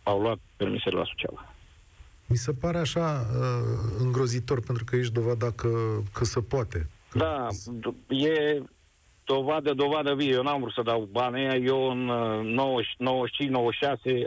au 0.02 0.20
luat 0.20 0.38
permisele 0.56 0.98
la 0.98 1.04
Suceava. 1.04 1.54
Mi 2.26 2.36
se 2.36 2.52
pare 2.52 2.78
așa 2.78 3.26
uh, 3.30 3.96
îngrozitor, 3.98 4.60
pentru 4.60 4.84
că 4.84 4.96
ești 4.96 5.12
dovada 5.12 5.50
că, 5.50 5.68
că 6.12 6.24
se 6.24 6.40
poate. 6.40 6.90
Da, 7.14 7.46
d- 7.50 8.08
e 8.08 8.62
dovadă, 9.24 9.74
dovadă 9.74 10.14
vie. 10.14 10.32
Eu 10.32 10.42
n-am 10.42 10.60
vrut 10.60 10.72
să 10.72 10.82
dau 10.82 11.08
bani 11.10 11.40
ăia. 11.40 11.54
Eu 11.56 11.90
în 11.90 12.08
uh, 12.08 12.84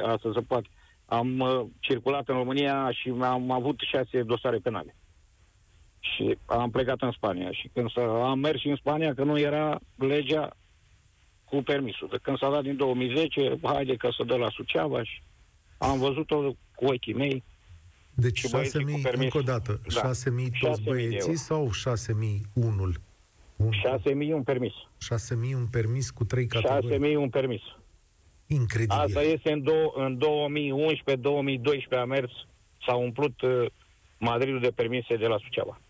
95-96, 0.03 0.05
asta 0.05 0.31
se 0.33 0.39
poate, 0.47 0.67
am 1.09 1.39
uh, 1.39 1.65
circulat 1.79 2.27
în 2.29 2.35
România 2.35 2.91
și 2.91 3.13
am 3.21 3.51
avut 3.51 3.79
șase 3.91 4.23
dosare 4.23 4.57
penale. 4.57 4.95
Și 5.99 6.37
am 6.45 6.69
plecat 6.69 7.01
în 7.01 7.11
Spania. 7.11 7.51
Și 7.51 7.69
când 7.73 7.89
s- 7.91 7.97
am 7.97 8.39
mers 8.39 8.59
și 8.59 8.67
în 8.67 8.75
Spania, 8.75 9.13
că 9.13 9.23
nu 9.23 9.39
era 9.39 9.79
legea 9.95 10.49
cu 11.45 11.61
permisul. 11.61 12.07
De 12.11 12.17
când 12.21 12.37
s-a 12.37 12.49
dat 12.49 12.63
din 12.63 12.75
2010, 12.77 13.59
haide 13.63 13.95
că 13.95 14.09
să 14.17 14.23
dă 14.23 14.35
la 14.35 14.49
Suceava 14.49 15.03
și 15.03 15.21
am 15.77 15.99
văzut-o 15.99 16.41
cu 16.75 16.85
ochii 16.85 17.13
mei. 17.13 17.43
Deci 18.13 18.37
Și 18.39 18.49
băieții 18.51 18.83
cu 18.83 18.89
6.000, 18.97 19.01
permis. 19.03 19.23
încă 19.23 19.37
o 19.37 19.41
dată, 19.41 19.79
Da. 19.93 20.01
6.000 20.01 20.49
toți 20.59 20.81
6.000 20.81 20.83
de 20.83 20.89
băieții 20.89 21.19
euro. 21.19 21.33
sau 21.33 21.69
6.000 21.73 22.41
unul? 22.53 22.95
Un, 23.55 23.71
6.000 23.71 24.33
un 24.33 24.43
permis. 24.43 24.73
6.000 24.73 25.53
un 25.55 25.67
permis 25.71 26.09
cu 26.09 26.23
trei 26.23 26.47
categorii. 26.47 27.11
6.000 27.13 27.15
un 27.15 27.29
permis. 27.29 27.61
Incredibil. 28.51 28.97
Asta 28.97 29.21
este 29.21 29.51
în, 29.51 29.61
do- 29.61 29.93
în 29.95 30.19
2011-2012 31.95 31.99
a 31.99 32.05
mers, 32.05 32.31
s-a 32.85 32.95
umplut 32.95 33.41
uh, 33.41 33.65
Madridul 34.17 34.59
de 34.59 34.71
permise 34.75 35.15
de 35.15 35.25
la 35.25 35.37
Suceava. 35.43 35.81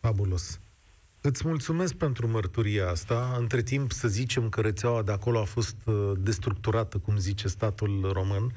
Fabulos. 0.00 0.60
Îți 1.22 1.46
mulțumesc 1.46 1.94
pentru 1.94 2.28
mărturia 2.28 2.88
asta. 2.88 3.36
Între 3.38 3.62
timp, 3.62 3.92
să 3.92 4.08
zicem 4.08 4.48
că 4.48 4.60
rețeaua 4.60 5.02
de 5.02 5.12
acolo 5.12 5.38
a 5.40 5.44
fost 5.44 5.76
uh, 5.86 6.12
destructurată, 6.18 6.98
cum 6.98 7.16
zice 7.16 7.48
statul 7.48 8.10
român. 8.12 8.52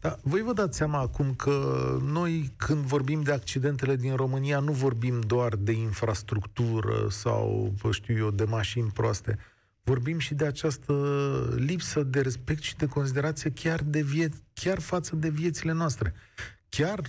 Dar 0.00 0.18
voi 0.22 0.40
vă 0.40 0.52
dați 0.52 0.76
seama 0.76 0.98
acum 0.98 1.34
că 1.34 1.76
noi, 2.02 2.50
când 2.56 2.84
vorbim 2.84 3.22
de 3.22 3.32
accidentele 3.32 3.96
din 3.96 4.14
România, 4.14 4.58
nu 4.58 4.72
vorbim 4.72 5.20
doar 5.20 5.54
de 5.56 5.72
infrastructură 5.72 7.06
sau, 7.08 7.72
vă 7.82 7.92
știu 7.92 8.16
eu, 8.16 8.30
de 8.30 8.44
mașini 8.44 8.90
proaste. 8.94 9.38
Vorbim 9.86 10.18
și 10.18 10.34
de 10.34 10.46
această 10.46 10.92
lipsă 11.56 12.02
de 12.02 12.20
respect 12.20 12.62
și 12.62 12.76
de 12.76 12.86
considerație 12.86 13.50
chiar, 13.50 13.82
de 13.82 14.00
vie- 14.02 14.32
chiar 14.54 14.80
față 14.80 15.16
de 15.16 15.28
viețile 15.28 15.72
noastre. 15.72 16.14
Chiar 16.68 17.00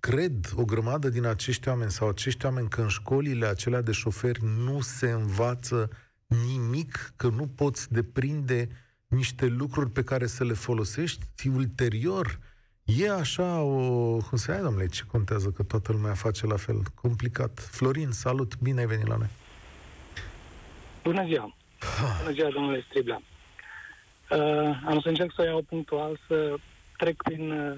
cred 0.00 0.52
o 0.54 0.64
grămadă 0.64 1.08
din 1.08 1.24
acești 1.24 1.68
oameni 1.68 1.90
sau 1.90 2.08
acești 2.08 2.44
oameni 2.44 2.68
că 2.68 2.80
în 2.80 2.88
școlile 2.88 3.46
acelea 3.46 3.80
de 3.80 3.92
șoferi 3.92 4.44
nu 4.44 4.80
se 4.80 5.10
învață 5.10 5.90
nimic, 6.26 7.12
că 7.16 7.28
nu 7.28 7.46
poți 7.46 7.92
deprinde 7.92 8.68
niște 9.06 9.46
lucruri 9.46 9.90
pe 9.90 10.02
care 10.02 10.26
să 10.26 10.44
le 10.44 10.52
folosești 10.52 11.48
ulterior. 11.48 12.38
E 12.84 13.10
așa 13.10 13.60
o... 13.60 14.16
Cum 14.16 14.38
să 14.38 14.50
ai, 14.50 14.60
domnule, 14.60 14.86
ce 14.86 15.04
contează 15.06 15.48
că 15.48 15.62
toată 15.62 15.92
lumea 15.92 16.14
face 16.14 16.46
la 16.46 16.56
fel? 16.56 16.82
Complicat. 16.94 17.68
Florin, 17.70 18.10
salut, 18.10 18.58
bine 18.58 18.80
ai 18.80 18.86
venit 18.86 19.06
la 19.06 19.16
noi. 19.16 19.28
Bună 21.02 21.24
ziua! 21.26 21.57
Bună 22.18 22.32
ziua, 22.32 22.50
domnule 22.50 22.84
Striblea. 22.88 23.22
Uh, 24.30 24.38
am 24.86 25.00
să 25.00 25.08
încerc 25.08 25.32
să 25.34 25.44
iau 25.44 25.62
punctual, 25.68 26.20
să 26.26 26.54
trec 26.96 27.22
prin 27.22 27.50
uh, 27.50 27.76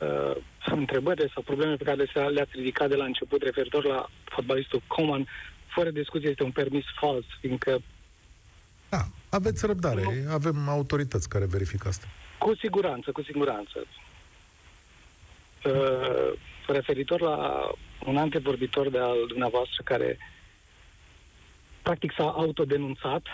uh, 0.00 0.36
întrebări 0.64 1.30
sau 1.34 1.42
probleme 1.42 1.74
pe 1.74 1.84
care 1.84 2.02
le- 2.02 2.28
le-ați 2.28 2.50
ridicat 2.54 2.88
de 2.88 2.94
la 2.94 3.04
început 3.04 3.42
referitor 3.42 3.84
la 3.84 4.08
fotbalistul 4.24 4.82
Coman. 4.86 5.26
Fără 5.66 5.90
discuție 5.90 6.28
este 6.28 6.42
un 6.42 6.52
permis 6.52 6.84
fals, 7.00 7.24
fiindcă 7.40 7.82
Aveți 9.28 9.66
răbdare, 9.66 10.26
avem 10.30 10.68
autorități 10.68 11.28
care 11.28 11.44
verifică 11.44 11.88
asta. 11.88 12.06
cu 12.38 12.54
siguranță, 12.54 13.12
cu 13.12 13.22
siguranță. 13.22 13.86
Uh, 15.64 16.32
referitor 16.66 17.20
la 17.20 17.70
un 18.06 18.16
antevorbitor 18.16 18.88
de 18.88 18.98
al 18.98 19.16
dumneavoastră 19.28 19.82
care 19.84 20.18
practic 21.86 22.12
s-a 22.16 22.28
autodenunțat, 22.30 23.24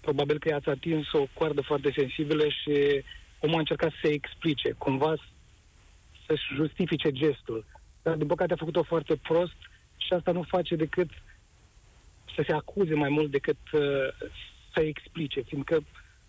probabil 0.00 0.38
că 0.38 0.48
i-ați 0.48 0.68
atins 0.68 1.12
o 1.12 1.26
coardă 1.32 1.60
foarte 1.60 1.92
sensibilă 1.96 2.44
și 2.48 3.02
omul 3.40 3.56
a 3.56 3.58
încercat 3.58 3.90
să 3.90 3.96
se 4.02 4.08
explice, 4.12 4.70
cumva 4.78 5.14
să-și 6.26 6.54
justifice 6.54 7.10
gestul. 7.12 7.64
Dar, 8.02 8.14
din 8.16 8.26
păcate, 8.26 8.52
a 8.52 8.56
făcut-o 8.64 8.82
foarte 8.82 9.16
prost 9.16 9.58
și 9.96 10.12
asta 10.12 10.32
nu 10.32 10.42
face 10.42 10.74
decât 10.76 11.10
să 12.34 12.42
se 12.46 12.52
acuze 12.52 12.94
mai 12.94 13.08
mult 13.08 13.30
decât 13.30 13.60
uh, 13.72 13.80
să 14.72 14.80
explice, 14.80 15.40
fiindcă 15.40 15.84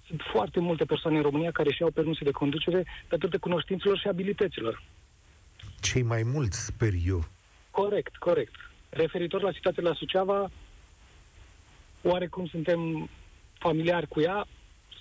sunt 0.07 0.21
foarte 0.31 0.59
multe 0.59 0.85
persoane 0.85 1.17
în 1.17 1.23
România 1.23 1.51
care 1.51 1.71
și-au 1.73 1.91
permise 1.91 2.23
de 2.23 2.31
conducere 2.31 2.85
datorită 3.09 3.37
cunoștințelor 3.37 3.97
și 3.97 4.07
abilităților. 4.07 4.83
Cei 5.81 6.01
mai 6.01 6.23
mulți, 6.23 6.65
sper 6.65 6.93
eu. 7.05 7.25
Corect, 7.71 8.15
corect. 8.15 8.55
Referitor 8.89 9.41
la 9.41 9.51
situația 9.51 9.83
la 9.83 9.93
Suceava, 9.93 10.51
oarecum 12.01 12.47
suntem 12.47 13.09
familiari 13.53 14.07
cu 14.07 14.21
ea, 14.21 14.47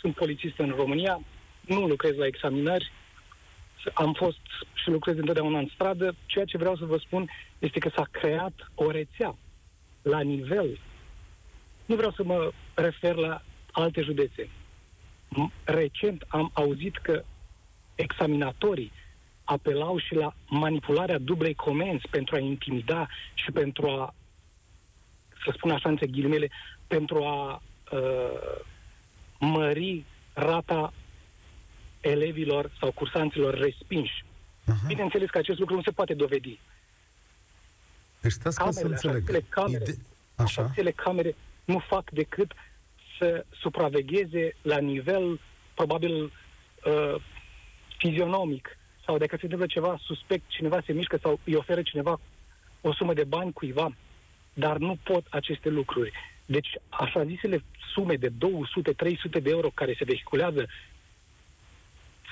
sunt 0.00 0.14
polițist 0.14 0.58
în 0.58 0.72
România, 0.76 1.20
nu 1.60 1.86
lucrez 1.86 2.16
la 2.16 2.26
examinări, 2.26 2.92
am 3.94 4.12
fost 4.12 4.38
și 4.74 4.88
lucrez 4.90 5.16
întotdeauna 5.16 5.58
în 5.58 5.68
stradă. 5.74 6.14
Ceea 6.26 6.44
ce 6.44 6.58
vreau 6.58 6.76
să 6.76 6.84
vă 6.84 6.96
spun 6.96 7.30
este 7.58 7.78
că 7.78 7.90
s-a 7.94 8.06
creat 8.10 8.70
o 8.74 8.90
rețea 8.90 9.36
la 10.02 10.20
nivel. 10.20 10.78
Nu 11.86 11.94
vreau 11.96 12.10
să 12.10 12.24
mă 12.24 12.52
refer 12.74 13.14
la 13.14 13.42
alte 13.72 14.00
județe. 14.02 14.48
M- 15.28 15.64
Recent 15.64 16.24
am 16.28 16.50
auzit 16.52 16.96
că 16.96 17.24
examinatorii 17.94 18.92
apelau 19.44 19.98
și 19.98 20.14
la 20.14 20.34
manipularea 20.48 21.18
dublei 21.18 21.54
comenzi 21.54 22.08
pentru 22.10 22.34
a 22.34 22.38
intimida 22.38 23.08
și 23.34 23.50
pentru 23.50 23.88
a, 23.88 24.14
să 25.44 25.52
spun 25.56 25.70
așa 25.70 25.88
între 25.88 26.06
ghilimele, 26.06 26.50
pentru 26.86 27.24
a 27.24 27.62
uh, 27.92 28.60
mări 29.38 30.04
rata 30.32 30.92
elevilor 32.00 32.70
sau 32.80 32.92
cursanților 32.92 33.54
respinși. 33.54 34.24
Uh-huh. 34.24 34.86
Bineînțeles 34.86 35.30
că 35.30 35.38
acest 35.38 35.58
lucru 35.58 35.74
nu 35.74 35.82
se 35.82 35.90
poate 35.90 36.14
dovedi. 36.14 36.58
Deci 38.20 38.32
stați 38.32 38.58
ca 38.58 38.70
să 38.70 38.86
înțeleg. 38.86 39.48
Camere, 39.48 39.82
Ide- 39.82 39.98
Așa. 40.36 40.72
camere 40.94 41.34
nu 41.64 41.78
fac 41.78 42.10
decât 42.10 42.52
să 43.18 43.44
supravegheze 43.60 44.56
la 44.62 44.78
nivel 44.78 45.40
probabil 45.74 46.22
uh, 46.24 47.14
fizionomic 47.98 48.78
sau 49.04 49.18
dacă 49.18 49.36
se 49.36 49.42
întâmplă 49.42 49.66
ceva 49.66 49.98
suspect, 50.00 50.48
cineva 50.48 50.80
se 50.86 50.92
mișcă 50.92 51.18
sau 51.22 51.40
îi 51.44 51.54
oferă 51.54 51.82
cineva 51.82 52.20
o 52.80 52.92
sumă 52.92 53.14
de 53.14 53.24
bani 53.24 53.52
cuiva, 53.52 53.96
dar 54.54 54.76
nu 54.76 54.96
pot 55.02 55.26
aceste 55.30 55.68
lucruri. 55.68 56.12
Deci, 56.46 56.68
așa 56.88 57.24
zisele 57.24 57.64
sume 57.92 58.14
de 58.14 58.28
200-300 58.28 58.32
de 59.42 59.50
euro 59.50 59.70
care 59.74 59.94
se 59.98 60.04
vehiculează 60.04 60.66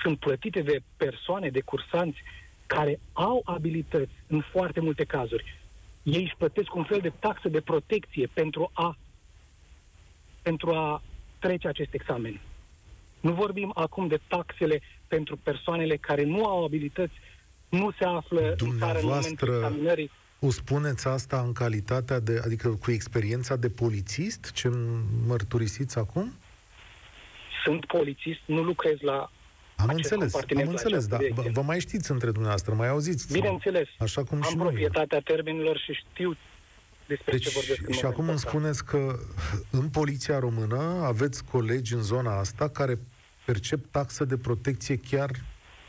sunt 0.01 0.19
plătite 0.19 0.61
de 0.61 0.81
persoane, 0.97 1.49
de 1.49 1.61
cursanți 1.61 2.23
care 2.65 2.99
au 3.13 3.41
abilități 3.45 4.13
în 4.27 4.41
foarte 4.41 4.79
multe 4.79 5.03
cazuri. 5.03 5.61
Ei 6.03 6.23
își 6.23 6.35
plătesc 6.37 6.75
un 6.75 6.83
fel 6.83 6.99
de 6.99 7.13
taxă 7.19 7.49
de 7.49 7.61
protecție 7.61 8.29
pentru 8.33 8.71
a, 8.73 8.97
pentru 10.41 10.71
a 10.71 11.01
trece 11.39 11.67
acest 11.67 11.93
examen. 11.93 12.41
Nu 13.19 13.33
vorbim 13.33 13.71
acum 13.75 14.07
de 14.07 14.19
taxele 14.27 14.81
pentru 15.15 15.37
persoanele 15.37 15.95
care 15.97 16.23
nu 16.23 16.45
au 16.45 16.63
abilități, 16.63 17.13
nu 17.69 17.91
se 17.97 18.05
află 18.05 18.55
în 18.57 18.77
țară 18.79 18.99
în 18.99 19.05
momentul 19.05 19.53
examinării. 19.53 20.11
O 20.39 20.51
spuneți 20.51 21.07
asta 21.07 21.43
în 21.45 21.53
calitatea 21.53 22.19
de, 22.19 22.41
adică 22.43 22.67
cu 22.69 22.91
experiența 22.91 23.55
de 23.55 23.69
polițist, 23.69 24.51
ce 24.51 24.69
mărturisiți 25.27 25.97
acum? 25.97 26.33
Sunt 27.63 27.85
polițist, 27.85 28.39
nu 28.45 28.61
lucrez 28.61 28.99
la 28.99 29.31
am 29.75 29.89
înțeles, 29.89 30.35
am 30.35 30.67
înțeles, 30.67 31.07
dar 31.07 31.21
vă 31.51 31.61
mai 31.61 31.79
știți 31.79 32.11
între 32.11 32.29
dumneavoastră, 32.31 32.73
mai 32.73 32.87
auziți? 32.87 33.33
Bineînțeles, 33.33 33.87
așa 33.97 34.23
cum 34.23 34.37
am 34.43 34.49
și 34.49 34.55
proprietatea 34.55 35.21
noi. 35.25 35.35
termenilor 35.35 35.77
și 35.77 35.93
știu 35.93 36.35
despre 37.07 37.31
deci, 37.31 37.43
ce 37.43 37.49
vorbesc 37.53 37.99
Și 37.99 38.05
acum 38.05 38.29
îmi 38.29 38.39
spuneți 38.39 38.85
că 38.85 39.15
în 39.71 39.89
Poliția 39.89 40.39
Română 40.39 40.81
aveți 41.03 41.43
colegi 41.43 41.93
în 41.93 42.01
zona 42.01 42.39
asta 42.39 42.69
care 42.69 42.99
percep 43.45 43.91
taxă 43.91 44.25
de 44.25 44.37
protecție 44.37 44.97
chiar 44.97 45.29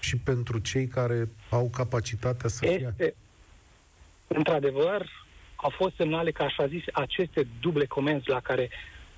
și 0.00 0.16
pentru 0.16 0.59
cei 0.59 0.86
care 0.86 1.28
au 1.50 1.68
capacitatea 1.68 2.48
să 2.48 2.66
este, 2.66 2.94
fie... 2.96 3.14
Într-adevăr, 4.26 5.11
au 5.57 5.70
fost 5.70 5.94
semnale 5.96 6.30
că, 6.30 6.42
așa 6.42 6.66
zis, 6.66 6.82
aceste 6.92 7.46
duble 7.61 7.86
comenzi 7.86 8.28
la 8.28 8.40
care 8.40 8.70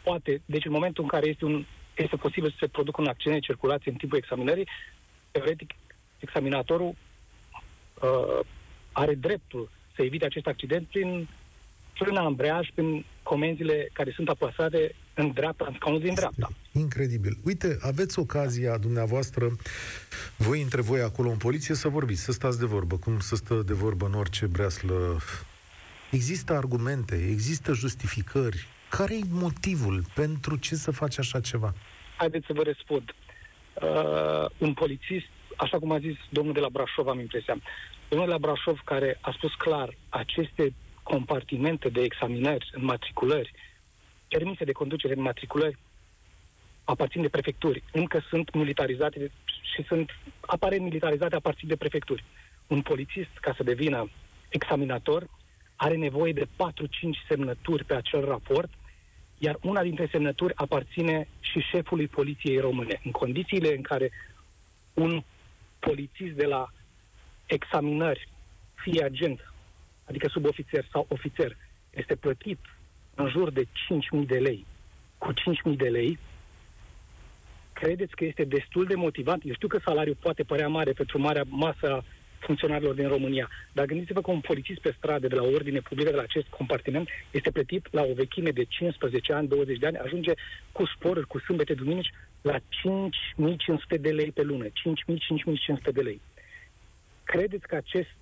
poate, 0.03 0.41
deci 0.45 0.65
în 0.65 0.73
momentul 0.73 1.03
în 1.03 1.09
care 1.09 1.29
este, 1.29 1.45
un, 1.45 1.65
este 1.95 2.17
posibil 2.17 2.51
să 2.51 2.57
se 2.61 2.67
producă 2.67 3.01
un 3.01 3.07
accident 3.07 3.41
de 3.41 3.47
circulație 3.47 3.91
în 3.91 3.97
timpul 3.97 4.19
examinării, 4.19 4.69
teoretic, 5.31 5.71
examinatorul 6.19 6.95
uh, 8.03 8.41
are 8.93 9.15
dreptul 9.15 9.71
să 9.95 10.03
evite 10.03 10.25
acest 10.25 10.47
accident 10.47 10.87
prin 10.87 11.29
frâna 11.99 12.25
ambreiaj, 12.25 12.69
prin 12.75 13.05
comenzile 13.23 13.89
care 13.93 14.13
sunt 14.15 14.29
aplasate 14.29 14.95
în 15.15 15.31
dreapta, 15.31 15.65
în 15.69 15.75
scaunul 15.75 16.01
din 16.01 16.15
dreapta. 16.15 16.49
Incredibil. 16.73 17.37
Uite, 17.45 17.79
aveți 17.81 18.19
ocazia 18.19 18.79
dumneavoastră, 18.79 19.57
voi 20.37 20.61
între 20.63 20.81
voi 20.81 21.01
acolo 21.01 21.31
în 21.31 21.37
poliție, 21.37 21.75
să 21.75 21.89
vorbiți, 21.89 22.23
să 22.23 22.33
stați 22.33 22.59
de 22.59 22.67
vorbă, 22.67 22.97
cum 22.97 23.19
să 23.19 23.37
stă 23.37 23.63
de 23.67 23.73
vorbă 23.73 24.07
în 24.07 24.15
orice 24.15 24.47
breaslă. 24.47 25.19
Există 26.11 26.53
argumente, 26.53 27.15
există 27.31 27.73
justificări. 27.73 28.67
Care 28.91 29.15
e 29.15 29.21
motivul? 29.31 30.05
Pentru 30.15 30.57
ce 30.57 30.75
să 30.75 30.91
faci 30.91 31.19
așa 31.19 31.41
ceva? 31.41 31.75
Haideți 32.17 32.47
să 32.47 32.53
vă 32.53 32.63
răspund. 32.63 33.15
Uh, 33.83 34.51
un 34.59 34.73
polițist, 34.75 35.27
așa 35.57 35.79
cum 35.79 35.93
a 35.93 35.99
zis 35.99 36.17
domnul 36.31 36.53
de 36.53 36.61
la 36.61 36.69
Brașov, 36.69 37.09
am 37.09 37.21
impresia, 37.21 37.57
domnul 38.09 38.27
de 38.27 38.33
la 38.33 38.39
Brașov 38.39 38.81
care 38.85 39.19
a 39.21 39.31
spus 39.37 39.55
clar 39.55 39.97
aceste 40.09 40.75
compartimente 41.13 41.89
de 41.89 42.03
examinări 42.03 42.71
în 42.73 42.85
matriculări, 42.85 43.53
permise 44.29 44.65
de 44.65 44.73
conducere 44.73 45.15
în 45.15 45.23
matriculări, 45.23 45.79
aparțin 46.85 47.23
de 47.23 47.29
prefecturi. 47.29 47.83
Încă 47.93 48.19
sunt 48.29 48.55
militarizate 48.55 49.31
și 49.75 49.83
sunt 49.83 50.11
aparent 50.41 50.83
militarizate 50.83 51.35
aparțin 51.35 51.69
de 51.69 51.77
prefecturi. 51.77 52.25
Un 52.67 52.83
polițist, 52.83 53.33
ca 53.41 53.53
să 53.57 53.63
devină 53.63 54.11
examinator, 54.49 55.29
are 55.77 55.97
nevoie 55.97 56.33
de 56.33 56.45
4-5 56.45 56.49
semnături 57.29 57.85
pe 57.85 57.95
acel 57.95 58.25
raport, 58.25 58.71
iar 59.39 59.59
una 59.63 59.83
dintre 59.83 60.09
semnături 60.11 60.57
aparține 60.57 61.29
și 61.41 61.61
șefului 61.61 62.09
poliției 62.09 62.59
române. 62.59 63.01
În 63.05 63.11
condițiile 63.11 63.75
în 63.77 63.83
care 63.83 64.11
un 64.95 65.23
polițist 65.79 66.35
de 66.35 66.47
la 66.47 66.67
examinări, 67.47 68.29
fie 68.75 69.05
agent, 69.05 69.53
adică 70.09 70.29
subofițer 70.29 70.85
sau 70.91 71.07
ofițer, 71.09 71.57
este 71.91 72.15
plătit 72.15 72.59
în 73.15 73.29
jur 73.29 73.51
de 73.51 73.63
5.000 73.65 74.27
de 74.27 74.39
lei. 74.39 74.67
Cu 75.19 75.33
5.000 75.33 75.77
de 75.77 75.89
lei, 75.89 76.19
credeți 77.73 78.17
că 78.17 78.25
este 78.25 78.45
destul 78.45 78.85
de 78.85 78.95
motivant? 78.95 79.43
Eu 79.45 79.55
știu 79.55 79.69
că 79.69 79.79
salariul 79.85 80.17
poate 80.21 80.43
părea 80.43 80.69
mare 80.69 80.93
pentru 80.93 81.19
marea 81.19 81.45
masă 81.49 81.93
a 81.93 82.05
funcționarilor 82.39 82.95
din 82.95 83.09
România, 83.09 83.49
dar 83.73 83.85
gândiți-vă 83.85 84.21
că 84.21 84.31
un 84.31 84.41
polițist 84.41 84.81
pe 84.81 84.95
stradă 84.97 85.27
de 85.29 85.35
la 85.35 85.43
ordine 85.43 85.81
publică 85.81 86.11
de 86.11 86.17
la 86.17 86.23
acest 86.23 86.47
compartiment 86.47 87.09
este 87.31 87.51
plătit 87.51 87.87
la 87.91 88.03
o 88.03 88.15
vechime 88.15 88.51
de 88.51 88.65
15 88.65 89.33
ani, 89.33 89.49
20 89.49 89.79
de 89.79 89.87
ani, 89.87 89.97
ajunge 89.97 90.33
cu 90.73 90.87
sporuri, 90.87 91.27
cu 91.27 91.39
sâmbete, 91.39 91.75
duminici, 91.75 92.13
la 92.43 92.59
5.500 92.59 94.01
de 94.01 94.11
lei 94.11 94.31
pe 94.33 94.43
lună. 94.43 94.65
5.000-5.500 94.65 94.73
de 95.93 96.01
lei. 96.01 96.21
Credeți 97.25 97.67
că 97.67 97.75
acest 97.75 98.17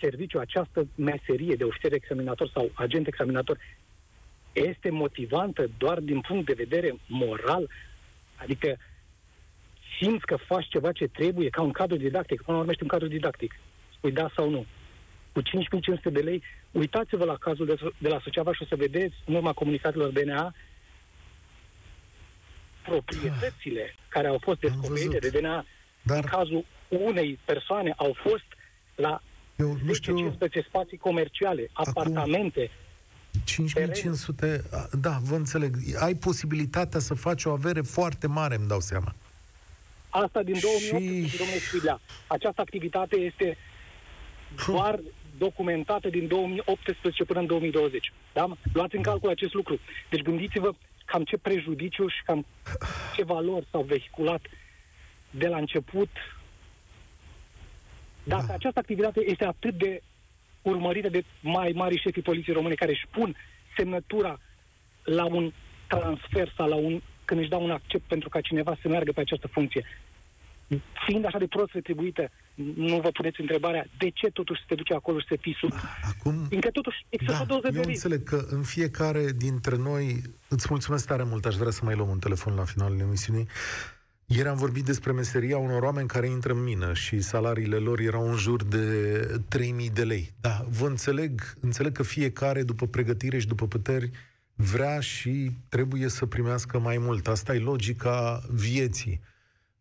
serviciu, 0.00 0.38
această 0.38 0.86
meserie 0.94 1.54
de 1.54 1.64
ofițer 1.64 1.92
examinator 1.92 2.48
sau 2.48 2.70
agent 2.74 3.06
examinator 3.06 3.58
este 4.52 4.90
motivantă 4.90 5.70
doar 5.78 6.00
din 6.00 6.20
punct 6.20 6.46
de 6.46 6.52
vedere 6.52 6.94
moral? 7.06 7.70
Adică 8.36 8.76
simți 9.98 10.26
că 10.26 10.36
faci 10.36 10.68
ceva 10.68 10.92
ce 10.92 11.06
trebuie, 11.06 11.48
ca 11.48 11.62
un 11.62 11.70
cadru 11.70 11.96
didactic, 11.96 12.42
până 12.42 12.56
la 12.56 12.62
urmă 12.62 12.72
un 12.80 12.88
cadru 12.88 13.08
didactic. 13.08 13.54
Spui 13.96 14.12
da 14.12 14.30
sau 14.34 14.50
nu. 14.50 14.66
Cu 15.32 15.40
5500 15.40 16.10
de 16.10 16.20
lei, 16.20 16.42
uitați-vă 16.70 17.24
la 17.24 17.36
cazul 17.36 17.66
de, 17.66 17.76
de 17.98 18.08
la 18.08 18.18
Suceava 18.22 18.52
și 18.52 18.62
o 18.62 18.66
să 18.66 18.76
vedeți, 18.76 19.14
în 19.24 19.34
urma 19.34 19.52
comunicatelor 19.52 20.10
DNA, 20.10 20.54
proprietățile 22.82 23.94
care 24.08 24.26
au 24.26 24.38
fost 24.40 24.60
descoperite 24.60 25.18
de 25.18 25.38
DNA 25.38 25.64
Dar... 26.02 26.16
în 26.16 26.22
cazul 26.22 26.64
unei 26.88 27.38
persoane 27.44 27.94
au 27.96 28.16
fost 28.22 28.44
la 28.94 29.22
eu 29.58 29.78
nu 29.84 29.92
știu... 29.92 30.16
15 30.16 30.60
spații 30.68 30.96
comerciale, 30.96 31.70
Acum... 31.72 31.92
apartamente, 31.96 32.70
5500, 33.44 34.64
da, 35.00 35.18
vă 35.22 35.34
înțeleg. 35.34 35.76
Ai 35.98 36.14
posibilitatea 36.14 37.00
să 37.00 37.14
faci 37.14 37.44
o 37.44 37.50
avere 37.50 37.80
foarte 37.80 38.26
mare, 38.26 38.54
îmi 38.54 38.68
dau 38.68 38.80
seama. 38.80 39.14
Asta 40.08 40.42
din 40.42 40.58
2018, 40.60 41.28
și... 41.28 41.36
domnule 41.36 41.58
Sfidlea. 41.58 42.00
Această 42.26 42.60
activitate 42.60 43.16
este 43.16 43.56
doar 44.66 45.00
documentată 45.38 46.08
din 46.08 46.26
2018 46.26 47.24
până 47.24 47.38
în 47.38 47.46
2020. 47.46 48.12
Da? 48.32 48.56
Luați 48.72 48.96
în 48.96 49.02
calcul 49.02 49.30
acest 49.30 49.54
lucru. 49.54 49.78
Deci 50.10 50.22
gândiți-vă 50.22 50.72
cam 51.04 51.24
ce 51.24 51.36
prejudiciu 51.36 52.08
și 52.08 52.22
cam 52.24 52.46
ce 53.16 53.24
valori 53.24 53.66
s-au 53.70 53.82
vehiculat 53.82 54.40
de 55.30 55.46
la 55.46 55.56
început 55.56 56.08
dacă 58.24 58.44
da. 58.46 58.54
această 58.54 58.78
activitate 58.78 59.20
este 59.30 59.44
atât 59.44 59.74
de 59.74 60.02
urmărită 60.62 61.08
de 61.08 61.24
mai 61.40 61.72
mari 61.74 62.00
șefii 62.00 62.22
poliției 62.22 62.54
române 62.54 62.74
care 62.74 62.90
își 62.90 63.06
pun 63.10 63.36
semnătura 63.76 64.40
la 65.04 65.24
un 65.24 65.52
transfer 65.88 66.52
sau 66.56 66.68
la 66.68 66.74
un, 66.74 67.00
când 67.24 67.40
își 67.40 67.48
dau 67.48 67.64
un 67.64 67.70
accept 67.70 68.04
pentru 68.08 68.28
ca 68.28 68.40
cineva 68.40 68.76
să 68.82 68.88
meargă 68.88 69.12
pe 69.12 69.20
această 69.20 69.46
funcție, 69.46 69.84
fiind 71.06 71.24
așa 71.24 71.38
de 71.38 71.46
prost 71.46 71.72
retribuită, 71.72 72.30
nu 72.74 73.00
vă 73.00 73.10
puneți 73.10 73.40
întrebarea 73.40 73.86
de 73.98 74.10
ce 74.10 74.26
totuși 74.26 74.64
se 74.68 74.74
duce 74.74 74.94
acolo 74.94 75.18
și 75.18 75.26
se 75.28 75.36
fii 75.36 75.56
sub... 75.60 75.72
Acum... 76.02 76.44
Fiindcă 76.48 76.70
totuși 76.70 77.06
există 77.08 77.44
da, 77.48 77.54
eu 77.54 77.70
de 77.70 77.80
înțeleg 77.84 78.22
că 78.22 78.46
în 78.48 78.62
fiecare 78.62 79.32
dintre 79.36 79.76
noi... 79.76 80.22
Îți 80.48 80.66
mulțumesc 80.70 81.06
tare 81.06 81.22
mult, 81.22 81.44
aș 81.44 81.54
vrea 81.54 81.70
să 81.70 81.80
mai 81.84 81.94
luăm 81.94 82.08
un 82.08 82.18
telefon 82.18 82.54
la 82.54 82.64
finalul 82.64 83.00
emisiunii. 83.00 83.46
Ieri 84.30 84.48
am 84.48 84.56
vorbit 84.56 84.84
despre 84.84 85.12
meseria 85.12 85.58
unor 85.58 85.82
oameni 85.82 86.08
care 86.08 86.28
intră 86.28 86.52
în 86.52 86.62
mină 86.62 86.94
și 86.94 87.20
salariile 87.20 87.76
lor 87.76 88.00
erau 88.00 88.30
în 88.30 88.36
jur 88.36 88.64
de 88.64 89.40
3000 89.48 89.90
de 89.90 90.04
lei. 90.04 90.34
Da, 90.40 90.66
vă 90.70 90.86
înțeleg, 90.86 91.54
înțeleg 91.60 91.92
că 91.92 92.02
fiecare, 92.02 92.62
după 92.62 92.86
pregătire 92.86 93.38
și 93.38 93.46
după 93.46 93.66
puteri, 93.66 94.10
vrea 94.54 95.00
și 95.00 95.50
trebuie 95.68 96.08
să 96.08 96.26
primească 96.26 96.78
mai 96.78 96.98
mult. 96.98 97.28
Asta 97.28 97.54
e 97.54 97.58
logica 97.58 98.42
vieții. 98.50 99.20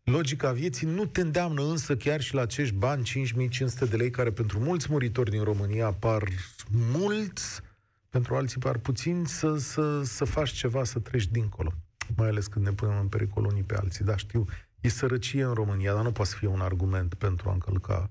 Logica 0.03 0.51
vieții 0.51 0.87
nu 0.87 1.05
te 1.05 1.21
îndeamnă 1.21 1.61
însă 1.61 1.95
chiar 1.95 2.21
și 2.21 2.33
la 2.33 2.41
acești 2.41 2.75
bani, 2.75 3.03
5500 3.03 3.85
de 3.85 3.95
lei, 3.95 4.09
care 4.09 4.31
pentru 4.31 4.59
mulți 4.59 4.87
muritori 4.89 5.29
din 5.29 5.43
România 5.43 5.91
par 5.91 6.23
mulți, 6.69 7.61
pentru 8.09 8.35
alții 8.35 8.59
par 8.59 8.77
puțin, 8.77 9.23
să, 9.25 9.57
să, 9.57 10.01
să 10.03 10.25
faci 10.25 10.51
ceva, 10.51 10.83
să 10.83 10.99
treci 10.99 11.27
dincolo. 11.27 11.73
Mai 12.15 12.27
ales 12.27 12.47
când 12.47 12.65
ne 12.65 12.71
punem 12.71 12.99
în 12.99 13.07
pericol 13.07 13.45
unii 13.45 13.63
pe 13.63 13.75
alții. 13.75 14.05
Da, 14.05 14.17
știu, 14.17 14.45
e 14.81 14.89
sărăcie 14.89 15.43
în 15.43 15.53
România, 15.53 15.93
dar 15.93 16.03
nu 16.03 16.11
poate 16.11 16.31
fi 16.39 16.45
un 16.45 16.61
argument 16.61 17.13
pentru 17.13 17.49
a 17.49 17.53
încălca 17.53 18.09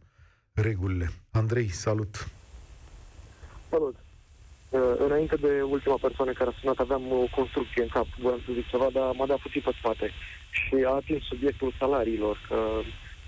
regulile. 0.52 1.10
Andrei, 1.30 1.68
salut! 1.68 2.28
Salut! 3.70 3.96
Uh, 4.70 4.80
înainte 4.98 5.36
de 5.36 5.62
ultima 5.62 5.98
persoană 6.00 6.32
care 6.32 6.50
a 6.50 6.58
sunat, 6.60 6.78
aveam 6.78 7.02
o 7.12 7.26
construcție 7.36 7.82
în 7.82 7.88
cap, 7.88 8.06
voiam 8.18 8.40
să 8.46 8.52
zic 8.52 8.68
ceva, 8.68 8.88
dar 8.92 9.14
m-a 9.14 9.26
dat 9.26 9.38
puțin 9.38 9.62
pe 9.64 9.70
spate. 9.78 10.10
Și 10.50 10.74
a 10.86 10.90
atins 10.90 11.22
subiectul 11.22 11.74
salariilor, 11.78 12.46
că 12.48 12.58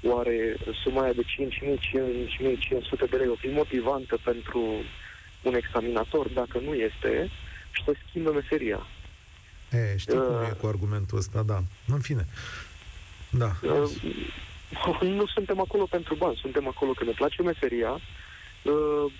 oare 0.03 0.57
suma 0.83 1.03
aia 1.03 1.12
de 1.12 1.23
5.000-5.500 1.23 3.11
de 3.11 3.16
lei 3.16 3.29
o 3.29 3.35
fi 3.35 3.47
motivantă 3.47 4.19
pentru 4.25 4.61
un 5.43 5.55
examinator, 5.55 6.29
dacă 6.29 6.59
nu 6.59 6.75
este, 6.75 7.31
și 7.71 7.85
să 7.85 7.93
schimbă 8.09 8.33
meseria. 8.33 8.87
E, 9.71 9.97
știi 9.97 10.16
uh, 10.16 10.25
cum 10.27 10.43
e 10.43 10.57
cu 10.61 10.66
argumentul 10.66 11.19
ăsta, 11.19 11.43
da. 11.43 11.62
În 11.87 12.01
fine. 12.01 12.27
Da. 13.31 13.53
Uh, 13.62 15.03
nu 15.19 15.27
suntem 15.27 15.61
acolo 15.61 15.85
pentru 15.85 16.14
bani, 16.14 16.39
suntem 16.41 16.69
acolo 16.69 16.93
că 16.93 17.05
ne 17.05 17.12
place 17.12 17.43
meseria 17.43 17.91
uh, 17.91 19.12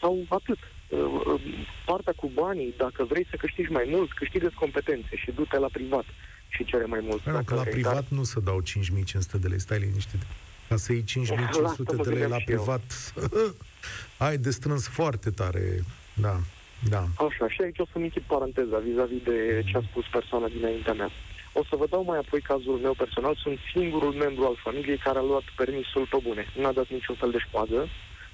sau 0.00 0.26
atât. 0.28 0.58
Uh, 0.88 1.40
partea 1.84 2.12
cu 2.16 2.30
banii, 2.34 2.74
dacă 2.76 3.04
vrei 3.04 3.26
să 3.30 3.36
câștigi 3.36 3.70
mai 3.70 3.84
mult, 3.88 4.12
câștigă 4.12 4.50
competențe 4.54 5.16
și 5.16 5.30
du-te 5.30 5.58
la 5.58 5.68
privat 5.72 6.04
și 6.48 6.64
cere 6.64 6.84
mai 6.84 7.00
mult. 7.02 7.20
Păi, 7.20 7.44
că 7.44 7.54
la 7.54 7.62
privat 7.62 7.92
dar... 7.92 8.04
nu 8.08 8.22
se 8.22 8.40
dau 8.40 8.60
5500 8.60 9.38
de 9.38 9.48
lei, 9.48 9.60
stai 9.60 9.78
liniștit. 9.78 10.20
Ca 10.68 10.76
să 10.76 10.92
iei 10.92 11.04
5500 11.04 11.96
de 12.04 12.10
lei 12.10 12.28
la 12.28 12.36
privat, 12.44 13.12
ai 14.26 14.38
de 14.38 14.50
strâns 14.50 14.88
foarte 14.88 15.30
tare. 15.30 15.84
Da, 16.14 16.40
da. 16.88 17.04
Așa, 17.26 17.48
și 17.48 17.62
aici 17.62 17.78
o 17.78 17.84
să-mi 17.92 18.04
închid 18.04 18.22
paranteza 18.22 18.78
vis-a-vis 18.78 19.22
de 19.22 19.62
ce 19.66 19.76
a 19.76 19.80
spus 19.90 20.04
persoana 20.06 20.48
dinaintea 20.48 20.92
mea. 20.92 21.10
O 21.52 21.62
să 21.68 21.76
vă 21.76 21.86
dau 21.90 22.04
mai 22.04 22.18
apoi 22.18 22.40
cazul 22.40 22.78
meu 22.82 22.94
personal. 22.94 23.34
Sunt 23.34 23.58
singurul 23.72 24.12
membru 24.12 24.44
al 24.44 24.56
familiei 24.62 24.96
care 24.96 25.18
a 25.18 25.22
luat 25.22 25.42
permisul 25.56 26.06
pe 26.10 26.18
bune. 26.22 26.46
N-a 26.60 26.72
dat 26.72 26.88
niciun 26.88 27.14
fel 27.14 27.30
de 27.30 27.38
șpadă. 27.38 27.86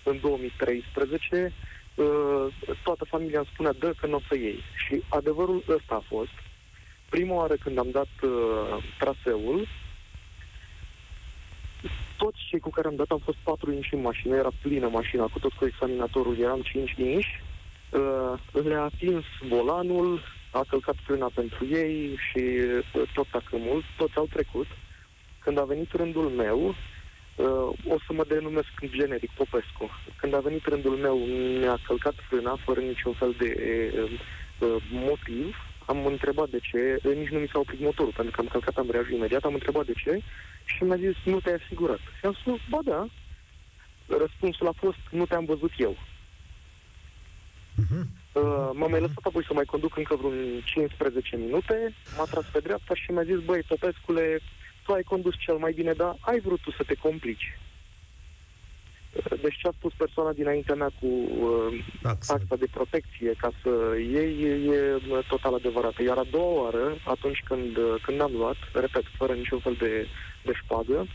În 0.02 0.18
2013 0.20 1.52
Uh, 1.98 2.46
toată 2.82 3.04
familia 3.04 3.38
îmi 3.38 3.48
spunea, 3.52 3.72
dă 3.78 3.92
că 4.00 4.06
nu 4.06 4.16
o 4.16 4.20
să 4.28 4.34
iei. 4.36 4.62
Și 4.86 5.02
adevărul 5.08 5.64
ăsta 5.68 5.94
a 5.94 6.04
fost. 6.08 6.36
Prima 7.08 7.34
oară 7.34 7.54
când 7.54 7.78
am 7.78 7.90
dat 7.90 8.08
uh, 8.22 8.84
traseul, 8.98 9.66
toți 12.16 12.38
cei 12.48 12.58
cu 12.58 12.70
care 12.70 12.88
am 12.88 12.96
dat 12.96 13.10
am 13.10 13.18
fost 13.18 13.36
patru 13.42 13.72
inși 13.72 13.94
în 13.94 14.00
mașină, 14.00 14.36
era 14.36 14.48
plină 14.62 14.88
mașina, 14.88 15.24
cu 15.24 15.38
tot 15.38 15.52
cu 15.52 15.64
examinatorul, 15.64 16.38
eram 16.38 16.60
cinci 16.60 16.94
inși, 16.96 17.42
uh, 17.92 18.64
le-a 18.64 18.82
atins 18.82 19.24
volanul, 19.48 20.20
a 20.52 20.64
călcat 20.68 20.96
frâna 21.04 21.30
pentru 21.34 21.66
ei 21.66 22.18
și 22.30 22.44
uh, 22.94 23.08
tot 23.14 23.26
mult, 23.50 23.84
toți 23.96 24.16
au 24.16 24.26
trecut. 24.32 24.66
Când 25.38 25.58
a 25.58 25.64
venit 25.64 25.92
rândul 25.92 26.28
meu, 26.28 26.74
Uh, 27.38 27.94
o 27.94 27.96
să 28.06 28.12
mă 28.12 28.24
denumesc 28.28 28.68
generic 28.86 29.30
Popescu. 29.30 29.90
Când 30.16 30.34
a 30.34 30.40
venit 30.40 30.66
rândul 30.66 30.96
meu, 30.96 31.16
mi-a 31.58 31.78
călcat 31.86 32.14
frâna 32.28 32.58
fără 32.64 32.80
niciun 32.80 33.12
fel 33.12 33.34
de 33.38 33.50
uh, 34.02 34.10
uh, 34.58 34.82
motiv. 34.90 35.56
Am 35.86 36.06
întrebat 36.06 36.48
de 36.48 36.58
ce, 36.58 36.98
uh, 37.02 37.16
nici 37.16 37.28
nu 37.28 37.38
mi 37.38 37.48
s-a 37.52 37.58
oprit 37.58 37.80
motorul, 37.80 38.12
pentru 38.16 38.32
că 38.34 38.40
am 38.40 38.46
călcat 38.46 38.76
ambreiajul 38.76 39.14
imediat, 39.14 39.44
am 39.44 39.54
întrebat 39.54 39.86
de 39.86 39.92
ce 39.92 40.20
și 40.64 40.82
mi-a 40.82 40.96
zis, 40.96 41.14
nu 41.24 41.40
te-ai 41.40 41.58
asigurat. 41.64 41.98
Și 42.18 42.26
am 42.26 42.32
spus, 42.32 42.60
ba 42.68 42.78
da. 42.84 43.06
Răspunsul 44.06 44.66
a 44.66 44.72
fost, 44.76 45.02
nu 45.10 45.26
te-am 45.26 45.44
văzut 45.44 45.70
eu. 45.76 45.96
Uh-huh. 47.82 48.04
Uh, 48.32 48.70
m-am 48.72 48.90
mai 48.90 49.00
lăsat 49.00 49.24
apoi 49.24 49.44
să 49.44 49.52
mai 49.54 49.64
conduc 49.64 49.96
încă 49.96 50.16
vreun 50.16 50.60
15 50.64 51.36
minute, 51.36 51.94
m-a 52.16 52.24
tras 52.24 52.44
pe 52.52 52.58
dreapta 52.58 52.94
și 52.94 53.10
mi-a 53.10 53.22
zis, 53.22 53.38
băi, 53.44 53.62
Popescule, 53.68 54.40
tu 54.84 54.92
ai 54.92 55.02
condus 55.02 55.34
cel 55.38 55.56
mai 55.56 55.72
bine, 55.72 55.92
dar 55.92 56.16
ai 56.20 56.40
vrut 56.40 56.60
tu 56.60 56.70
să 56.70 56.82
te 56.86 56.94
complici. 56.94 57.58
Deci 59.42 59.58
ce 59.58 59.68
a 59.68 59.70
spus 59.78 59.92
persoana 59.96 60.32
dinaintea 60.32 60.74
mea 60.74 60.90
cu 61.00 61.06
uh, 61.06 61.84
taxa 62.02 62.56
de 62.58 62.66
protecție 62.70 63.32
ca 63.38 63.50
să 63.62 63.70
iei 63.96 64.66
e 64.66 65.00
total 65.28 65.54
adevărată. 65.54 66.02
Iar 66.02 66.18
a 66.18 66.30
doua 66.30 66.62
oară, 66.62 66.96
atunci 67.04 67.42
când, 67.44 67.76
uh, 67.76 67.94
când 68.02 68.20
am 68.20 68.32
luat, 68.32 68.56
repet, 68.72 69.04
fără 69.16 69.32
niciun 69.32 69.58
fel 69.58 69.76
de, 69.78 70.06
de 70.44 70.52
șpagă, 70.52 71.06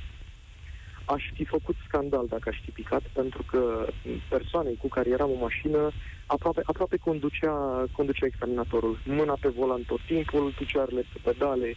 aș 1.06 1.24
fi 1.34 1.46
făcut 1.46 1.76
scandal 1.88 2.26
dacă 2.30 2.50
aș 2.50 2.58
fi 2.64 2.72
picat, 2.72 3.02
pentru 3.14 3.44
că 3.44 3.88
persoanei 4.30 4.78
cu 4.82 4.88
care 4.88 5.10
eram 5.10 5.30
în 5.30 5.40
mașină 5.40 5.92
aproape, 6.26 6.62
aproape 6.66 6.98
conducea, 6.98 7.86
conducea 7.92 8.26
examinatorul. 8.26 8.98
Mâna 9.06 9.38
pe 9.42 9.48
volan 9.48 9.84
tot 9.88 10.00
timpul, 10.06 10.54
picioarele 10.58 11.06
pe 11.14 11.20
pedale, 11.32 11.76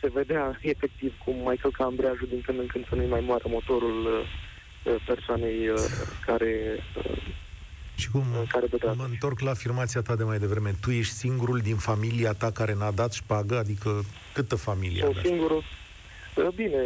se 0.00 0.08
vedea 0.08 0.58
efectiv 0.74 1.12
cum 1.24 1.36
mai 1.42 1.56
călca 1.56 1.84
ambreiajul 1.84 2.28
din 2.28 2.40
când 2.40 2.58
în 2.58 2.66
când 2.66 2.88
să 2.88 2.94
nu-i 2.94 3.08
mai 3.08 3.24
moară 3.26 3.44
motorul 3.48 4.04
uh, 4.04 4.92
uh, 4.92 5.02
persoanei 5.06 5.68
uh, 5.68 5.78
care 6.26 6.80
și 7.96 8.10
cum 8.10 8.24
care 8.48 8.66
mă 8.96 9.06
întorc 9.08 9.40
la 9.40 9.50
afirmația 9.50 10.00
ta 10.00 10.16
de 10.16 10.22
mai 10.22 10.38
devreme, 10.38 10.74
tu 10.80 10.90
ești 10.90 11.14
singurul 11.14 11.58
din 11.58 11.76
familia 11.76 12.32
ta 12.32 12.50
care 12.50 12.74
n-a 12.74 12.90
dat 12.90 13.12
șpagă? 13.12 13.58
Adică 13.58 14.04
câtă 14.32 14.56
familie 14.56 15.02
Sunt 15.02 15.16
singurul. 15.24 15.62
Bine, 16.54 16.82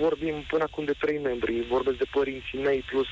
vorbim 0.00 0.34
până 0.48 0.62
acum 0.62 0.84
de 0.84 0.94
trei 0.98 1.18
membri. 1.18 1.66
Vorbesc 1.68 1.98
de 1.98 2.06
părinții 2.10 2.58
mei 2.62 2.84
plus 2.90 3.06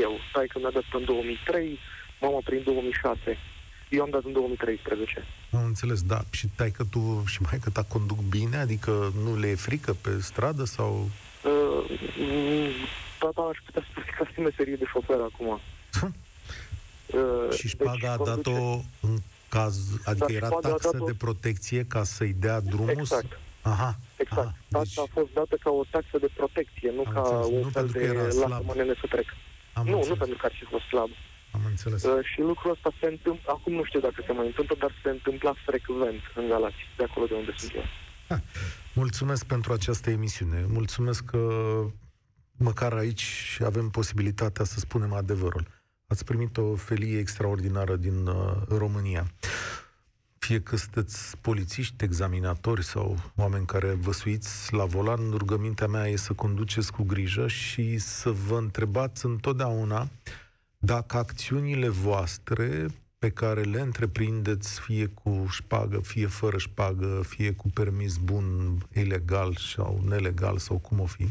eu. 0.00 0.12
Stai 0.30 0.46
că 0.46 0.58
mi-a 0.58 0.70
dat 0.70 0.84
în 0.92 1.04
2003, 1.04 1.78
mama 2.20 2.40
prin 2.44 2.62
2006. 2.64 3.38
Eu 3.88 4.02
am 4.02 4.10
dat 4.10 4.24
în 4.24 4.32
2013. 4.32 5.24
Am 5.52 5.64
înțeles, 5.64 6.02
da. 6.02 6.20
Și 6.30 6.46
tai 6.56 6.70
că 6.70 6.84
tu 6.90 7.24
și 7.26 7.42
mai 7.42 7.58
că 7.62 7.70
ta 7.70 7.82
conduc 7.82 8.18
bine? 8.18 8.56
Adică 8.56 9.12
nu 9.24 9.38
le 9.38 9.48
e 9.48 9.54
frică 9.54 9.96
pe 10.00 10.10
stradă 10.20 10.64
sau... 10.64 11.10
Uh, 11.44 11.98
tata 13.18 13.48
aș 13.50 13.58
putea 13.64 13.82
spune 13.90 14.06
că 14.16 14.26
sunt 14.34 14.44
meserie 14.44 14.76
de 14.76 14.84
șofer 14.92 15.20
acum. 15.20 15.60
uh, 17.06 17.56
și 17.56 17.68
șpaga 17.68 17.92
deci, 17.92 18.04
a 18.04 18.16
dat-o 18.24 18.80
în 19.00 19.16
caz... 19.48 19.76
Adică 20.04 20.26
da, 20.28 20.34
era 20.34 20.48
taxă 20.48 21.02
de 21.06 21.14
protecție 21.18 21.84
ca 21.88 22.04
să-i 22.04 22.34
dea 22.38 22.60
drumul? 22.60 22.90
Exact. 22.98 23.38
Aha. 23.62 23.96
Exact. 24.16 24.38
Aha, 24.38 24.56
deci... 24.68 24.98
a 24.98 25.04
fost 25.12 25.32
dată 25.32 25.56
ca 25.64 25.70
o 25.70 25.84
taxă 25.90 26.18
de 26.18 26.28
protecție, 26.36 26.90
nu 26.90 27.02
ca 27.02 27.20
înțeles. 27.20 27.46
un 27.46 27.60
nu 27.60 27.68
fel 27.68 27.86
de 27.86 28.12
lasă-mă 28.46 28.72
nene 28.76 28.94
să 29.00 29.06
trec. 29.08 29.28
Am 29.72 29.86
nu, 29.86 29.96
înțeles. 29.96 30.08
nu 30.08 30.16
pentru 30.16 30.36
că 30.36 30.46
ar 30.46 30.54
fi 30.58 30.64
fost 30.64 30.84
slab. 30.84 31.10
Am 31.52 31.60
înțeles. 31.66 32.02
Uh, 32.04 32.24
și 32.24 32.40
lucrul 32.40 32.70
ăsta 32.70 32.90
se 33.00 33.06
întâmplă, 33.06 33.52
acum 33.52 33.72
nu 33.72 33.84
știu 33.84 34.00
dacă 34.00 34.22
se 34.26 34.32
mai 34.32 34.46
întâmplă, 34.46 34.74
dar 34.78 34.92
se 35.02 35.10
întâmpla 35.10 35.52
frecvent 35.66 36.22
în 36.34 36.48
Galați, 36.48 36.82
de 36.96 37.04
acolo 37.04 37.26
de 37.26 37.34
unde 37.34 37.52
sunt 37.56 37.74
eu. 37.74 37.84
Ha, 38.28 38.42
mulțumesc 38.94 39.46
pentru 39.46 39.72
această 39.72 40.10
emisiune. 40.10 40.64
Mulțumesc 40.68 41.24
că 41.24 41.42
măcar 42.56 42.92
aici 42.92 43.58
avem 43.64 43.88
posibilitatea 43.88 44.64
să 44.64 44.78
spunem 44.78 45.12
adevărul. 45.12 45.66
Ați 46.06 46.24
primit 46.24 46.56
o 46.56 46.74
felie 46.74 47.18
extraordinară 47.18 47.96
din 47.96 48.26
uh, 48.26 48.52
România. 48.68 49.26
Fie 50.48 50.60
că 50.60 50.76
sunteți 50.76 51.36
polițiști, 51.36 52.04
examinatori 52.04 52.84
sau 52.84 53.18
oameni 53.36 53.66
care 53.66 53.92
vă 53.92 54.12
suiți 54.12 54.74
la 54.74 54.84
volan, 54.84 55.30
rugămintea 55.30 55.86
mea 55.86 56.08
e 56.08 56.16
să 56.16 56.32
conduceți 56.32 56.92
cu 56.92 57.02
grijă 57.02 57.48
și 57.48 57.98
să 57.98 58.30
vă 58.30 58.56
întrebați 58.56 59.26
întotdeauna 59.26 60.08
dacă 60.78 61.16
acțiunile 61.16 61.88
voastre 61.88 62.86
pe 63.18 63.30
care 63.30 63.60
le 63.60 63.80
întreprindeți 63.80 64.80
fie 64.80 65.06
cu 65.06 65.46
șpagă, 65.50 66.00
fie 66.00 66.26
fără 66.26 66.58
șpagă, 66.58 67.22
fie 67.26 67.52
cu 67.52 67.68
permis 67.70 68.16
bun, 68.16 68.78
ilegal 68.94 69.56
sau 69.56 70.02
nelegal 70.06 70.58
sau 70.58 70.78
cum 70.78 71.00
o 71.00 71.06
fi, 71.06 71.28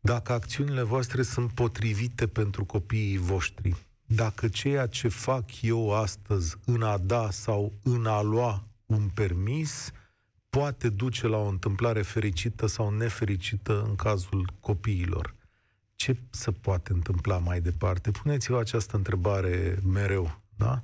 dacă 0.00 0.32
acțiunile 0.32 0.82
voastre 0.82 1.22
sunt 1.22 1.52
potrivite 1.52 2.26
pentru 2.26 2.64
copiii 2.64 3.18
voștri, 3.18 3.76
dacă 4.10 4.48
ceea 4.48 4.86
ce 4.86 5.08
fac 5.08 5.62
eu 5.62 5.94
astăzi 5.94 6.56
în 6.64 6.82
a 6.82 6.98
da 6.98 7.30
sau 7.30 7.72
în 7.82 8.06
a 8.06 8.20
lua 8.20 8.64
un 8.86 9.08
permis 9.14 9.90
poate 10.50 10.88
duce 10.88 11.26
la 11.26 11.36
o 11.36 11.48
întâmplare 11.48 12.02
fericită 12.02 12.66
sau 12.66 12.90
nefericită 12.90 13.82
în 13.82 13.96
cazul 13.96 14.50
copiilor 14.60 15.36
ce 15.98 16.16
se 16.30 16.52
poate 16.52 16.92
întâmpla 16.92 17.38
mai 17.38 17.60
departe? 17.60 18.10
Puneți-vă 18.10 18.58
această 18.58 18.96
întrebare 18.96 19.78
mereu, 19.92 20.40
da? 20.56 20.82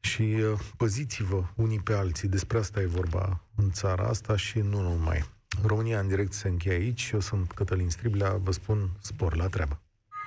Și 0.00 0.22
uh, 0.22 0.58
păziți-vă 0.76 1.44
unii 1.54 1.80
pe 1.80 1.92
alții. 1.92 2.28
Despre 2.28 2.58
asta 2.58 2.80
e 2.80 2.86
vorba 2.86 3.44
în 3.54 3.70
țara 3.70 4.04
asta 4.04 4.36
și 4.36 4.58
nu 4.58 4.80
numai. 4.80 5.24
România 5.62 6.00
în 6.00 6.08
direct 6.08 6.32
se 6.32 6.48
încheie 6.48 6.74
aici. 6.74 7.10
Eu 7.12 7.20
sunt 7.20 7.52
Cătălin 7.52 7.90
Striblea. 7.90 8.36
Vă 8.36 8.50
spun 8.50 8.90
spor 9.00 9.36
la 9.36 9.46
treabă. 9.46 9.80